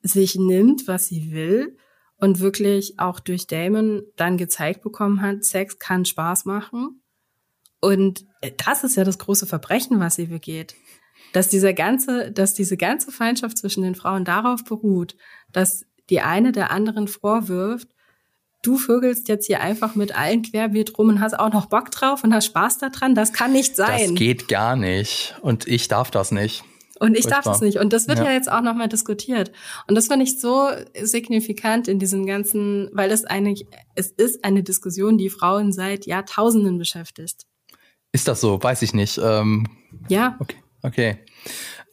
sich 0.02 0.36
nimmt, 0.36 0.88
was 0.88 1.08
sie 1.08 1.32
will 1.32 1.78
und 2.18 2.40
wirklich 2.40 3.00
auch 3.00 3.20
durch 3.20 3.48
Damon 3.48 4.04
dann 4.16 4.38
gezeigt 4.38 4.82
bekommen 4.82 5.22
hat, 5.22 5.44
Sex 5.44 5.80
kann 5.80 6.06
Spaß 6.06 6.46
machen. 6.46 7.02
Und 7.80 8.26
das 8.66 8.84
ist 8.84 8.98
ja 8.98 9.04
das 9.04 9.20
große 9.20 9.46
Verbrechen, 9.46 10.00
was 10.00 10.16
sie 10.16 10.28
begeht. 10.28 10.76
Dass 11.34 11.50
dieser 11.50 11.74
ganze, 11.74 12.32
dass 12.32 12.54
diese 12.54 12.78
ganze 12.78 13.12
Feindschaft 13.12 13.58
zwischen 13.58 13.84
den 13.84 13.96
Frauen 13.96 14.26
darauf 14.26 14.64
beruht, 14.64 15.16
dass 15.52 15.86
die 16.10 16.22
eine 16.22 16.52
der 16.52 16.72
anderen 16.72 17.08
vorwirft, 17.08 17.90
du 18.64 18.78
vögelst 18.78 19.28
jetzt 19.28 19.46
hier 19.46 19.62
einfach 19.62 19.96
mit 19.96 20.16
allen 20.18 20.42
querbeet 20.42 20.98
rum 20.98 21.10
und 21.10 21.22
hast 21.22 21.40
auch 21.40 21.52
noch 21.52 21.68
Bock 21.68 21.92
drauf 21.92 22.24
und 22.24 22.34
hast 22.34 22.46
Spaß 22.46 22.80
daran. 22.80 23.16
Das 23.16 23.34
kann 23.34 23.52
nicht 23.52 23.76
sein. 23.76 24.10
Das 24.10 24.16
geht 24.16 24.48
gar 24.48 24.76
nicht. 24.76 25.36
Und 25.42 25.68
ich 25.68 25.88
darf 25.88 26.12
das 26.12 26.32
nicht. 26.32 26.64
Und 27.00 27.16
ich 27.16 27.28
darf 27.28 27.44
das 27.44 27.62
nicht. 27.62 27.78
Und 27.78 27.94
das 27.94 28.08
wird 28.08 28.18
ja, 28.18 28.26
ja 28.26 28.32
jetzt 28.32 28.52
auch 28.52 28.62
nochmal 28.62 28.90
diskutiert. 28.90 29.52
Und 29.88 29.96
das 29.96 30.08
finde 30.08 30.26
ich 30.26 30.40
so 30.40 30.70
signifikant 31.00 31.88
in 31.88 32.00
diesem 32.00 32.26
ganzen, 32.26 32.90
weil 32.92 33.12
es 33.12 33.24
eine, 33.24 33.54
es 33.94 34.08
ist 34.08 34.44
eine 34.44 34.64
Diskussion, 34.64 35.18
die 35.18 35.30
Frauen 35.30 35.72
seit 35.72 36.08
Jahrtausenden 36.08 36.80
beschäftigt. 36.80 37.46
Ist 38.12 38.28
das 38.28 38.42
so? 38.42 38.62
Weiß 38.62 38.82
ich 38.82 38.94
nicht. 38.94 39.20
Ähm, 39.24 39.68
ja. 40.10 40.38
Okay. 40.40 40.58
Okay. 40.82 41.18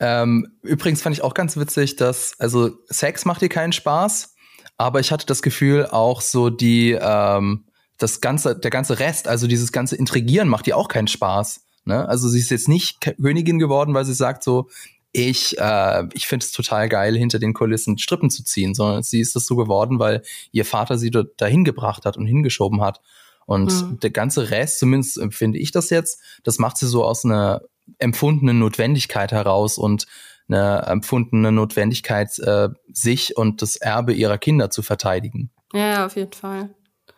Ähm, 0.00 0.48
übrigens 0.62 1.02
fand 1.02 1.16
ich 1.16 1.22
auch 1.22 1.34
ganz 1.34 1.56
witzig, 1.56 1.96
dass, 1.96 2.34
also 2.38 2.70
Sex 2.88 3.24
macht 3.24 3.42
dir 3.42 3.48
keinen 3.48 3.72
Spaß, 3.72 4.34
aber 4.76 5.00
ich 5.00 5.12
hatte 5.12 5.26
das 5.26 5.42
Gefühl, 5.42 5.86
auch 5.86 6.20
so 6.20 6.50
die, 6.50 6.98
ähm, 7.00 7.64
das 7.98 8.20
ganze, 8.20 8.58
der 8.58 8.70
ganze 8.70 8.98
Rest, 8.98 9.28
also 9.28 9.46
dieses 9.46 9.72
ganze 9.72 9.96
Intrigieren 9.96 10.48
macht 10.48 10.66
dir 10.66 10.76
auch 10.76 10.88
keinen 10.88 11.06
Spaß. 11.06 11.64
Ne? 11.84 12.08
Also 12.08 12.28
sie 12.28 12.40
ist 12.40 12.50
jetzt 12.50 12.68
nicht 12.68 13.00
Königin 13.00 13.58
geworden, 13.58 13.94
weil 13.94 14.04
sie 14.04 14.14
sagt 14.14 14.42
so, 14.42 14.68
ich, 15.12 15.56
äh, 15.58 16.08
ich 16.12 16.26
finde 16.26 16.44
es 16.44 16.50
total 16.50 16.88
geil, 16.88 17.16
hinter 17.16 17.38
den 17.38 17.54
Kulissen 17.54 17.98
Strippen 17.98 18.30
zu 18.30 18.42
ziehen, 18.42 18.74
sondern 18.74 19.04
sie 19.04 19.20
ist 19.20 19.36
es 19.36 19.46
so 19.46 19.54
geworden, 19.54 20.00
weil 20.00 20.22
ihr 20.50 20.64
Vater 20.64 20.98
sie 20.98 21.10
dort 21.10 21.40
dahin 21.40 21.62
gebracht 21.62 22.04
hat 22.04 22.16
und 22.16 22.26
hingeschoben 22.26 22.82
hat. 22.82 23.00
Und 23.46 23.72
mhm. 23.72 24.00
der 24.00 24.10
ganze 24.10 24.50
Rest, 24.50 24.80
zumindest 24.80 25.20
finde 25.30 25.58
ich 25.58 25.70
das 25.70 25.90
jetzt, 25.90 26.20
das 26.42 26.58
macht 26.58 26.78
sie 26.78 26.88
so 26.88 27.04
aus 27.04 27.24
einer 27.24 27.62
empfundenen 27.98 28.58
Notwendigkeit 28.58 29.32
heraus 29.32 29.78
und 29.78 30.06
eine 30.48 30.82
empfundene 30.86 31.52
Notwendigkeit, 31.52 32.38
äh, 32.38 32.68
sich 32.92 33.36
und 33.36 33.62
das 33.62 33.76
Erbe 33.76 34.12
ihrer 34.12 34.38
Kinder 34.38 34.70
zu 34.70 34.82
verteidigen. 34.82 35.50
Ja, 35.72 36.06
auf 36.06 36.16
jeden 36.16 36.32
Fall. 36.32 36.74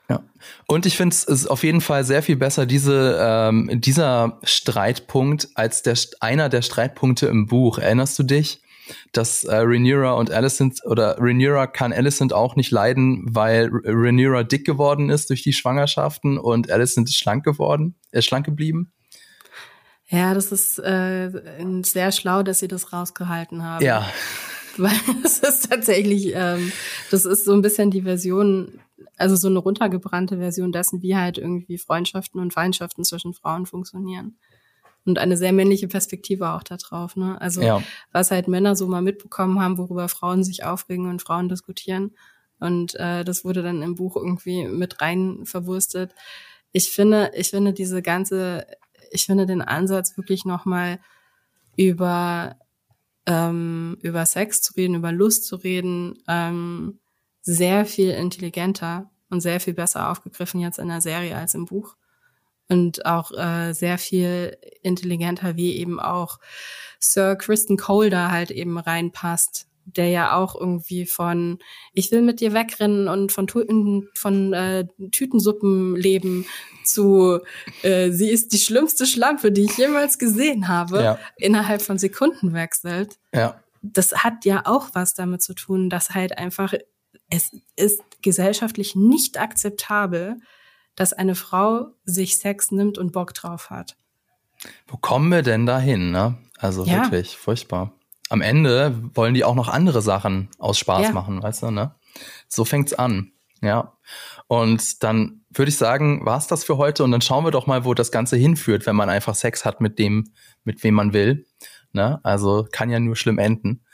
Ja. 0.08 0.22
Und 0.68 0.86
ich 0.86 0.96
finde 0.96 1.14
es 1.14 1.24
ist 1.24 1.46
auf 1.46 1.64
jeden 1.64 1.80
Fall 1.80 2.04
sehr 2.04 2.22
viel 2.22 2.36
besser, 2.36 2.64
diese, 2.64 3.18
ähm, 3.20 3.68
dieser 3.80 4.38
Streitpunkt 4.44 5.48
als 5.56 5.82
der, 5.82 5.96
einer 6.20 6.48
der 6.48 6.62
Streitpunkte 6.62 7.26
im 7.26 7.46
Buch. 7.46 7.78
Erinnerst 7.78 8.18
du 8.18 8.22
dich? 8.22 8.62
dass 9.12 9.44
äh, 9.44 9.56
Rhaenyra 9.56 10.12
und 10.12 10.30
Alicent 10.30 10.80
oder 10.84 11.16
Rhaenyra 11.18 11.66
kann 11.66 11.92
Alicent 11.92 12.32
auch 12.32 12.56
nicht 12.56 12.70
leiden, 12.70 13.24
weil 13.28 13.68
Rhaenyra 13.72 14.44
dick 14.44 14.64
geworden 14.64 15.10
ist 15.10 15.30
durch 15.30 15.42
die 15.42 15.52
Schwangerschaften 15.52 16.38
und 16.38 16.70
Alicent 16.70 17.08
ist 17.08 17.16
schlank 17.16 17.44
geworden, 17.44 17.96
ist 18.12 18.18
äh, 18.18 18.22
schlank 18.22 18.46
geblieben. 18.46 18.92
Ja, 20.08 20.34
das 20.34 20.52
ist 20.52 20.78
äh, 20.78 21.30
sehr 21.82 22.12
schlau, 22.12 22.42
dass 22.42 22.60
sie 22.60 22.68
das 22.68 22.92
rausgehalten 22.92 23.64
haben. 23.64 23.84
Ja. 23.84 24.08
Weil 24.76 24.92
es 25.24 25.38
ist 25.38 25.70
tatsächlich, 25.70 26.32
ähm, 26.34 26.70
das 27.10 27.24
ist 27.24 27.44
so 27.44 27.54
ein 27.54 27.62
bisschen 27.62 27.90
die 27.90 28.02
Version, 28.02 28.80
also 29.16 29.34
so 29.34 29.48
eine 29.48 29.58
runtergebrannte 29.58 30.36
Version 30.36 30.70
dessen, 30.70 31.02
wie 31.02 31.16
halt 31.16 31.38
irgendwie 31.38 31.78
Freundschaften 31.78 32.40
und 32.40 32.52
Feindschaften 32.52 33.04
zwischen 33.04 33.32
Frauen 33.32 33.66
funktionieren. 33.66 34.36
Und 35.06 35.18
eine 35.18 35.36
sehr 35.36 35.52
männliche 35.52 35.88
Perspektive 35.88 36.50
auch 36.50 36.62
da 36.62 36.76
drauf. 36.76 37.16
Ne? 37.16 37.40
Also 37.40 37.62
ja. 37.62 37.82
was 38.12 38.30
halt 38.30 38.48
Männer 38.48 38.76
so 38.76 38.86
mal 38.86 39.02
mitbekommen 39.02 39.60
haben, 39.60 39.78
worüber 39.78 40.08
Frauen 40.08 40.44
sich 40.44 40.64
aufregen 40.64 41.08
und 41.08 41.22
Frauen 41.22 41.48
diskutieren. 41.48 42.12
Und 42.58 42.94
äh, 42.96 43.24
das 43.24 43.44
wurde 43.44 43.62
dann 43.62 43.82
im 43.82 43.94
Buch 43.94 44.16
irgendwie 44.16 44.66
mit 44.66 45.00
rein 45.00 45.44
verwurstet. 45.44 46.14
Ich 46.72 46.90
finde, 46.90 47.30
ich 47.34 47.50
finde 47.50 47.72
diese 47.72 48.02
ganze 48.02 48.66
ich 49.10 49.26
finde 49.26 49.46
den 49.46 49.62
Ansatz 49.62 50.16
wirklich 50.16 50.44
nochmal 50.44 51.00
über, 51.76 52.56
ähm, 53.26 53.98
über 54.02 54.26
Sex 54.26 54.62
zu 54.62 54.74
reden, 54.74 54.94
über 54.96 55.12
Lust 55.12 55.46
zu 55.46 55.56
reden, 55.56 56.22
ähm, 56.28 56.98
sehr 57.42 57.86
viel 57.86 58.10
intelligenter 58.10 59.10
und 59.30 59.40
sehr 59.40 59.60
viel 59.60 59.74
besser 59.74 60.10
aufgegriffen 60.10 60.60
jetzt 60.60 60.78
in 60.78 60.88
der 60.88 61.00
Serie 61.00 61.36
als 61.36 61.54
im 61.54 61.66
Buch. 61.66 61.96
Und 62.68 63.06
auch 63.06 63.30
äh, 63.30 63.72
sehr 63.74 63.96
viel 63.98 64.56
intelligenter, 64.82 65.56
wie 65.56 65.76
eben 65.76 66.00
auch 66.00 66.40
Sir 66.98 67.36
Kristen 67.36 67.76
Cole 67.76 68.10
da 68.10 68.32
halt 68.32 68.50
eben 68.50 68.76
reinpasst, 68.76 69.68
der 69.86 70.08
ja 70.08 70.36
auch 70.36 70.54
irgendwie 70.54 71.06
von 71.06 71.58
ich 71.92 72.10
will 72.10 72.22
mit 72.22 72.40
dir 72.40 72.52
wegrennen 72.52 73.08
und 73.08 73.32
von, 73.32 73.46
Tuten, 73.46 74.08
von 74.14 74.52
äh, 74.52 74.86
Tütensuppen 75.12 75.96
leben 75.96 76.46
zu 76.84 77.40
äh, 77.82 78.10
sie 78.10 78.28
ist 78.28 78.52
die 78.52 78.58
schlimmste 78.58 79.06
Schlampe, 79.06 79.52
die 79.52 79.64
ich 79.64 79.78
jemals 79.78 80.18
gesehen 80.18 80.68
habe, 80.68 81.02
ja. 81.02 81.18
innerhalb 81.36 81.82
von 81.82 81.98
Sekunden 81.98 82.52
wechselt. 82.52 83.18
Ja. 83.32 83.60
Das 83.82 84.24
hat 84.24 84.44
ja 84.44 84.62
auch 84.66 84.90
was 84.92 85.14
damit 85.14 85.42
zu 85.42 85.54
tun, 85.54 85.88
dass 85.88 86.10
halt 86.10 86.36
einfach 86.36 86.74
es 87.30 87.50
ist 87.76 88.02
gesellschaftlich 88.22 88.94
nicht 88.94 89.38
akzeptabel, 89.38 90.36
dass 90.94 91.12
eine 91.12 91.34
Frau 91.34 91.88
sich 92.04 92.38
Sex 92.38 92.70
nimmt 92.70 92.98
und 92.98 93.12
Bock 93.12 93.34
drauf 93.34 93.70
hat. 93.70 93.96
Wo 94.86 94.96
kommen 94.96 95.30
wir 95.30 95.42
denn 95.42 95.66
dahin, 95.66 96.10
ne? 96.10 96.38
Also 96.58 96.84
ja. 96.84 97.02
wirklich 97.02 97.36
furchtbar 97.36 97.92
am 98.28 98.40
Ende 98.40 99.00
wollen 99.14 99.34
die 99.34 99.44
auch 99.44 99.54
noch 99.54 99.68
andere 99.68 100.02
Sachen 100.02 100.48
aus 100.58 100.78
Spaß 100.78 101.08
ja. 101.08 101.12
machen, 101.12 101.42
weißt 101.42 101.64
du, 101.64 101.70
ne? 101.70 101.94
So 102.48 102.64
fängt's 102.64 102.94
an. 102.94 103.32
Ja. 103.62 103.92
Und 104.48 105.02
dann 105.02 105.42
würde 105.52 105.70
ich 105.70 105.76
sagen, 105.76 106.24
war's 106.24 106.46
das 106.46 106.64
für 106.64 106.76
heute 106.76 107.04
und 107.04 107.10
dann 107.10 107.20
schauen 107.20 107.44
wir 107.44 107.50
doch 107.50 107.66
mal, 107.66 107.84
wo 107.84 107.94
das 107.94 108.12
Ganze 108.12 108.36
hinführt, 108.36 108.86
wenn 108.86 108.96
man 108.96 109.08
einfach 109.08 109.34
Sex 109.34 109.64
hat 109.64 109.80
mit 109.80 109.98
dem, 109.98 110.32
mit 110.64 110.82
wem 110.84 110.94
man 110.94 111.12
will. 111.12 111.46
Ne? 111.92 112.20
Also 112.22 112.66
kann 112.70 112.90
ja 112.90 113.00
nur 113.00 113.16
schlimm 113.16 113.38
enden. 113.38 113.84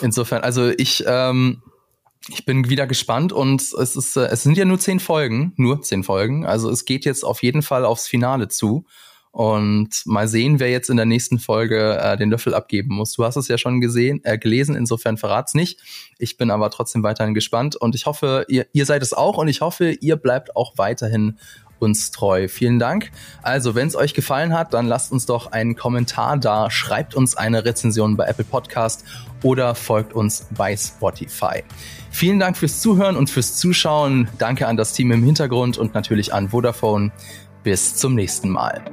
Insofern, 0.00 0.42
also 0.42 0.68
ich, 0.68 1.04
ähm, 1.06 1.62
ich 2.28 2.44
bin 2.44 2.68
wieder 2.68 2.86
gespannt 2.86 3.32
und 3.32 3.62
es 3.62 3.72
ist, 3.72 4.16
äh, 4.16 4.26
es 4.26 4.42
sind 4.42 4.56
ja 4.56 4.64
nur 4.64 4.78
zehn 4.78 5.00
Folgen, 5.00 5.54
nur 5.56 5.82
zehn 5.82 6.04
Folgen. 6.04 6.44
Also 6.44 6.70
es 6.70 6.84
geht 6.84 7.04
jetzt 7.04 7.24
auf 7.24 7.42
jeden 7.42 7.62
Fall 7.62 7.84
aufs 7.84 8.06
Finale 8.06 8.48
zu. 8.48 8.84
Und 9.36 9.90
mal 10.06 10.28
sehen, 10.28 10.60
wer 10.60 10.70
jetzt 10.70 10.88
in 10.88 10.96
der 10.96 11.04
nächsten 11.04 11.38
Folge 11.38 11.98
äh, 11.98 12.16
den 12.16 12.30
Löffel 12.30 12.54
abgeben 12.54 12.94
muss. 12.94 13.12
Du 13.12 13.22
hast 13.22 13.36
es 13.36 13.48
ja 13.48 13.58
schon 13.58 13.82
gesehen, 13.82 14.22
äh, 14.24 14.38
gelesen, 14.38 14.74
insofern 14.74 15.18
verrat's 15.18 15.52
nicht. 15.52 15.78
Ich 16.16 16.38
bin 16.38 16.50
aber 16.50 16.70
trotzdem 16.70 17.02
weiterhin 17.02 17.34
gespannt 17.34 17.76
und 17.76 17.94
ich 17.94 18.06
hoffe, 18.06 18.46
ihr, 18.48 18.66
ihr 18.72 18.86
seid 18.86 19.02
es 19.02 19.12
auch 19.12 19.36
und 19.36 19.48
ich 19.48 19.60
hoffe, 19.60 19.90
ihr 19.90 20.16
bleibt 20.16 20.56
auch 20.56 20.78
weiterhin 20.78 21.36
uns 21.80 22.12
treu. 22.12 22.48
Vielen 22.48 22.78
Dank. 22.78 23.10
Also, 23.42 23.74
wenn 23.74 23.86
es 23.86 23.94
euch 23.94 24.14
gefallen 24.14 24.54
hat, 24.54 24.72
dann 24.72 24.86
lasst 24.86 25.12
uns 25.12 25.26
doch 25.26 25.52
einen 25.52 25.76
Kommentar 25.76 26.38
da, 26.38 26.70
schreibt 26.70 27.14
uns 27.14 27.36
eine 27.36 27.66
Rezension 27.66 28.16
bei 28.16 28.24
Apple 28.24 28.46
Podcast 28.46 29.04
oder 29.42 29.74
folgt 29.74 30.14
uns 30.14 30.46
bei 30.56 30.74
Spotify. 30.78 31.62
Vielen 32.10 32.38
Dank 32.40 32.56
fürs 32.56 32.80
Zuhören 32.80 33.16
und 33.16 33.28
fürs 33.28 33.56
Zuschauen. 33.56 34.28
Danke 34.38 34.66
an 34.66 34.78
das 34.78 34.94
Team 34.94 35.12
im 35.12 35.22
Hintergrund 35.22 35.76
und 35.76 35.92
natürlich 35.92 36.32
an 36.32 36.48
Vodafone. 36.48 37.12
Bis 37.66 37.96
zum 37.96 38.14
nächsten 38.14 38.48
Mal. 38.48 38.84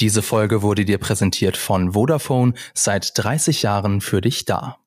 Diese 0.00 0.22
Folge 0.22 0.62
wurde 0.62 0.86
dir 0.86 0.96
präsentiert 0.96 1.58
von 1.58 1.92
Vodafone, 1.92 2.54
seit 2.72 3.12
30 3.18 3.62
Jahren 3.62 4.00
für 4.00 4.22
dich 4.22 4.46
da. 4.46 4.78